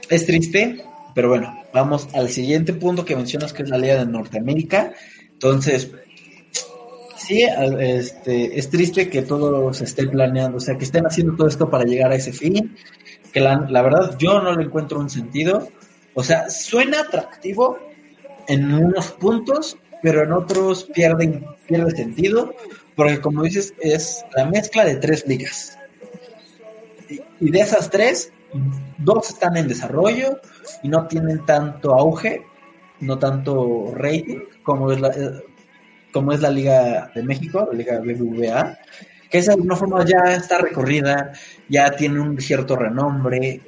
Es 0.09 0.25
triste, 0.25 0.83
pero 1.13 1.29
bueno, 1.29 1.63
vamos 1.73 2.07
al 2.13 2.29
siguiente 2.29 2.73
punto 2.73 3.05
que 3.05 3.15
mencionas, 3.15 3.53
que 3.53 3.63
es 3.63 3.69
la 3.69 3.77
Liga 3.77 3.95
de 3.95 4.05
Norteamérica. 4.05 4.93
Entonces, 5.31 5.91
sí, 7.17 7.43
este, 7.79 8.57
es 8.57 8.69
triste 8.69 9.09
que 9.09 9.23
todo 9.23 9.73
se 9.73 9.85
esté 9.85 10.07
planeando, 10.07 10.57
o 10.57 10.59
sea, 10.59 10.77
que 10.77 10.85
estén 10.85 11.05
haciendo 11.05 11.35
todo 11.35 11.47
esto 11.47 11.69
para 11.69 11.83
llegar 11.83 12.11
a 12.11 12.15
ese 12.15 12.31
fin, 12.31 12.75
que 13.33 13.39
la, 13.39 13.57
verdad 13.81 14.15
yo 14.17 14.41
no 14.41 14.55
le 14.55 14.63
encuentro 14.63 14.99
un 14.99 15.09
sentido. 15.09 15.67
O 16.13 16.23
sea, 16.23 16.49
suena 16.49 17.01
atractivo 17.01 17.77
en 18.47 18.73
unos 18.73 19.11
puntos, 19.11 19.77
pero 20.01 20.23
en 20.23 20.31
otros 20.31 20.85
pierde, 20.85 21.43
pierde 21.67 21.91
sentido, 21.91 22.53
porque 22.95 23.19
como 23.19 23.43
dices, 23.43 23.73
es 23.79 24.25
la 24.35 24.45
mezcla 24.45 24.85
de 24.85 24.95
tres 24.95 25.27
ligas. 25.27 25.77
Y, 27.39 27.51
de 27.51 27.59
esas 27.59 27.89
tres, 27.89 28.31
dos 28.97 29.29
están 29.29 29.57
en 29.57 29.67
desarrollo 29.67 30.39
y 30.81 30.89
no 30.89 31.07
tienen 31.07 31.45
tanto 31.45 31.93
auge, 31.93 32.43
no 33.01 33.19
tanto 33.19 33.93
rating 33.93 34.39
como 34.63 34.91
es 34.91 34.99
la, 34.99 35.11
como 36.15 36.31
es 36.31 36.39
la 36.39 36.49
Liga 36.49 37.11
de 37.13 37.23
México, 37.23 37.67
la 37.69 37.77
Liga 37.77 37.99
BBVA, 37.99 38.79
que 39.29 39.41
de 39.41 39.51
alguna 39.51 39.75
forma 39.75 40.05
ya 40.05 40.33
está 40.33 40.59
recorrida, 40.59 41.33
ya 41.67 41.91
tiene 41.91 42.21
un 42.21 42.39
cierto 42.39 42.77
renombre. 42.77 43.59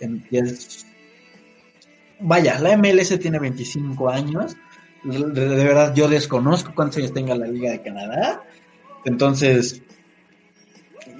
Vaya, 2.22 2.58
la 2.60 2.78
MLS 2.78 3.20
tiene 3.20 3.40
25 3.40 4.10
años. 4.10 4.56
De, 5.04 5.46
verdad, 5.64 5.94
yo 5.94 6.08
desconozco 6.08 6.74
cuántos 6.74 7.00
años 7.00 7.14
tenga 7.14 7.36
la 7.36 7.48
Liga 7.48 7.72
de 7.72 7.82
Canadá. 7.82 8.42
Entonces, 9.06 9.82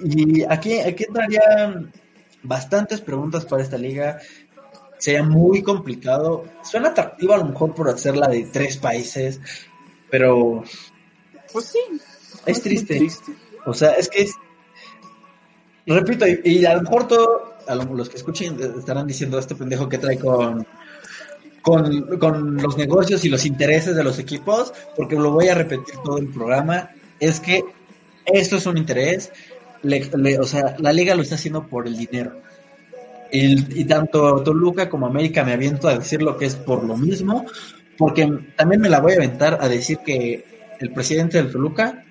y 0.02 0.44
aquí, 0.44 0.78
aquí 0.78 1.04
entrarían 1.04 1.92
bastantes 2.42 3.00
preguntas 3.00 3.44
para 3.44 3.62
esta 3.62 3.78
liga. 3.78 4.18
Sería 4.98 5.22
muy 5.22 5.62
complicado. 5.62 6.44
Suena 6.62 6.88
atractivo 6.88 7.34
a 7.34 7.38
lo 7.38 7.46
mejor 7.46 7.74
por 7.74 7.88
hacerla 7.88 8.28
de 8.28 8.48
tres 8.52 8.76
países, 8.78 9.40
pero 10.10 10.64
pues 11.52 11.66
sí. 11.66 11.78
Es 12.46 12.62
triste. 12.62 13.06
O 13.66 13.74
sea, 13.74 13.92
es 13.92 14.08
que 14.08 14.22
es. 14.22 14.34
Repito, 15.86 16.26
y, 16.26 16.64
a 16.66 16.74
lo 16.74 16.82
mejor 16.82 17.08
todo, 17.08 17.54
a 17.66 17.74
los 17.74 18.08
que 18.08 18.16
escuchen 18.16 18.58
estarán 18.78 19.06
diciendo 19.06 19.38
este 19.38 19.54
pendejo 19.54 19.88
que 19.88 19.96
trae 19.96 20.18
con, 20.18 20.66
con, 21.62 22.56
los 22.56 22.76
negocios 22.76 23.24
y 23.24 23.30
los 23.30 23.46
intereses 23.46 23.96
de 23.96 24.04
los 24.04 24.18
equipos, 24.18 24.72
porque 24.96 25.16
lo 25.16 25.30
voy 25.30 25.48
a 25.48 25.54
repetir 25.54 25.94
todo 26.04 26.18
el 26.18 26.28
programa. 26.28 26.90
Es 27.20 27.40
que 27.40 27.62
esto 28.26 28.56
es 28.56 28.66
un 28.66 28.78
interés. 28.78 29.32
o 29.82 30.44
sea, 30.44 30.76
la 30.78 30.92
liga 30.92 31.14
lo 31.14 31.22
está 31.22 31.36
haciendo 31.36 31.66
por 31.66 31.86
el 31.86 31.96
dinero. 31.96 32.40
Y, 33.30 33.80
y, 33.80 33.84
tanto 33.84 34.42
Toluca 34.42 34.88
como 34.88 35.06
América 35.06 35.44
me 35.44 35.52
aviento 35.52 35.86
a 35.86 35.98
decir 35.98 36.22
lo 36.22 36.38
que 36.38 36.46
es 36.46 36.56
por 36.56 36.82
lo 36.82 36.96
mismo, 36.96 37.44
porque 37.98 38.26
también 38.56 38.80
me 38.80 38.88
la 38.88 39.00
voy 39.00 39.12
a 39.12 39.16
aventar 39.16 39.58
a 39.60 39.68
decir 39.68 39.98
que 39.98 40.46
el 40.80 40.92
presidente 40.92 41.36
del 41.36 41.52
Toluca, 41.52 42.04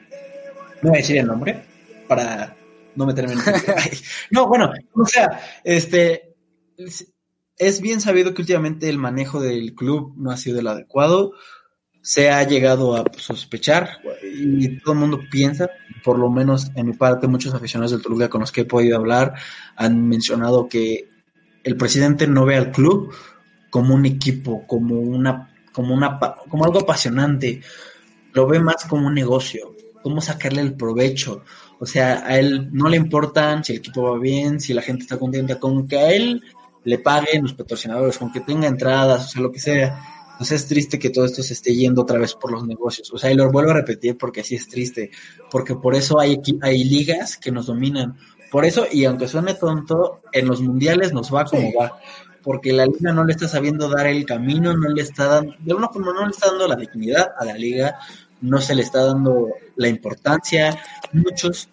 no 0.84 0.90
voy 0.90 1.00
a 1.00 1.02
decir 1.02 1.18
el 1.18 1.26
nombre 1.26 1.64
para 2.08 2.56
no 2.96 3.06
meterme 3.06 3.34
en 3.34 3.40
No, 4.32 4.48
bueno, 4.48 4.72
o 4.94 5.06
sea, 5.06 5.40
este 5.64 6.36
es 7.58 7.82
bien 7.82 8.02
sabido 8.02 8.34
que 8.34 8.42
últimamente 8.42 8.90
el 8.90 8.98
manejo 8.98 9.40
del 9.40 9.74
club 9.74 10.14
no 10.18 10.32
ha 10.32 10.38
sido 10.38 10.60
el 10.60 10.68
adecuado. 10.68 11.34
Se 12.02 12.30
ha 12.30 12.44
llegado 12.44 12.96
a 12.96 13.04
sospechar 13.18 14.00
y 14.34 14.80
todo 14.80 14.94
el 14.94 15.00
mundo 15.00 15.20
piensa, 15.30 15.70
por 16.04 16.20
lo 16.20 16.30
menos 16.30 16.72
en 16.76 16.88
mi 16.88 16.94
parte, 16.94 17.28
muchos 17.28 17.54
aficionados 17.54 17.92
del 17.92 18.02
Toluca 18.02 18.30
con 18.30 18.42
los 18.42 18.52
que 18.52 18.62
he 18.62 18.66
podido 18.66 18.98
hablar 18.98 19.34
han 19.76 20.08
mencionado 20.08 20.68
que 20.68 21.10
el 21.64 21.76
presidente 21.76 22.28
no 22.28 22.46
ve 22.46 22.56
al 22.56 22.72
club 22.72 23.14
como 23.70 23.94
un 23.96 24.06
equipo, 24.06 24.66
como 24.66 25.00
una, 25.00 25.54
como 25.72 25.94
una, 25.94 26.20
como 26.50 26.66
algo 26.66 26.80
apasionante, 26.80 27.62
lo 28.34 28.48
ve 28.48 28.60
más 28.60 28.86
como 28.86 29.08
un 29.08 29.14
negocio, 29.14 29.76
cómo 30.02 30.22
sacarle 30.22 30.62
el 30.62 30.76
provecho. 30.76 31.44
O 31.80 31.86
sea, 31.86 32.26
a 32.26 32.40
él 32.40 32.70
no 32.72 32.90
le 32.90 32.98
importan 32.98 33.64
si 33.64 33.74
el 33.74 33.80
equipo 33.80 34.04
va 34.04 34.18
bien, 34.18 34.60
si 34.60 34.74
la 34.74 34.82
gente 34.82 35.04
está 35.04 35.18
contenta, 35.18 35.60
con 35.60 35.88
que 35.88 35.98
a 35.98 36.12
él 36.12 36.42
le 36.84 37.00
paguen 37.00 37.44
los 37.44 37.54
patrocinadores, 37.54 38.18
con 38.18 38.32
que 38.32 38.40
tenga 38.40 38.68
entradas, 38.68 39.26
o 39.26 39.30
sea, 39.30 39.42
lo 39.42 39.52
que 39.52 39.60
sea. 39.60 40.17
Entonces 40.38 40.62
es 40.62 40.68
triste 40.68 41.00
que 41.00 41.10
todo 41.10 41.26
esto 41.26 41.42
se 41.42 41.54
esté 41.54 41.74
yendo 41.74 42.04
otra 42.04 42.20
vez 42.20 42.36
por 42.36 42.52
los 42.52 42.64
negocios. 42.64 43.12
O 43.12 43.18
sea, 43.18 43.32
y 43.32 43.36
lo 43.36 43.52
vuelvo 43.52 43.72
a 43.72 43.74
repetir 43.74 44.20
porque 44.20 44.42
así 44.42 44.54
es 44.54 44.68
triste. 44.70 45.10
Porque 45.50 45.74
por 45.74 45.96
eso 45.96 46.20
hay, 46.20 46.40
hay 46.62 46.84
ligas 46.84 47.38
que 47.38 47.52
nos 47.52 47.66
dominan. 47.66 48.16
Por 48.52 48.64
eso, 48.64 48.86
y 48.92 49.06
aunque 49.06 49.28
suene 49.28 49.56
tonto, 49.56 50.22
en 50.32 50.48
los 50.48 50.62
mundiales 50.62 51.12
nos 51.12 51.34
va 51.34 51.46
como 51.46 51.74
va. 51.74 52.00
Porque 52.44 52.72
la 52.72 52.86
liga 52.86 53.12
no 53.14 53.26
le 53.26 53.32
está 53.32 53.48
sabiendo 53.48 53.90
dar 53.90 54.06
el 54.06 54.28
camino, 54.28 54.78
no 54.78 54.90
le 54.90 55.02
está 55.02 55.26
dando, 55.26 55.56
de 55.58 55.72
alguna 55.72 55.90
forma 55.90 56.14
no 56.14 56.26
le 56.26 56.32
está 56.32 56.52
dando 56.52 56.68
la 56.68 56.76
dignidad 56.76 57.32
a 57.36 57.44
la 57.44 57.56
liga, 57.56 57.98
no 58.40 58.62
se 58.62 58.76
le 58.76 58.84
está 58.84 59.06
dando 59.06 59.50
la 59.76 59.88
importancia. 59.88 60.80
Muchos, 61.14 61.68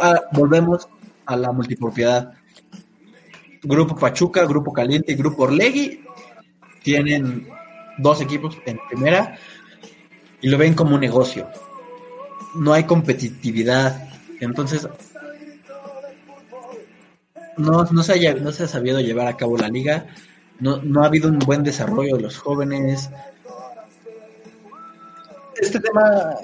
ah, 0.00 0.20
volvemos 0.30 0.86
a 1.26 1.36
la 1.36 1.50
multipropiedad. 1.50 2.32
Grupo 3.60 3.96
Pachuca, 3.96 4.46
Grupo 4.46 4.72
Caliente 4.72 5.10
y 5.10 5.16
Grupo 5.16 5.42
Orlegui 5.42 6.04
tienen 6.84 7.48
dos 7.98 8.20
equipos 8.20 8.58
en 8.66 8.78
primera 8.88 9.38
y 10.40 10.48
lo 10.48 10.58
ven 10.58 10.74
como 10.74 10.94
un 10.94 11.00
negocio. 11.00 11.48
No 12.54 12.72
hay 12.72 12.84
competitividad. 12.84 14.08
Entonces, 14.40 14.88
no, 17.56 17.84
no, 17.84 18.02
se, 18.02 18.12
haya, 18.12 18.34
no 18.34 18.52
se 18.52 18.64
ha 18.64 18.68
sabido 18.68 19.00
llevar 19.00 19.26
a 19.28 19.36
cabo 19.36 19.56
la 19.56 19.68
liga. 19.68 20.06
No, 20.60 20.82
no 20.82 21.02
ha 21.02 21.06
habido 21.06 21.28
un 21.28 21.38
buen 21.38 21.62
desarrollo 21.62 22.16
de 22.16 22.22
los 22.22 22.38
jóvenes 22.38 23.10
este 25.60 25.80
tema 25.80 26.36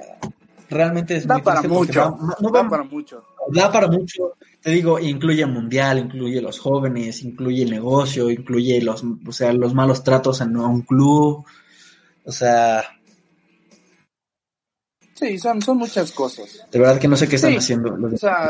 realmente 0.68 1.16
es 1.16 1.26
da 1.26 1.38
para 1.38 1.62
mucho, 1.62 2.18
no 2.40 2.51
da 2.51 2.68
para 2.68 2.84
mucho. 2.84 3.24
Da 3.53 3.70
para 3.70 3.88
mucho. 3.88 4.34
Te 4.63 4.71
digo, 4.71 4.99
incluye 4.99 5.47
mundial, 5.47 5.99
incluye 5.99 6.41
los 6.41 6.59
jóvenes, 6.59 7.23
incluye 7.23 7.63
el 7.63 7.71
negocio, 7.71 8.31
incluye 8.31 8.81
los, 8.83 9.03
o 9.27 9.33
sea, 9.33 9.53
los 9.53 9.75
malos 9.75 10.05
tratos 10.05 10.41
en 10.41 10.57
un 10.57 10.83
club. 10.83 11.45
O 12.25 12.33
sea, 12.33 12.85
Sí, 15.15 15.39
son, 15.39 15.61
son 15.61 15.77
muchas 15.77 16.13
cosas. 16.13 16.67
De 16.71 16.79
verdad 16.79 16.99
que 16.99 17.09
no 17.09 17.17
sé 17.17 17.29
qué 17.29 17.37
están 17.37 17.55
haciendo. 17.55 17.95
o 17.95 18.17
sea, 18.17 18.49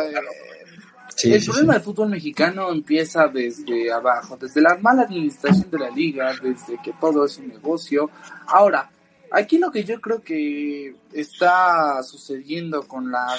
el 1.24 1.44
problema 1.44 1.74
del 1.74 1.82
fútbol 1.82 2.10
mexicano 2.10 2.70
empieza 2.70 3.26
desde 3.26 3.92
abajo, 3.92 4.36
desde 4.36 4.60
la 4.60 4.78
mala 4.78 5.02
administración 5.02 5.68
de 5.68 5.78
la 5.78 5.90
liga, 5.90 6.32
desde 6.40 6.80
que 6.82 6.92
todo 7.00 7.24
es 7.24 7.38
un 7.38 7.48
negocio. 7.48 8.08
Ahora, 8.46 8.88
Aquí 9.32 9.58
lo 9.58 9.70
que 9.70 9.84
yo 9.84 10.00
creo 10.00 10.22
que 10.22 10.96
está 11.12 12.02
sucediendo 12.02 12.86
con 12.86 13.10
la... 13.12 13.36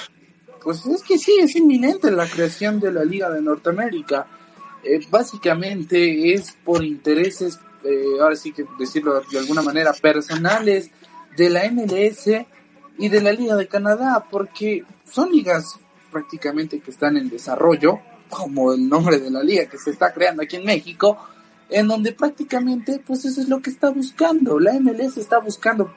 Pues 0.64 0.86
es 0.86 1.02
que 1.02 1.18
sí, 1.18 1.38
es 1.42 1.56
inminente 1.56 2.12
la 2.12 2.28
creación 2.28 2.80
de 2.80 2.92
la 2.92 3.04
Liga 3.04 3.30
de 3.30 3.42
Norteamérica. 3.42 4.28
Eh, 4.84 5.00
básicamente 5.10 6.34
es 6.34 6.56
por 6.64 6.84
intereses, 6.84 7.60
eh, 7.84 8.20
ahora 8.22 8.36
sí 8.36 8.52
que 8.52 8.66
decirlo 8.78 9.22
de 9.32 9.40
alguna 9.40 9.62
manera, 9.62 9.94
personales 9.94 10.92
de 11.36 11.50
la 11.50 11.70
MLS 11.72 12.46
y 12.98 13.10
de 13.10 13.22
la 13.22 13.32
Liga 13.32 13.56
de 13.56 13.68
Canadá, 13.68 14.28
porque 14.30 14.84
son 15.10 15.32
ligas 15.32 15.80
prácticamente 16.12 16.80
que 16.80 16.92
están 16.92 17.18
en 17.18 17.30
desarrollo, 17.30 18.00
como 18.30 18.74
el 18.74 18.88
nombre 18.88 19.20
de 19.20 19.32
la 19.32 19.44
liga 19.44 19.66
que 19.66 19.78
se 19.78 19.92
está 19.92 20.14
creando 20.14 20.44
aquí 20.44 20.58
en 20.58 20.66
México, 20.66 21.18
en 21.70 21.88
donde 21.88 22.12
prácticamente 22.12 23.02
pues 23.06 23.26
eso 23.26 23.42
es 23.42 23.50
lo 23.50 23.62
que 23.62 23.70
está 23.70 23.90
buscando, 23.90 24.60
la 24.60 24.74
MLS 24.80 25.18
está 25.18 25.40
buscando, 25.40 25.94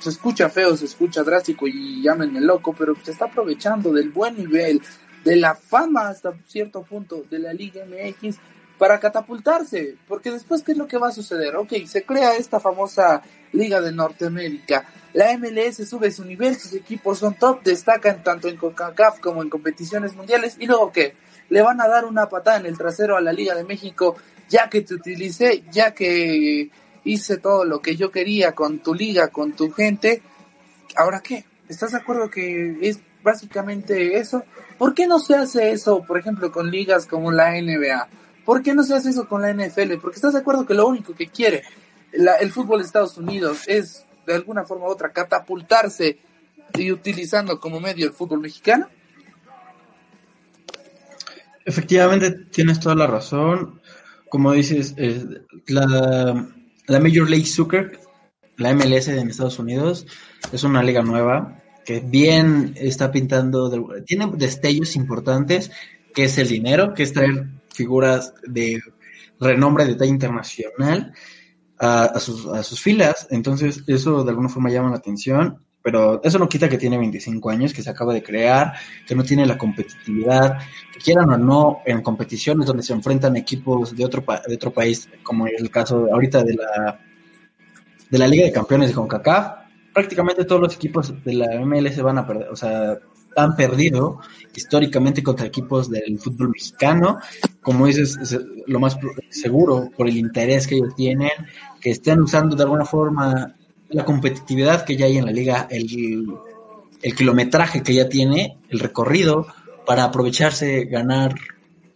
se 0.00 0.10
escucha 0.10 0.48
feo, 0.48 0.76
se 0.76 0.86
escucha 0.86 1.22
drástico 1.22 1.68
y 1.68 2.02
llámenme 2.02 2.40
loco, 2.40 2.74
pero 2.76 2.94
se 3.02 3.12
está 3.12 3.26
aprovechando 3.26 3.92
del 3.92 4.10
buen 4.10 4.36
nivel, 4.36 4.80
de 5.24 5.36
la 5.36 5.54
fama 5.54 6.08
hasta 6.08 6.32
cierto 6.46 6.82
punto 6.82 7.22
de 7.30 7.38
la 7.38 7.52
Liga 7.52 7.84
MX 7.84 8.36
para 8.78 8.98
catapultarse, 8.98 9.96
porque 10.08 10.30
después 10.30 10.62
qué 10.62 10.72
es 10.72 10.78
lo 10.78 10.88
que 10.88 10.96
va 10.96 11.08
a 11.08 11.12
suceder, 11.12 11.54
ok, 11.56 11.84
se 11.86 12.04
crea 12.04 12.36
esta 12.36 12.58
famosa 12.58 13.22
Liga 13.52 13.82
de 13.82 13.92
Norteamérica, 13.92 14.86
la 15.12 15.36
MLS 15.36 15.86
sube 15.86 16.10
su 16.10 16.24
nivel, 16.24 16.56
sus 16.56 16.72
equipos 16.72 17.18
son 17.18 17.34
top, 17.34 17.62
destacan 17.62 18.22
tanto 18.22 18.48
en 18.48 18.56
CONCACAF 18.56 19.20
como 19.20 19.42
en 19.42 19.50
competiciones 19.50 20.16
mundiales, 20.16 20.56
y 20.58 20.66
luego 20.66 20.92
qué, 20.92 21.14
le 21.50 21.60
van 21.60 21.82
a 21.82 21.88
dar 21.88 22.06
una 22.06 22.30
patada 22.30 22.58
en 22.58 22.66
el 22.66 22.78
trasero 22.78 23.18
a 23.18 23.20
la 23.20 23.34
Liga 23.34 23.54
de 23.54 23.64
México 23.64 24.16
ya 24.50 24.68
que 24.68 24.82
te 24.82 24.94
utilicé, 24.94 25.62
ya 25.70 25.94
que 25.94 26.70
hice 27.04 27.38
todo 27.38 27.64
lo 27.64 27.80
que 27.80 27.96
yo 27.96 28.10
quería 28.10 28.52
con 28.52 28.80
tu 28.80 28.94
liga, 28.94 29.28
con 29.28 29.52
tu 29.52 29.70
gente, 29.70 30.22
¿ahora 30.96 31.20
qué? 31.20 31.44
¿Estás 31.68 31.92
de 31.92 31.98
acuerdo 31.98 32.30
que 32.30 32.78
es 32.80 33.00
básicamente 33.22 34.18
eso. 34.18 34.44
¿Por 34.78 34.94
qué 34.94 35.06
no 35.06 35.18
se 35.18 35.34
hace 35.34 35.72
eso, 35.72 36.02
por 36.04 36.18
ejemplo, 36.18 36.50
con 36.52 36.70
ligas 36.70 37.06
como 37.06 37.30
la 37.30 37.52
NBA? 37.60 38.08
¿Por 38.44 38.62
qué 38.62 38.74
no 38.74 38.82
se 38.82 38.94
hace 38.94 39.10
eso 39.10 39.28
con 39.28 39.42
la 39.42 39.52
NFL? 39.52 39.94
Porque 40.00 40.16
estás 40.16 40.32
de 40.32 40.40
acuerdo 40.40 40.66
que 40.66 40.74
lo 40.74 40.86
único 40.86 41.14
que 41.14 41.28
quiere 41.28 41.62
el 42.12 42.50
fútbol 42.50 42.80
de 42.80 42.86
Estados 42.86 43.16
Unidos 43.18 43.62
es, 43.66 44.04
de 44.26 44.34
alguna 44.34 44.64
forma 44.64 44.86
u 44.86 44.90
otra, 44.90 45.12
catapultarse 45.12 46.18
y 46.74 46.90
utilizando 46.90 47.60
como 47.60 47.80
medio 47.80 48.06
el 48.06 48.12
fútbol 48.12 48.40
mexicano. 48.40 48.88
Efectivamente, 51.64 52.32
tienes 52.50 52.80
toda 52.80 52.94
la 52.96 53.06
razón. 53.06 53.80
Como 54.28 54.52
dices, 54.52 54.94
eh, 54.96 55.42
la, 55.66 56.48
la 56.90 56.98
Major 56.98 57.30
League 57.30 57.46
Soccer, 57.46 58.00
la 58.56 58.74
MLS 58.74 59.06
en 59.06 59.30
Estados 59.30 59.60
Unidos, 59.60 60.06
es 60.52 60.64
una 60.64 60.82
liga 60.82 61.02
nueva 61.02 61.62
que 61.84 62.00
bien 62.00 62.74
está 62.76 63.12
pintando, 63.12 63.70
tiene 64.04 64.28
destellos 64.34 64.96
importantes, 64.96 65.70
que 66.12 66.24
es 66.24 66.36
el 66.38 66.48
dinero, 66.48 66.92
que 66.92 67.04
es 67.04 67.12
traer 67.12 67.46
figuras 67.72 68.34
de 68.44 68.82
renombre 69.38 69.84
de 69.84 69.94
talla 69.94 70.10
internacional 70.10 71.14
a, 71.78 72.18
sus, 72.18 72.46
a 72.46 72.64
sus 72.64 72.80
filas. 72.80 73.28
Entonces, 73.30 73.84
eso 73.86 74.24
de 74.24 74.30
alguna 74.30 74.48
forma 74.48 74.70
llama 74.70 74.90
la 74.90 74.96
atención 74.96 75.60
pero 75.82 76.20
eso 76.22 76.38
no 76.38 76.48
quita 76.48 76.68
que 76.68 76.78
tiene 76.78 76.98
25 76.98 77.50
años, 77.50 77.72
que 77.72 77.82
se 77.82 77.90
acaba 77.90 78.12
de 78.12 78.22
crear, 78.22 78.74
que 79.06 79.14
no 79.14 79.22
tiene 79.22 79.46
la 79.46 79.56
competitividad, 79.56 80.58
que 80.92 81.00
quieran 81.00 81.30
o 81.30 81.38
no, 81.38 81.78
en 81.86 82.02
competiciones 82.02 82.66
donde 82.66 82.82
se 82.82 82.92
enfrentan 82.92 83.36
equipos 83.36 83.96
de 83.96 84.04
otro, 84.04 84.24
de 84.46 84.54
otro 84.54 84.72
país, 84.72 85.08
como 85.22 85.46
es 85.46 85.60
el 85.60 85.70
caso 85.70 86.06
ahorita 86.12 86.42
de 86.42 86.54
la, 86.54 87.00
de 88.10 88.18
la 88.18 88.28
Liga 88.28 88.44
de 88.44 88.52
Campeones 88.52 88.88
de 88.88 88.94
CONCACAF, 88.94 89.60
prácticamente 89.94 90.44
todos 90.44 90.60
los 90.60 90.74
equipos 90.74 91.14
de 91.24 91.34
la 91.34 91.58
MLS 91.64 92.00
van 92.02 92.18
a 92.18 92.26
perder, 92.26 92.48
o 92.48 92.56
sea, 92.56 92.98
han 93.36 93.56
perdido 93.56 94.20
históricamente 94.54 95.22
contra 95.22 95.46
equipos 95.46 95.88
del 95.88 96.18
fútbol 96.18 96.50
mexicano, 96.50 97.18
como 97.62 97.86
dices, 97.86 98.18
es 98.20 98.38
lo 98.66 98.80
más 98.80 98.98
seguro 99.30 99.88
por 99.96 100.08
el 100.08 100.16
interés 100.16 100.66
que 100.66 100.76
ellos 100.76 100.94
tienen, 100.94 101.30
que 101.80 101.90
estén 101.90 102.20
usando 102.20 102.56
de 102.56 102.64
alguna 102.64 102.84
forma 102.84 103.54
la 103.90 104.04
competitividad 104.04 104.84
que 104.84 104.96
ya 104.96 105.06
hay 105.06 105.18
en 105.18 105.26
la 105.26 105.32
liga, 105.32 105.66
el, 105.70 106.26
el 107.02 107.14
kilometraje 107.14 107.82
que 107.82 107.94
ya 107.94 108.08
tiene, 108.08 108.58
el 108.68 108.78
recorrido, 108.78 109.46
para 109.86 110.04
aprovecharse, 110.04 110.84
ganar, 110.84 111.34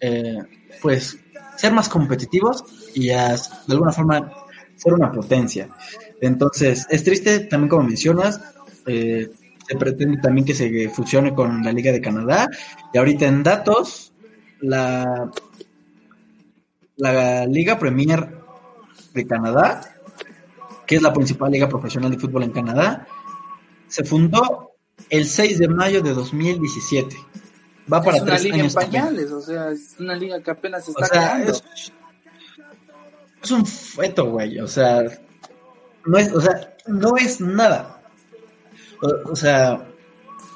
eh, 0.00 0.38
pues 0.82 1.18
ser 1.56 1.72
más 1.72 1.88
competitivos 1.88 2.64
y 2.94 3.06
de 3.06 3.36
alguna 3.68 3.92
forma 3.92 4.32
ser 4.74 4.94
una 4.94 5.12
potencia. 5.12 5.68
Entonces, 6.20 6.86
es 6.90 7.04
triste 7.04 7.40
también 7.40 7.68
como 7.68 7.84
mencionas, 7.84 8.40
eh, 8.86 9.28
se 9.66 9.76
pretende 9.76 10.20
también 10.20 10.44
que 10.44 10.54
se 10.54 10.88
fusione 10.88 11.34
con 11.34 11.62
la 11.62 11.72
Liga 11.72 11.92
de 11.92 12.00
Canadá 12.00 12.48
y 12.92 12.98
ahorita 12.98 13.26
en 13.26 13.42
datos, 13.42 14.12
la, 14.60 15.30
la 16.96 17.46
Liga 17.46 17.78
Premier 17.78 18.28
de 19.12 19.26
Canadá 19.26 19.93
que 20.86 20.96
es 20.96 21.02
la 21.02 21.12
principal 21.12 21.50
liga 21.50 21.68
profesional 21.68 22.10
de 22.10 22.18
fútbol 22.18 22.44
en 22.44 22.50
Canadá, 22.50 23.06
se 23.88 24.04
fundó 24.04 24.72
el 25.10 25.26
6 25.26 25.58
de 25.58 25.68
mayo 25.68 26.02
de 26.02 26.14
2017. 26.14 27.16
Va 27.92 28.02
para 28.02 28.16
es 28.16 28.22
una 28.22 28.38
liga 28.38 28.58
en 28.58 28.72
pañales, 28.72 29.30
o 29.30 29.40
sea, 29.40 29.70
es 29.70 29.96
una 29.98 30.14
liga 30.14 30.42
que 30.42 30.50
apenas 30.50 30.84
se 30.84 30.92
está 30.92 31.08
creando. 31.08 31.52
Es, 33.42 33.50
un 33.50 33.66
feto, 33.66 34.30
güey, 34.30 34.58
o 34.58 34.66
sea, 34.66 35.02
no 36.06 36.16
es, 36.16 36.32
o 36.32 36.40
sea, 36.40 36.74
no 36.86 37.16
es 37.16 37.40
nada. 37.40 38.02
O, 39.26 39.36
sea, 39.36 39.86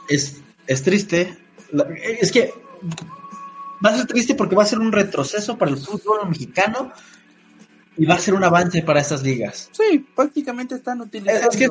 es, 0.08 0.40
es 0.66 0.82
triste. 0.82 1.36
Es 2.18 2.32
que 2.32 2.54
va 3.84 3.90
a 3.90 3.96
ser 3.96 4.06
triste 4.06 4.34
porque 4.34 4.56
va 4.56 4.62
a 4.62 4.66
ser 4.66 4.78
un 4.78 4.90
retroceso 4.90 5.58
para 5.58 5.70
el 5.70 5.76
fútbol 5.76 6.26
mexicano 6.30 6.92
y 7.98 8.06
va 8.06 8.14
a 8.14 8.18
ser 8.18 8.34
un 8.34 8.44
avance 8.44 8.82
para 8.82 9.00
estas 9.00 9.22
ligas. 9.22 9.68
Sí, 9.72 10.06
prácticamente 10.14 10.76
están 10.76 11.00
utilizando. 11.00 11.48
Es 11.50 11.56
que, 11.56 11.68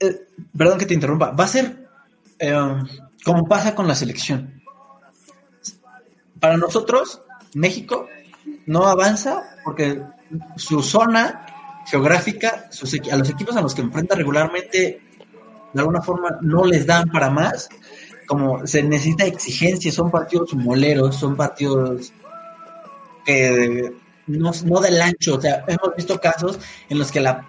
eh, 0.00 0.26
perdón 0.56 0.78
que 0.78 0.86
te 0.86 0.94
interrumpa, 0.94 1.30
va 1.32 1.44
a 1.44 1.48
ser 1.48 1.88
eh, 2.38 2.56
como 3.24 3.46
pasa 3.46 3.74
con 3.74 3.86
la 3.86 3.94
selección. 3.94 4.62
Para 6.40 6.56
nosotros, 6.56 7.22
México 7.54 8.08
no 8.66 8.86
avanza 8.86 9.44
porque 9.64 10.02
su 10.56 10.82
zona 10.82 11.46
geográfica, 11.86 12.68
a 13.10 13.16
los 13.16 13.30
equipos 13.30 13.56
a 13.56 13.60
los 13.60 13.74
que 13.74 13.82
enfrenta 13.82 14.14
regularmente, 14.14 15.02
de 15.72 15.80
alguna 15.80 16.00
forma 16.00 16.38
no 16.40 16.64
les 16.64 16.86
dan 16.86 17.10
para 17.10 17.28
más. 17.28 17.68
Como 18.26 18.66
se 18.66 18.82
necesita 18.82 19.24
exigencia, 19.24 19.90
son 19.90 20.10
partidos 20.10 20.54
moleros, 20.54 21.16
son 21.16 21.34
partidos 21.34 22.12
no, 24.26 24.52
no 24.64 24.80
del 24.80 25.02
ancho. 25.02 25.36
O 25.36 25.40
sea, 25.40 25.64
hemos 25.66 25.96
visto 25.96 26.18
casos 26.20 26.58
en 26.88 26.98
los 26.98 27.10
que 27.10 27.20
la, 27.20 27.48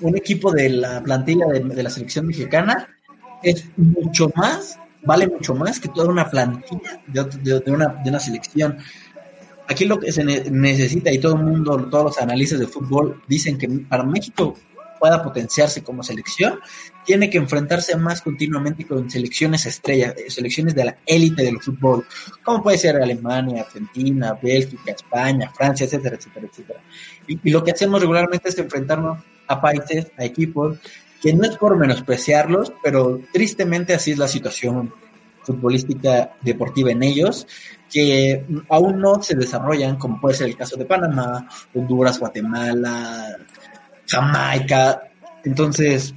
un 0.00 0.16
equipo 0.16 0.52
de 0.52 0.68
la 0.70 1.02
plantilla 1.02 1.46
de, 1.46 1.82
la 1.82 1.90
selección 1.90 2.26
mexicana 2.26 2.88
es 3.42 3.64
mucho 3.76 4.30
más, 4.34 4.78
vale 5.04 5.26
mucho 5.26 5.54
más 5.54 5.80
que 5.80 5.88
toda 5.88 6.08
una 6.08 6.30
plantilla 6.30 7.00
de, 7.06 7.60
de, 7.60 7.70
una, 7.70 7.88
de 7.88 8.10
una 8.10 8.20
selección. 8.20 8.78
Aquí 9.68 9.84
lo 9.84 10.00
que 10.00 10.12
se 10.12 10.24
necesita 10.24 11.12
y 11.12 11.18
todo 11.18 11.34
el 11.34 11.42
mundo, 11.42 11.88
todos 11.90 12.04
los 12.04 12.18
analistas 12.18 12.58
de 12.58 12.66
fútbol 12.66 13.22
dicen 13.28 13.58
que 13.58 13.68
para 13.68 14.02
México 14.02 14.54
pueda 14.98 15.22
potenciarse 15.22 15.82
como 15.82 16.02
selección, 16.02 16.60
tiene 17.04 17.30
que 17.30 17.38
enfrentarse 17.38 17.96
más 17.96 18.20
continuamente 18.20 18.86
con 18.86 19.10
selecciones 19.10 19.64
estrellas, 19.66 20.14
eh, 20.16 20.30
selecciones 20.30 20.74
de 20.74 20.84
la 20.84 20.98
élite 21.06 21.42
del 21.42 21.60
fútbol, 21.60 22.06
como 22.42 22.62
puede 22.62 22.78
ser 22.78 22.96
Alemania, 22.96 23.62
Argentina, 23.62 24.38
Bélgica, 24.40 24.92
España, 24.92 25.50
Francia, 25.56 25.86
etcétera, 25.86 26.16
etcétera, 26.16 26.46
etcétera. 26.50 26.80
Y, 27.26 27.50
lo 27.50 27.64
que 27.64 27.70
hacemos 27.70 28.00
regularmente 28.00 28.48
es 28.48 28.58
enfrentarnos 28.58 29.24
a 29.46 29.60
países, 29.60 30.08
a 30.18 30.24
equipos, 30.24 30.78
que 31.22 31.32
no 31.32 31.44
es 31.44 31.56
por 31.56 31.76
menospreciarlos, 31.76 32.72
pero 32.82 33.20
tristemente 33.32 33.94
así 33.94 34.12
es 34.12 34.18
la 34.18 34.28
situación 34.28 34.92
futbolística 35.42 36.34
deportiva 36.42 36.90
en 36.90 37.02
ellos, 37.02 37.46
que 37.90 38.44
aún 38.68 39.00
no 39.00 39.22
se 39.22 39.34
desarrollan, 39.34 39.96
como 39.96 40.20
puede 40.20 40.36
ser 40.36 40.48
el 40.48 40.56
caso 40.56 40.76
de 40.76 40.84
Panamá, 40.84 41.48
Honduras, 41.74 42.18
Guatemala, 42.18 43.38
Jamaica. 44.08 45.02
Entonces, 45.44 46.14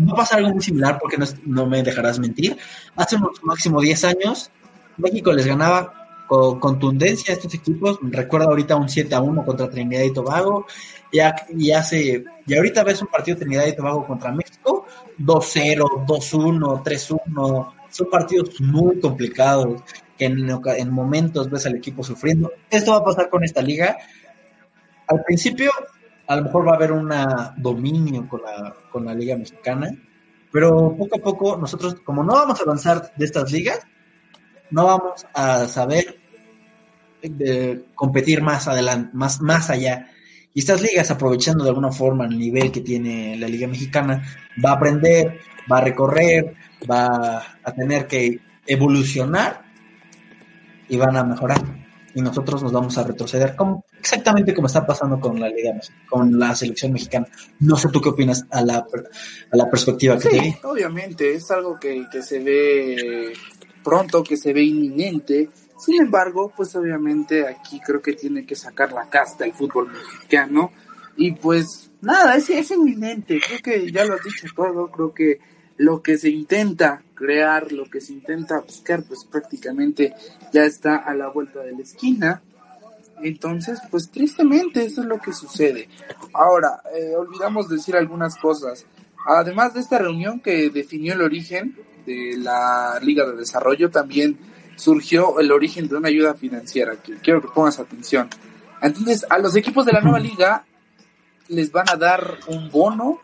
va 0.00 0.12
a 0.12 0.16
pasar 0.16 0.38
algo 0.38 0.52
muy 0.52 0.62
similar 0.62 0.98
porque 1.00 1.16
no, 1.46 1.66
me 1.66 1.82
dejarás 1.82 2.18
mentir. 2.18 2.56
Hace 2.96 3.16
unos 3.16 3.42
máximo 3.42 3.80
10 3.80 4.04
años, 4.04 4.50
México 4.96 5.32
les 5.32 5.46
ganaba 5.46 5.94
con 6.26 6.60
contundencia 6.60 7.32
a 7.32 7.36
estos 7.36 7.54
equipos. 7.54 7.98
Recuerdo 8.02 8.48
ahorita 8.48 8.76
un 8.76 8.88
7 8.88 9.14
a 9.14 9.20
1 9.20 9.44
contra 9.44 9.70
Trinidad 9.70 10.02
y 10.02 10.12
Tobago. 10.12 10.66
Ya, 11.12 11.34
y 11.56 11.70
hace, 11.70 12.24
y 12.46 12.54
ahorita 12.54 12.84
ves 12.84 13.00
un 13.00 13.08
partido 13.08 13.36
de 13.36 13.44
Trinidad 13.44 13.66
y 13.66 13.74
Tobago 13.74 14.06
contra 14.06 14.30
México, 14.30 14.86
2-0, 15.18 16.06
2-1, 16.06 16.82
3-1. 16.84 17.72
Son 17.88 18.10
partidos 18.10 18.60
muy 18.60 19.00
complicados 19.00 19.82
que 20.18 20.26
en, 20.26 20.50
en 20.50 20.90
momentos 20.90 21.48
ves 21.48 21.64
al 21.64 21.76
equipo 21.76 22.04
sufriendo. 22.04 22.52
Esto 22.68 22.92
va 22.92 22.98
a 22.98 23.04
pasar 23.04 23.30
con 23.30 23.42
esta 23.42 23.62
liga. 23.62 23.96
Al 25.06 25.24
principio 25.24 25.70
a 26.28 26.36
lo 26.36 26.42
mejor 26.42 26.68
va 26.68 26.72
a 26.72 26.76
haber 26.76 26.92
un 26.92 27.10
dominio 27.56 28.28
con 28.28 28.42
la, 28.42 28.74
con 28.92 29.06
la 29.06 29.14
Liga 29.14 29.36
Mexicana, 29.36 29.90
pero 30.52 30.94
poco 30.96 31.18
a 31.18 31.22
poco 31.22 31.56
nosotros, 31.56 31.96
como 32.04 32.22
no 32.22 32.34
vamos 32.34 32.60
a 32.60 32.64
avanzar 32.64 33.12
de 33.16 33.24
estas 33.24 33.50
ligas, 33.50 33.80
no 34.70 34.84
vamos 34.84 35.26
a 35.32 35.66
saber 35.66 36.18
de 37.22 37.86
competir 37.94 38.42
más 38.42 38.68
adelante, 38.68 39.10
más, 39.14 39.40
más 39.40 39.70
allá. 39.70 40.10
Y 40.52 40.60
estas 40.60 40.82
ligas, 40.82 41.10
aprovechando 41.10 41.64
de 41.64 41.70
alguna 41.70 41.92
forma 41.92 42.26
el 42.26 42.38
nivel 42.38 42.70
que 42.70 42.82
tiene 42.82 43.36
la 43.38 43.48
Liga 43.48 43.66
Mexicana, 43.66 44.22
va 44.62 44.70
a 44.70 44.74
aprender, 44.74 45.40
va 45.70 45.78
a 45.78 45.82
recorrer, 45.82 46.54
va 46.90 47.42
a 47.64 47.72
tener 47.72 48.06
que 48.06 48.38
evolucionar 48.66 49.62
y 50.90 50.96
van 50.98 51.16
a 51.16 51.24
mejorar 51.24 51.87
y 52.18 52.20
nosotros 52.20 52.64
nos 52.64 52.72
vamos 52.72 52.98
a 52.98 53.04
retroceder, 53.04 53.54
como, 53.54 53.84
exactamente 53.96 54.52
como 54.52 54.66
está 54.66 54.84
pasando 54.84 55.20
con 55.20 55.38
la 55.38 55.48
Liga, 55.48 55.80
con 56.08 56.36
la 56.36 56.52
selección 56.52 56.92
mexicana. 56.92 57.28
No 57.60 57.76
sé 57.76 57.90
tú 57.92 58.00
qué 58.00 58.08
opinas 58.08 58.44
a 58.50 58.60
la, 58.60 58.78
a 58.78 59.56
la 59.56 59.70
perspectiva 59.70 60.18
que 60.18 60.28
sí, 60.28 60.56
obviamente, 60.64 61.32
es 61.32 61.48
algo 61.52 61.78
que, 61.78 62.06
que 62.10 62.20
se 62.22 62.40
ve 62.40 63.32
pronto, 63.84 64.24
que 64.24 64.36
se 64.36 64.52
ve 64.52 64.64
inminente. 64.64 65.48
Sin 65.78 66.02
embargo, 66.02 66.52
pues 66.56 66.74
obviamente 66.74 67.46
aquí 67.46 67.78
creo 67.78 68.02
que 68.02 68.14
tiene 68.14 68.44
que 68.44 68.56
sacar 68.56 68.90
la 68.90 69.08
casta 69.08 69.44
el 69.44 69.54
fútbol 69.54 69.88
mexicano. 69.92 70.72
Y 71.16 71.30
pues 71.32 71.92
nada, 72.00 72.34
es, 72.34 72.50
es 72.50 72.72
inminente. 72.72 73.40
Creo 73.46 73.60
que 73.62 73.92
ya 73.92 74.04
lo 74.04 74.14
has 74.14 74.24
dicho 74.24 74.48
todo. 74.56 74.90
Creo 74.90 75.14
que 75.14 75.38
lo 75.78 76.02
que 76.02 76.18
se 76.18 76.28
intenta 76.28 77.02
crear, 77.14 77.72
lo 77.72 77.88
que 77.88 78.00
se 78.00 78.12
intenta 78.12 78.60
buscar, 78.60 79.02
pues 79.04 79.24
prácticamente 79.24 80.14
ya 80.52 80.64
está 80.64 80.96
a 80.96 81.14
la 81.14 81.28
vuelta 81.28 81.60
de 81.60 81.72
la 81.72 81.82
esquina. 81.82 82.42
Entonces, 83.22 83.80
pues 83.90 84.10
tristemente 84.10 84.84
eso 84.84 85.00
es 85.00 85.06
lo 85.06 85.18
que 85.18 85.32
sucede. 85.32 85.88
Ahora, 86.32 86.82
eh, 86.94 87.14
olvidamos 87.16 87.68
decir 87.68 87.96
algunas 87.96 88.36
cosas. 88.36 88.86
Además 89.26 89.74
de 89.74 89.80
esta 89.80 89.98
reunión 89.98 90.40
que 90.40 90.70
definió 90.70 91.14
el 91.14 91.22
origen 91.22 91.76
de 92.06 92.36
la 92.38 92.98
Liga 93.02 93.26
de 93.26 93.36
Desarrollo 93.36 93.90
también 93.90 94.38
surgió 94.76 95.40
el 95.40 95.50
origen 95.50 95.88
de 95.88 95.96
una 95.96 96.08
ayuda 96.08 96.34
financiera, 96.34 96.96
que 96.96 97.16
quiero 97.16 97.42
que 97.42 97.48
pongas 97.48 97.78
atención. 97.78 98.28
Entonces, 98.80 99.26
a 99.28 99.38
los 99.38 99.56
equipos 99.56 99.84
de 99.84 99.92
la 99.92 100.00
nueva 100.00 100.20
liga 100.20 100.64
les 101.48 101.72
van 101.72 101.88
a 101.88 101.96
dar 101.96 102.38
un 102.46 102.70
bono, 102.70 103.20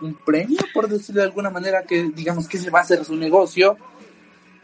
un 0.00 0.14
premio, 0.14 0.58
por 0.72 0.88
decirlo 0.88 1.20
de 1.20 1.28
alguna 1.28 1.50
manera, 1.50 1.84
que 1.84 2.10
digamos 2.14 2.48
que 2.48 2.58
se 2.58 2.70
va 2.70 2.80
a 2.80 2.82
hacer 2.82 3.04
su 3.04 3.16
negocio, 3.16 3.76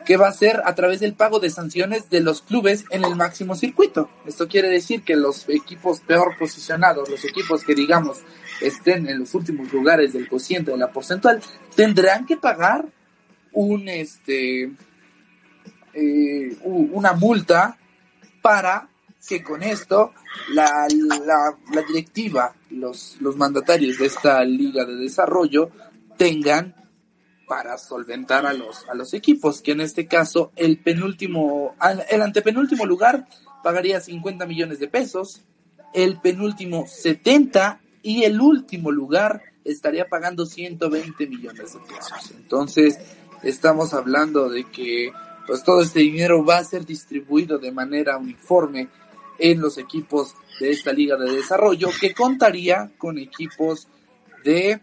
que 0.05 0.17
va 0.17 0.29
a 0.29 0.33
ser 0.33 0.63
a 0.65 0.75
través 0.75 1.01
del 1.01 1.15
pago 1.15 1.41
de 1.41 1.51
sanciones 1.51 2.09
de 2.09 2.21
los 2.21 2.41
clubes 2.41 2.85
en 2.91 3.05
el 3.05 3.17
máximo 3.17 3.57
circuito. 3.57 4.09
Esto 4.25 4.47
quiere 4.47 4.69
decir 4.69 5.03
que 5.03 5.17
los 5.17 5.49
equipos 5.49 6.01
peor 6.01 6.37
posicionados, 6.39 7.11
los 7.11 7.25
equipos 7.25 7.65
que 7.65 7.75
digamos 7.75 8.19
estén 8.61 9.09
en 9.09 9.19
los 9.19 9.35
últimos 9.35 9.73
lugares 9.73 10.13
del 10.13 10.29
cociente 10.29 10.71
de 10.71 10.79
la 10.79 10.93
porcentual, 10.93 11.43
tendrán 11.75 12.25
que 12.25 12.37
pagar 12.37 12.87
un 13.53 13.89
este 13.89 14.71
eh, 15.93 16.57
una 16.63 17.15
multa 17.15 17.77
para 18.43 18.89
que 19.27 19.43
con 19.43 19.63
esto 19.63 20.13
la, 20.53 20.87
la, 21.71 21.83
directiva, 21.83 22.55
los, 22.71 23.17
los 23.21 23.37
mandatarios 23.37 23.99
de 23.99 24.07
esta 24.07 24.45
liga 24.45 24.85
de 24.85 24.97
desarrollo 24.97 25.71
tengan 26.17 26.75
para 27.47 27.79
solventar 27.79 28.47
a 28.47 28.53
los, 28.53 28.89
a 28.89 28.95
los 28.95 29.15
equipos, 29.15 29.63
que 29.63 29.73
en 29.73 29.81
este 29.81 30.07
caso 30.07 30.53
el 30.57 30.79
penúltimo, 30.79 31.77
el 32.11 32.23
antepenúltimo 32.23 32.87
lugar 32.87 33.29
pagaría 33.63 34.01
50 34.01 34.47
millones 34.47 34.79
de 34.79 34.89
pesos, 34.89 35.43
el 35.95 36.21
penúltimo 36.21 36.87
70 36.87 37.81
y 38.03 38.25
el 38.25 38.41
último 38.41 38.91
lugar 38.91 39.43
estaría 39.65 40.09
pagando 40.09 40.47
120 40.47 41.27
millones 41.27 41.75
de 41.75 41.81
pesos. 41.81 42.31
Entonces, 42.37 42.99
estamos 43.43 43.95
hablando 43.95 44.49
de 44.49 44.65
que 44.65 45.13
pues 45.47 45.63
todo 45.63 45.83
este 45.83 46.01
dinero 46.01 46.45
va 46.45 46.59
a 46.59 46.65
ser 46.65 46.85
distribuido 46.85 47.59
de 47.59 47.71
manera 47.71 48.19
uniforme 48.19 48.89
en 49.39 49.61
los 49.61 49.79
equipos 49.79 50.35
de 50.61 50.71
esta 50.71 50.93
liga 50.93 51.17
de 51.17 51.33
desarrollo 51.33 51.91
que 52.01 52.15
contaría 52.15 52.91
con 52.99 53.19
equipos 53.19 53.89
de 54.45 54.81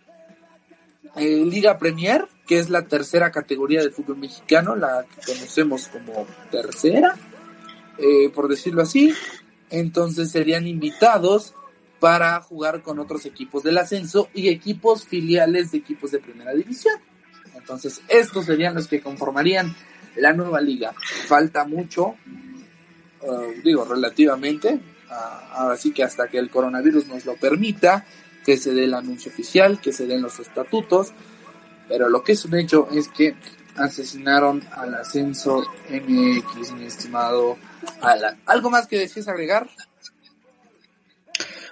eh, 1.15 1.45
Liga 1.45 1.77
Premier, 1.77 2.27
que 2.47 2.59
es 2.59 2.69
la 2.69 2.85
tercera 2.85 3.31
categoría 3.31 3.81
del 3.81 3.91
fútbol 3.91 4.17
mexicano, 4.17 4.75
la 4.75 5.05
que 5.05 5.33
conocemos 5.33 5.87
como 5.87 6.27
tercera, 6.51 7.15
eh, 7.97 8.29
por 8.29 8.47
decirlo 8.47 8.81
así. 8.81 9.13
Entonces 9.69 10.31
serían 10.31 10.67
invitados 10.67 11.53
para 11.99 12.41
jugar 12.41 12.81
con 12.81 12.99
otros 12.99 13.25
equipos 13.25 13.63
del 13.63 13.77
ascenso 13.77 14.27
y 14.33 14.49
equipos 14.49 15.05
filiales 15.05 15.71
de 15.71 15.77
equipos 15.77 16.11
de 16.11 16.19
primera 16.19 16.53
división. 16.53 16.95
Entonces 17.55 18.01
estos 18.09 18.45
serían 18.45 18.75
los 18.75 18.87
que 18.87 19.01
conformarían 19.01 19.73
la 20.17 20.33
nueva 20.33 20.61
liga. 20.61 20.93
Falta 21.27 21.65
mucho, 21.65 22.15
eh, 23.23 23.61
digo, 23.63 23.85
relativamente, 23.85 24.79
ahora 25.51 25.77
sí 25.77 25.91
que 25.91 26.03
hasta 26.03 26.27
que 26.27 26.39
el 26.39 26.49
coronavirus 26.49 27.07
nos 27.07 27.25
lo 27.25 27.35
permita, 27.35 28.05
que 28.45 28.57
se 28.57 28.73
dé 28.73 28.85
el 28.85 28.93
anuncio 28.93 29.31
oficial, 29.31 29.79
que 29.79 29.93
se 29.93 30.05
den 30.05 30.21
los 30.21 30.39
estatutos, 30.39 31.13
pero 31.87 32.09
lo 32.09 32.23
que 32.23 32.33
es 32.33 32.45
un 32.45 32.55
hecho 32.55 32.87
es 32.91 33.07
que 33.09 33.35
asesinaron 33.75 34.63
al 34.71 34.95
ascenso 34.95 35.63
MX, 35.89 36.73
mi 36.73 36.85
estimado. 36.85 37.57
¿Algo 38.45 38.69
más 38.69 38.87
que 38.87 38.99
desees 38.99 39.27
agregar? 39.27 39.67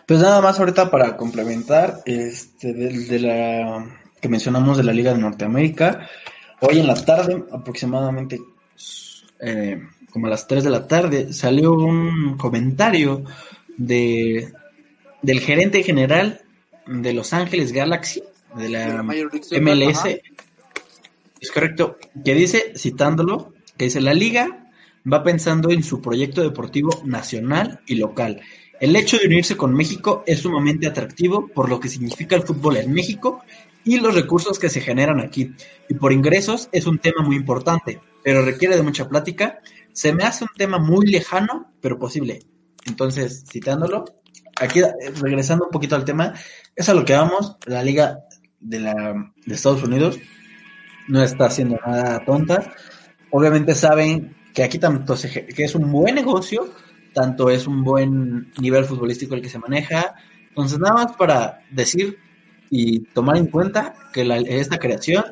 Pues 0.08 0.20
nada 0.20 0.42
más 0.42 0.60
ahorita 0.60 0.90
para 0.90 1.16
complementar, 1.16 2.02
este, 2.06 2.74
de 2.74 3.20
la 3.20 3.98
que 4.20 4.30
mencionamos 4.30 4.78
de 4.78 4.84
la 4.84 4.94
Liga 4.94 5.14
de 5.14 5.20
Norteamérica, 5.20 6.08
Hoy 6.64 6.78
en 6.78 6.86
la 6.86 6.94
tarde, 6.94 7.44
aproximadamente 7.52 8.40
eh, 9.40 9.82
como 10.12 10.28
a 10.28 10.30
las 10.30 10.48
3 10.48 10.64
de 10.64 10.70
la 10.70 10.88
tarde, 10.88 11.34
salió 11.34 11.74
un 11.74 12.38
comentario 12.38 13.24
de, 13.78 14.52
del 15.22 15.40
gerente 15.40 15.84
general 15.84 16.42
de 16.86 17.14
Los 17.14 17.34
Ángeles 17.34 17.72
Galaxy, 17.72 18.22
de 18.56 18.70
la 18.70 19.04
MLS, 19.04 20.06
es 21.42 21.52
correcto, 21.52 21.98
que 22.24 22.36
dice, 22.36 22.74
citándolo, 22.78 23.54
que 23.76 23.86
dice, 23.86 24.00
la 24.00 24.14
liga 24.14 24.70
va 25.12 25.24
pensando 25.24 25.72
en 25.72 25.84
su 25.84 26.00
proyecto 26.00 26.44
deportivo 26.44 27.02
nacional 27.04 27.80
y 27.88 27.96
local. 27.96 28.42
El 28.80 28.96
hecho 28.96 29.18
de 29.18 29.26
unirse 29.26 29.58
con 29.58 29.74
México 29.74 30.24
es 30.28 30.40
sumamente 30.40 30.88
atractivo 30.88 31.48
por 31.48 31.68
lo 31.68 31.80
que 31.80 31.90
significa 31.90 32.36
el 32.36 32.44
fútbol 32.44 32.78
en 32.78 32.92
México 32.92 33.42
y 33.84 34.00
los 34.00 34.14
recursos 34.14 34.60
que 34.60 34.70
se 34.70 34.82
generan 34.82 35.20
aquí. 35.20 35.54
Y 35.90 35.96
por 35.96 36.14
ingresos 36.14 36.70
es 36.72 36.86
un 36.86 37.00
tema 37.00 37.24
muy 37.24 37.36
importante, 37.36 38.00
pero 38.24 38.46
requiere 38.46 38.76
de 38.76 38.84
mucha 38.84 39.10
plática. 39.10 39.60
Se 39.94 40.14
me 40.14 40.24
hace 40.24 40.44
un 40.44 40.52
tema 40.56 40.80
muy 40.80 41.08
lejano, 41.08 41.74
pero 41.82 42.00
posible. 42.00 42.40
Entonces, 42.86 43.46
citándolo, 43.50 44.06
aquí 44.56 44.80
eh, 44.80 44.94
regresando 45.22 45.66
un 45.66 45.72
poquito 45.72 45.96
al 45.96 46.06
tema, 46.06 46.34
es 46.76 46.90
a 46.90 46.94
lo 46.94 47.06
que 47.06 47.14
vamos, 47.14 47.58
la 47.66 47.84
liga 47.84 48.20
de, 48.60 48.80
la, 48.80 48.94
de 49.46 49.54
Estados 49.54 49.84
Unidos 49.84 50.20
no 51.08 51.22
está 51.24 51.46
haciendo 51.46 51.78
nada 51.86 52.24
tonta. 52.26 52.74
Obviamente 53.32 53.76
saben 53.76 54.36
que 54.54 54.64
aquí 54.64 54.80
tanto 54.80 55.16
que 55.16 55.64
es 55.64 55.76
un 55.76 55.92
buen 55.92 56.16
negocio, 56.16 56.70
tanto 57.14 57.50
es 57.50 57.68
un 57.68 57.84
buen 57.84 58.52
nivel 58.60 58.86
futbolístico 58.86 59.36
el 59.36 59.42
que 59.42 59.50
se 59.50 59.60
maneja. 59.60 60.16
Entonces, 60.50 60.80
nada 60.80 60.94
más 60.94 61.16
para 61.16 61.62
decir 61.72 62.18
y 62.70 63.02
tomar 63.14 63.38
en 63.38 63.48
cuenta 63.48 63.96
que 64.14 64.28
esta 64.48 64.80
creación 64.80 65.24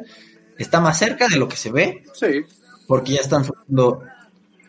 está 0.57 0.81
más 0.81 0.97
cerca 0.97 1.27
de 1.27 1.37
lo 1.37 1.47
que 1.47 1.55
se 1.55 1.71
ve. 1.71 2.03
Sí. 2.13 2.41
Porque 2.87 3.13
ya 3.13 3.21
están. 3.21 3.45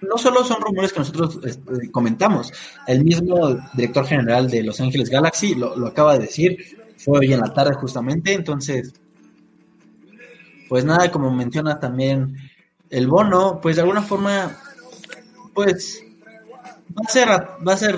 No 0.03 0.17
solo 0.17 0.45
son 0.45 0.61
rumores 0.61 0.93
que 0.93 1.01
nosotros 1.01 1.41
este, 1.45 1.91
comentamos, 1.91 2.53
el 2.87 3.05
mismo 3.05 3.57
director 3.75 4.07
general 4.07 4.51
de 4.51 4.63
Los 4.63 4.81
Ángeles 4.81 5.11
Galaxy 5.11 5.55
lo, 5.55 5.87
acaba 5.87 6.15
de 6.15 6.21
decir, 6.21 6.79
fue 6.97 7.21
hoy 7.21 7.33
en 7.33 7.41
la 7.41 7.53
tarde 7.53 7.75
justamente, 7.75 8.33
entonces, 8.33 8.95
pues 10.69 10.85
nada, 10.85 11.11
como 11.11 11.31
menciona 11.31 11.79
también 11.79 12.37
el 12.89 13.07
bono, 13.07 13.61
pues 13.61 13.77
de 13.77 13.83
alguna 13.83 14.03
forma, 14.03 14.57
pues 15.55 16.03
va 16.97 17.03
a 17.07 17.11
ser, 17.11 17.29
va 17.29 17.73
a 17.75 17.77
ser, 17.77 17.97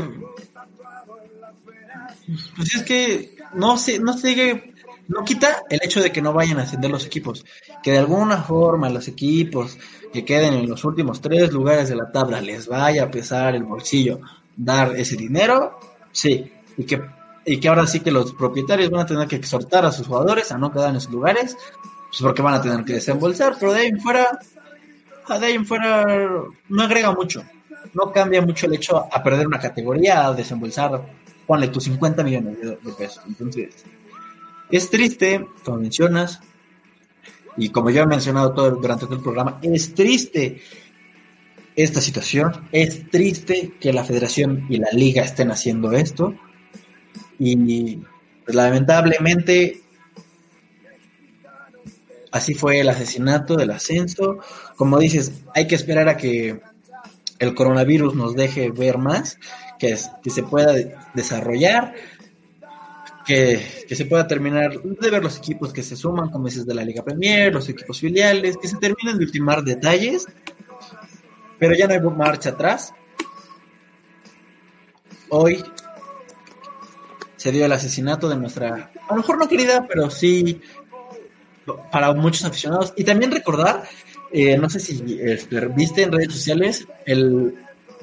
pues 2.57 2.75
es 2.75 2.83
que 2.83 3.37
no 3.55 3.77
se, 3.77 3.99
no 4.01 4.13
sigue, 4.17 4.72
no 5.09 5.25
quita 5.25 5.63
el 5.69 5.81
hecho 5.83 6.01
de 6.01 6.13
que 6.13 6.23
no 6.23 6.33
vayan 6.33 6.59
a 6.59 6.63
ascender 6.63 6.91
los 6.91 7.07
equipos, 7.07 7.45
que 7.83 7.93
de 7.93 7.99
alguna 7.99 8.39
forma 8.43 8.89
los 8.89 9.09
equipos 9.09 9.79
que 10.13 10.25
queden 10.25 10.55
en 10.55 10.69
los 10.69 10.85
últimos 10.85 11.21
tres 11.21 11.53
lugares 11.53 11.89
de 11.89 11.97
la 11.97 12.11
tabla 12.11 12.41
les 12.41 12.67
vaya 12.67 13.05
a 13.05 13.11
pesar 13.11 13.55
el 13.55 13.65
bolsillo 13.65 14.21
dar 14.57 14.97
ese 14.97 15.17
dinero, 15.17 15.79
sí, 16.13 16.53
y 16.77 16.85
que, 16.85 17.03
y 17.45 17.59
que 17.59 17.69
ahora 17.69 17.87
sí 17.87 18.01
que 18.01 18.11
los 18.11 18.33
propietarios 18.33 18.91
van 18.91 19.03
a 19.03 19.07
tener 19.07 19.27
que 19.27 19.37
exhortar 19.37 19.85
a 19.85 19.93
sus 19.93 20.07
jugadores 20.07 20.53
a 20.53 20.59
no 20.59 20.73
quedar 20.73 20.91
en 20.91 20.97
esos 20.97 21.13
lugares, 21.13 21.57
pues 22.09 22.21
porque 22.21 22.43
van 22.43 22.55
a 22.55 22.63
tener 22.63 22.85
que 22.85 22.95
desembolsar, 22.95 23.57
pero 23.59 23.73
de 23.73 23.81
ahí 23.81 23.87
en 23.89 24.01
fuera, 24.01 24.39
de 25.29 25.47
ahí 25.47 25.55
en 25.55 25.67
fuera 25.67 26.07
no 26.69 26.83
agrega 26.83 27.13
mucho, 27.13 27.43
no 27.95 28.13
cambia 28.13 28.43
mucho 28.43 28.67
el 28.67 28.75
hecho 28.75 28.97
a 28.99 29.23
perder 29.23 29.47
una 29.47 29.59
categoría, 29.59 30.27
a 30.27 30.35
desembolsar 30.35 31.03
ponle 31.47 31.69
tus 31.69 31.85
50 31.85 32.23
millones 32.23 32.61
de, 32.61 32.93
pesos. 32.97 33.23
Entonces, 33.27 33.85
es 34.73 34.91
triste, 34.91 35.47
como 35.65 35.79
mencionas, 35.79 36.41
y 37.57 37.69
como 37.69 37.91
ya 37.91 38.03
he 38.03 38.07
mencionado 38.07 38.53
todo 38.55 38.71
durante 38.73 39.05
todo 39.05 39.17
el 39.17 39.23
programa, 39.23 39.59
es 39.63 39.95
triste 39.95 40.63
esta 41.77 42.01
situación, 42.01 42.69
es 42.73 43.09
triste 43.11 43.75
que 43.79 43.93
la 43.93 44.05
federación 44.05 44.67
y 44.69 44.79
la 44.79 44.91
liga 44.93 45.23
estén 45.23 45.51
haciendo 45.51 45.93
esto, 45.93 46.35
y 47.39 47.97
pues, 48.45 48.55
lamentablemente 48.55 49.83
así 52.31 52.55
fue 52.55 52.81
el 52.81 52.89
asesinato 52.89 53.57
del 53.57 53.71
ascenso. 53.71 54.39
Como 54.77 54.99
dices, 54.99 55.33
hay 55.55 55.67
que 55.67 55.75
esperar 55.75 56.09
a 56.09 56.17
que 56.17 56.61
el 57.39 57.55
coronavirus 57.55 58.15
nos 58.15 58.35
deje 58.35 58.71
ver 58.71 58.99
más 58.99 59.39
que, 59.79 59.97
que 60.23 60.31
se 60.31 60.43
pueda 60.43 60.75
desarrollar, 61.15 61.95
que, 63.87 63.95
se 63.95 64.05
pueda 64.07 64.27
terminar 64.27 64.81
de 64.83 65.11
ver 65.11 65.23
los 65.23 65.39
equipos 65.39 65.73
que 65.73 65.83
se 65.83 65.97
suman, 65.97 66.31
como 66.31 66.47
dices, 66.47 66.67
de 66.67 66.75
la 66.75 66.85
Liga 66.85 67.03
Premier, 67.03 67.53
los 67.53 67.69
equipos 67.69 68.01
filiales, 68.01 68.57
que 68.57 68.69
se 68.69 68.77
terminen 68.77 69.19
de 69.19 69.25
ultimar 69.25 69.63
detalles, 69.63 70.27
pero 71.59 71.75
ya 71.75 71.87
no 71.87 71.95
hay 71.95 72.01
marcha 72.01 72.51
atrás. 72.51 72.93
Hoy 75.31 75.65
se 77.37 77.53
dio 77.53 77.65
el 77.65 77.73
asesinato 77.73 78.29
de 78.29 78.37
nuestra, 78.37 78.93
a 79.09 79.15
lo 79.15 79.17
mejor 79.17 79.39
no 79.39 79.49
querida, 79.49 79.87
pero 79.89 80.11
sí 80.11 80.61
para 81.91 82.13
muchos 82.13 82.45
aficionados. 82.45 82.93
Y 82.97 83.05
también 83.05 83.31
recordar, 83.31 83.85
eh, 84.31 84.59
no 84.59 84.69
sé 84.69 84.81
si 84.81 85.19
eh, 85.21 85.39
viste 85.75 86.03
en 86.03 86.13
redes 86.13 86.33
sociales, 86.33 86.87
el, 87.07 87.55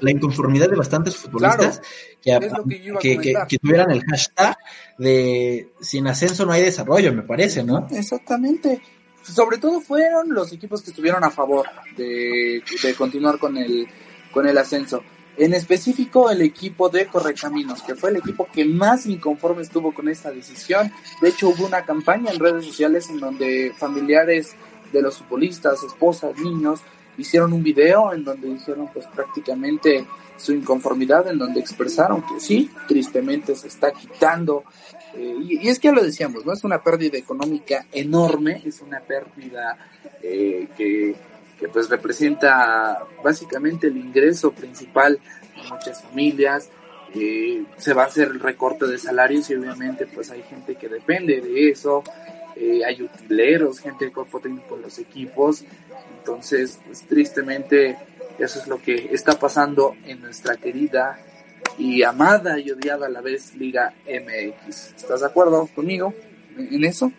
la 0.01 0.11
inconformidad 0.11 0.69
de 0.69 0.75
bastantes 0.75 1.15
futbolistas 1.15 1.81
que, 2.21 3.57
tuvieran 3.61 3.91
el 3.91 4.03
hashtag 4.03 4.57
de 4.97 5.71
sin 5.81 6.07
ascenso 6.07 6.45
no 6.45 6.51
hay 6.51 6.63
desarrollo, 6.63 7.13
me 7.13 7.23
parece, 7.23 7.63
¿no? 7.63 7.87
Exactamente. 7.91 8.81
sobre 9.23 9.57
todo 9.57 9.81
fueron 9.81 10.33
los 10.33 10.51
equipos 10.53 10.81
que 10.81 10.91
estuvieron 10.91 11.23
a 11.23 11.29
favor 11.29 11.67
de, 11.97 12.63
de 12.83 12.93
continuar 12.95 13.37
con 13.39 13.57
el, 13.57 13.87
con 14.31 14.47
el 14.47 14.57
ascenso. 14.57 15.03
En 15.37 15.53
específico 15.53 16.29
el 16.29 16.41
equipo 16.41 16.89
de 16.89 17.05
Correcaminos, 17.05 17.81
que 17.81 17.95
fue 17.95 18.09
el 18.09 18.17
equipo 18.17 18.45
que 18.51 18.65
más 18.65 19.05
inconforme 19.05 19.61
estuvo 19.61 19.93
con 19.93 20.09
esta 20.09 20.31
decisión. 20.31 20.91
De 21.21 21.29
hecho 21.29 21.47
hubo 21.47 21.65
una 21.65 21.85
campaña 21.85 22.31
en 22.31 22.39
redes 22.39 22.65
sociales 22.65 23.09
en 23.09 23.19
donde 23.19 23.73
familiares 23.77 24.57
de 24.91 25.01
los 25.01 25.19
futbolistas, 25.19 25.81
esposas, 25.83 26.37
niños, 26.37 26.81
hicieron 27.19 27.53
un 27.53 27.63
video 27.63 28.13
en 28.13 28.23
donde 28.23 28.49
dijeron 28.49 28.89
pues 28.93 29.05
prácticamente 29.07 30.05
su 30.37 30.53
inconformidad, 30.53 31.27
en 31.27 31.37
donde 31.37 31.59
expresaron 31.59 32.21
que 32.21 32.39
sí, 32.39 32.71
tristemente 32.87 33.55
se 33.55 33.67
está 33.67 33.91
quitando. 33.91 34.63
Eh, 35.15 35.35
y, 35.41 35.67
es 35.67 35.79
que 35.79 35.89
ya 35.89 35.93
lo 35.93 36.03
decíamos, 36.03 36.45
¿no? 36.45 36.53
Es 36.53 36.63
una 36.63 36.81
pérdida 36.81 37.17
económica 37.17 37.85
enorme, 37.91 38.61
es 38.65 38.81
una 38.81 39.01
pérdida 39.01 39.77
eh, 40.23 40.69
que 40.77 41.15
pues 41.67 41.89
representa 41.89 43.05
básicamente 43.21 43.87
el 43.87 43.97
ingreso 43.97 44.51
principal 44.51 45.19
de 45.55 45.69
muchas 45.69 46.01
familias. 46.01 46.69
Eh, 47.15 47.63
se 47.77 47.93
va 47.93 48.03
a 48.03 48.05
hacer 48.05 48.27
el 48.27 48.39
recorte 48.39 48.85
de 48.85 48.97
salarios 48.99 49.49
y 49.49 49.55
obviamente 49.55 50.05
pues 50.05 50.29
hay 50.29 50.43
gente 50.43 50.75
que 50.75 50.87
depende 50.87 51.41
de 51.41 51.69
eso, 51.69 52.03
eh, 52.55 52.81
hay 52.85 53.01
utileros, 53.01 53.79
gente 53.79 54.05
de 54.05 54.11
cuerpo 54.11 54.39
técnico 54.39 54.75
en 54.75 54.83
los 54.83 54.99
equipos, 54.99 55.63
entonces 56.19 56.79
pues 56.85 57.07
tristemente 57.07 57.97
eso 58.37 58.59
es 58.59 58.67
lo 58.67 58.81
que 58.81 59.09
está 59.11 59.33
pasando 59.39 59.95
en 60.05 60.21
nuestra 60.21 60.55
querida 60.55 61.19
y 61.77 62.03
amada 62.03 62.59
y 62.59 62.71
odiada 62.71 63.07
a 63.07 63.09
la 63.09 63.21
vez 63.21 63.55
Liga 63.55 63.93
MX. 64.05 64.93
¿Estás 64.95 65.21
de 65.21 65.25
acuerdo 65.25 65.67
conmigo 65.73 66.13
en 66.57 66.83
eso? 66.83 67.11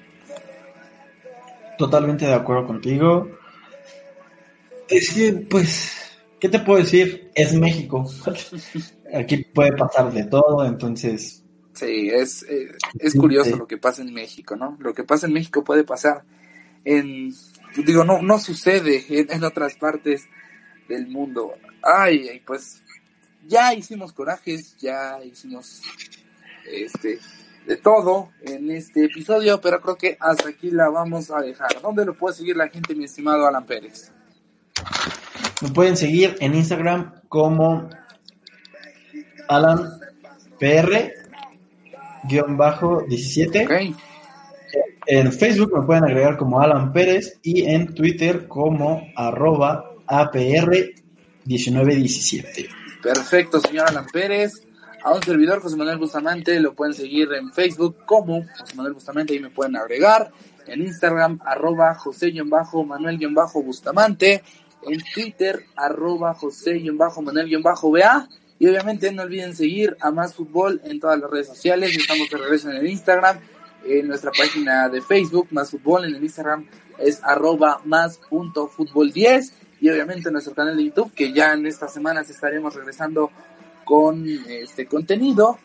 Totalmente 1.78 2.26
de 2.26 2.34
acuerdo 2.34 2.66
contigo. 2.66 3.28
Es 4.88 5.14
que, 5.14 5.32
pues, 5.32 5.92
¿qué 6.38 6.48
te 6.48 6.58
puedo 6.58 6.80
decir? 6.80 7.30
Es 7.34 7.54
México. 7.54 8.04
Aquí 9.14 9.44
puede 9.44 9.72
pasar 9.72 10.12
de 10.12 10.24
todo, 10.24 10.64
entonces. 10.64 11.42
Sí, 11.72 12.10
es, 12.10 12.42
eh, 12.42 12.68
es 12.98 13.14
curioso 13.14 13.56
lo 13.56 13.66
que 13.66 13.78
pasa 13.78 14.02
en 14.02 14.12
México, 14.12 14.56
¿no? 14.56 14.76
Lo 14.80 14.92
que 14.92 15.04
pasa 15.04 15.26
en 15.26 15.32
México 15.32 15.64
puede 15.64 15.84
pasar 15.84 16.24
en. 16.84 17.32
Digo, 17.76 18.04
no, 18.04 18.20
no 18.20 18.38
sucede 18.38 19.04
en, 19.08 19.44
otras 19.44 19.74
partes 19.74 20.28
del 20.88 21.06
mundo. 21.06 21.54
Ay, 21.82 22.42
pues 22.46 22.82
ya 23.46 23.74
hicimos 23.74 24.12
corajes, 24.12 24.76
ya 24.78 25.22
hicimos 25.24 25.82
este 26.66 27.18
de 27.66 27.76
todo 27.76 28.30
en 28.42 28.70
este 28.70 29.04
episodio, 29.04 29.60
pero 29.60 29.80
creo 29.80 29.96
que 29.96 30.16
hasta 30.18 30.48
aquí 30.48 30.70
la 30.70 30.88
vamos 30.88 31.30
a 31.30 31.40
dejar. 31.40 31.80
¿Dónde 31.80 32.04
lo 32.04 32.14
puede 32.14 32.36
seguir 32.36 32.56
la 32.56 32.68
gente, 32.68 32.94
mi 32.94 33.04
estimado 33.04 33.46
Alan 33.46 33.64
Pérez? 33.64 34.10
Me 35.62 35.68
pueden 35.70 35.96
seguir 35.96 36.36
en 36.40 36.54
Instagram 36.54 37.12
como 37.28 37.88
Alan 39.48 40.00
PR 40.58 41.12
17. 42.24 43.94
En 45.06 45.32
Facebook 45.32 45.72
me 45.76 45.86
pueden 45.86 46.04
agregar 46.04 46.36
como 46.36 46.60
Alan 46.60 46.92
Pérez 46.92 47.38
y 47.42 47.64
en 47.64 47.94
Twitter 47.94 48.46
como 48.46 49.02
arroba 49.16 49.90
APR 50.06 50.92
1917. 51.44 52.68
Perfecto, 53.02 53.60
señor 53.60 53.88
Alan 53.88 54.06
Pérez. 54.12 54.52
A 55.02 55.14
un 55.14 55.22
servidor, 55.22 55.62
José 55.62 55.76
Manuel 55.76 55.96
Bustamante, 55.96 56.60
lo 56.60 56.74
pueden 56.74 56.92
seguir 56.92 57.32
en 57.32 57.50
Facebook 57.52 58.04
como 58.04 58.44
José 58.58 58.76
Manuel 58.76 58.92
Bustamante 58.94 59.34
y 59.34 59.40
me 59.40 59.48
pueden 59.48 59.76
agregar. 59.76 60.30
En 60.66 60.82
Instagram, 60.82 61.40
arroba 61.44 61.94
José-Bustamante 61.94 64.42
en 64.82 64.98
Twitter, 65.14 65.64
arroba 65.74 66.34
José-Manuel-BA. 66.34 68.28
Y 68.58 68.68
obviamente 68.68 69.10
no 69.10 69.22
olviden 69.22 69.56
seguir 69.56 69.96
a 70.00 70.10
Más 70.10 70.34
Fútbol 70.34 70.82
en 70.84 71.00
todas 71.00 71.18
las 71.18 71.30
redes 71.30 71.46
sociales. 71.46 71.96
Estamos 71.96 72.28
de 72.28 72.36
regreso 72.36 72.70
en 72.70 72.76
el 72.76 72.86
Instagram, 72.88 73.40
en 73.84 74.08
nuestra 74.08 74.30
página 74.30 74.88
de 74.88 75.00
Facebook, 75.02 75.48
Más 75.50 75.70
Fútbol, 75.70 76.04
en 76.04 76.14
el 76.14 76.22
Instagram 76.22 76.66
es 77.00 77.20
arroba 77.22 77.80
más 77.84 78.18
punto 78.18 78.68
fútbol 78.68 79.10
10 79.10 79.52
y 79.80 79.88
obviamente 79.88 80.28
en 80.28 80.34
nuestro 80.34 80.54
canal 80.54 80.76
de 80.76 80.84
YouTube 80.84 81.12
que 81.14 81.32
ya 81.32 81.54
en 81.54 81.66
estas 81.66 81.92
semanas 81.92 82.28
estaremos 82.28 82.74
regresando 82.74 83.30
con 83.84 84.26
este 84.46 84.86
contenido 84.86 85.58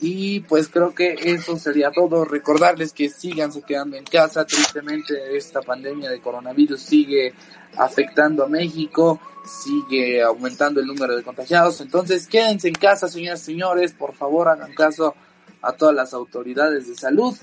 y 0.00 0.40
pues 0.40 0.68
creo 0.68 0.94
que 0.94 1.16
eso 1.22 1.56
sería 1.56 1.90
todo. 1.90 2.24
Recordarles 2.24 2.92
que 2.92 3.08
sigan 3.08 3.52
se 3.52 3.62
quedando 3.62 3.96
en 3.96 4.04
casa. 4.04 4.44
Tristemente 4.44 5.36
esta 5.36 5.62
pandemia 5.62 6.10
de 6.10 6.20
coronavirus 6.20 6.80
sigue 6.80 7.32
afectando 7.76 8.44
a 8.44 8.48
México, 8.48 9.18
sigue 9.44 10.22
aumentando 10.22 10.80
el 10.80 10.86
número 10.86 11.16
de 11.16 11.22
contagiados. 11.22 11.80
Entonces 11.80 12.26
quédense 12.26 12.68
en 12.68 12.74
casa, 12.74 13.08
señoras 13.08 13.42
y 13.42 13.46
señores. 13.46 13.92
Por 13.92 14.14
favor 14.14 14.48
hagan 14.48 14.74
caso 14.74 15.14
a 15.62 15.72
todas 15.72 15.94
las 15.94 16.14
autoridades 16.14 16.88
de 16.88 16.94
salud. 16.94 17.36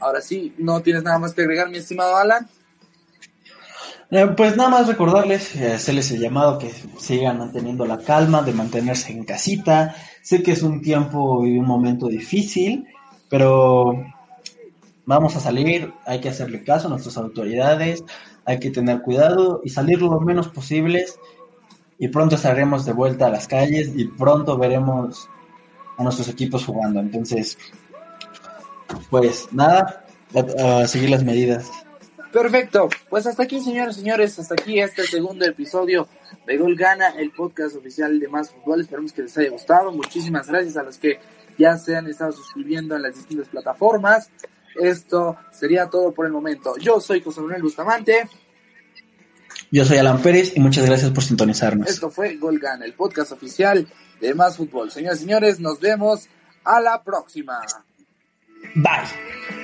Ahora 0.00 0.20
sí, 0.20 0.54
¿no 0.58 0.80
tienes 0.82 1.02
nada 1.02 1.18
más 1.18 1.32
que 1.32 1.42
agregar, 1.42 1.70
mi 1.70 1.78
estimado 1.78 2.16
Alan? 2.16 2.48
Eh, 4.10 4.26
pues 4.36 4.56
nada 4.56 4.68
más 4.68 4.86
recordarles, 4.86 5.56
eh, 5.56 5.72
hacerles 5.72 6.10
el 6.12 6.20
llamado 6.20 6.58
que 6.58 6.70
sigan 6.98 7.38
manteniendo 7.38 7.86
la 7.86 7.98
calma, 7.98 8.42
de 8.42 8.52
mantenerse 8.52 9.12
en 9.12 9.24
casita. 9.24 9.96
Sé 10.22 10.42
que 10.42 10.52
es 10.52 10.62
un 10.62 10.82
tiempo 10.82 11.44
y 11.46 11.58
un 11.58 11.66
momento 11.66 12.06
difícil, 12.06 12.86
pero 13.28 14.04
vamos 15.06 15.36
a 15.36 15.40
salir, 15.40 15.92
hay 16.06 16.20
que 16.20 16.28
hacerle 16.28 16.62
caso 16.64 16.86
a 16.86 16.90
nuestras 16.90 17.16
autoridades, 17.16 18.04
hay 18.44 18.60
que 18.60 18.70
tener 18.70 19.02
cuidado 19.02 19.60
y 19.64 19.70
salir 19.70 20.02
lo 20.02 20.20
menos 20.20 20.48
posibles. 20.48 21.18
Y 21.98 22.08
pronto 22.08 22.36
estaremos 22.36 22.84
de 22.84 22.92
vuelta 22.92 23.26
a 23.26 23.30
las 23.30 23.48
calles 23.48 23.92
y 23.96 24.06
pronto 24.06 24.58
veremos 24.58 25.28
a 25.96 26.02
nuestros 26.02 26.28
equipos 26.28 26.64
jugando. 26.64 27.00
Entonces, 27.00 27.58
pues 29.10 29.48
nada, 29.52 30.04
a 30.58 30.86
seguir 30.86 31.10
las 31.10 31.24
medidas. 31.24 31.70
Perfecto, 32.32 32.88
pues 33.08 33.28
hasta 33.28 33.44
aquí 33.44 33.60
señores 33.60 33.96
y 33.96 34.00
señores, 34.00 34.36
hasta 34.40 34.54
aquí 34.54 34.80
este 34.80 35.04
segundo 35.04 35.44
episodio 35.44 36.08
de 36.44 36.56
Gol 36.56 36.74
Gana, 36.74 37.10
el 37.10 37.30
podcast 37.30 37.76
oficial 37.76 38.18
de 38.18 38.26
Más 38.26 38.50
Fútbol, 38.50 38.80
esperamos 38.80 39.12
que 39.12 39.22
les 39.22 39.38
haya 39.38 39.50
gustado, 39.50 39.92
muchísimas 39.92 40.48
gracias 40.48 40.76
a 40.76 40.82
los 40.82 40.98
que 40.98 41.20
ya 41.56 41.78
se 41.78 41.94
han 41.94 42.08
estado 42.08 42.32
suscribiendo 42.32 42.96
en 42.96 43.02
las 43.02 43.14
distintas 43.14 43.46
plataformas, 43.46 44.30
esto 44.74 45.36
sería 45.52 45.86
todo 45.86 46.10
por 46.12 46.26
el 46.26 46.32
momento, 46.32 46.76
yo 46.76 46.98
soy 46.98 47.20
José 47.20 47.40
Manuel 47.40 47.62
Bustamante. 47.62 48.28
Yo 49.70 49.84
soy 49.84 49.98
Alan 49.98 50.20
Pérez 50.20 50.56
y 50.56 50.60
muchas 50.60 50.86
gracias 50.86 51.12
por 51.12 51.22
sintonizarnos. 51.22 51.88
Esto 51.88 52.10
fue 52.10 52.36
Gol 52.36 52.58
Gana, 52.58 52.84
el 52.84 52.94
podcast 52.94 53.30
oficial 53.30 53.86
de 54.24 54.34
Más 54.34 54.56
Fútbol. 54.56 54.90
Señores 54.90 55.18
y 55.18 55.24
señores, 55.24 55.60
nos 55.60 55.80
vemos 55.80 56.28
a 56.64 56.80
la 56.80 57.02
próxima. 57.02 57.60
Bye. 58.74 59.63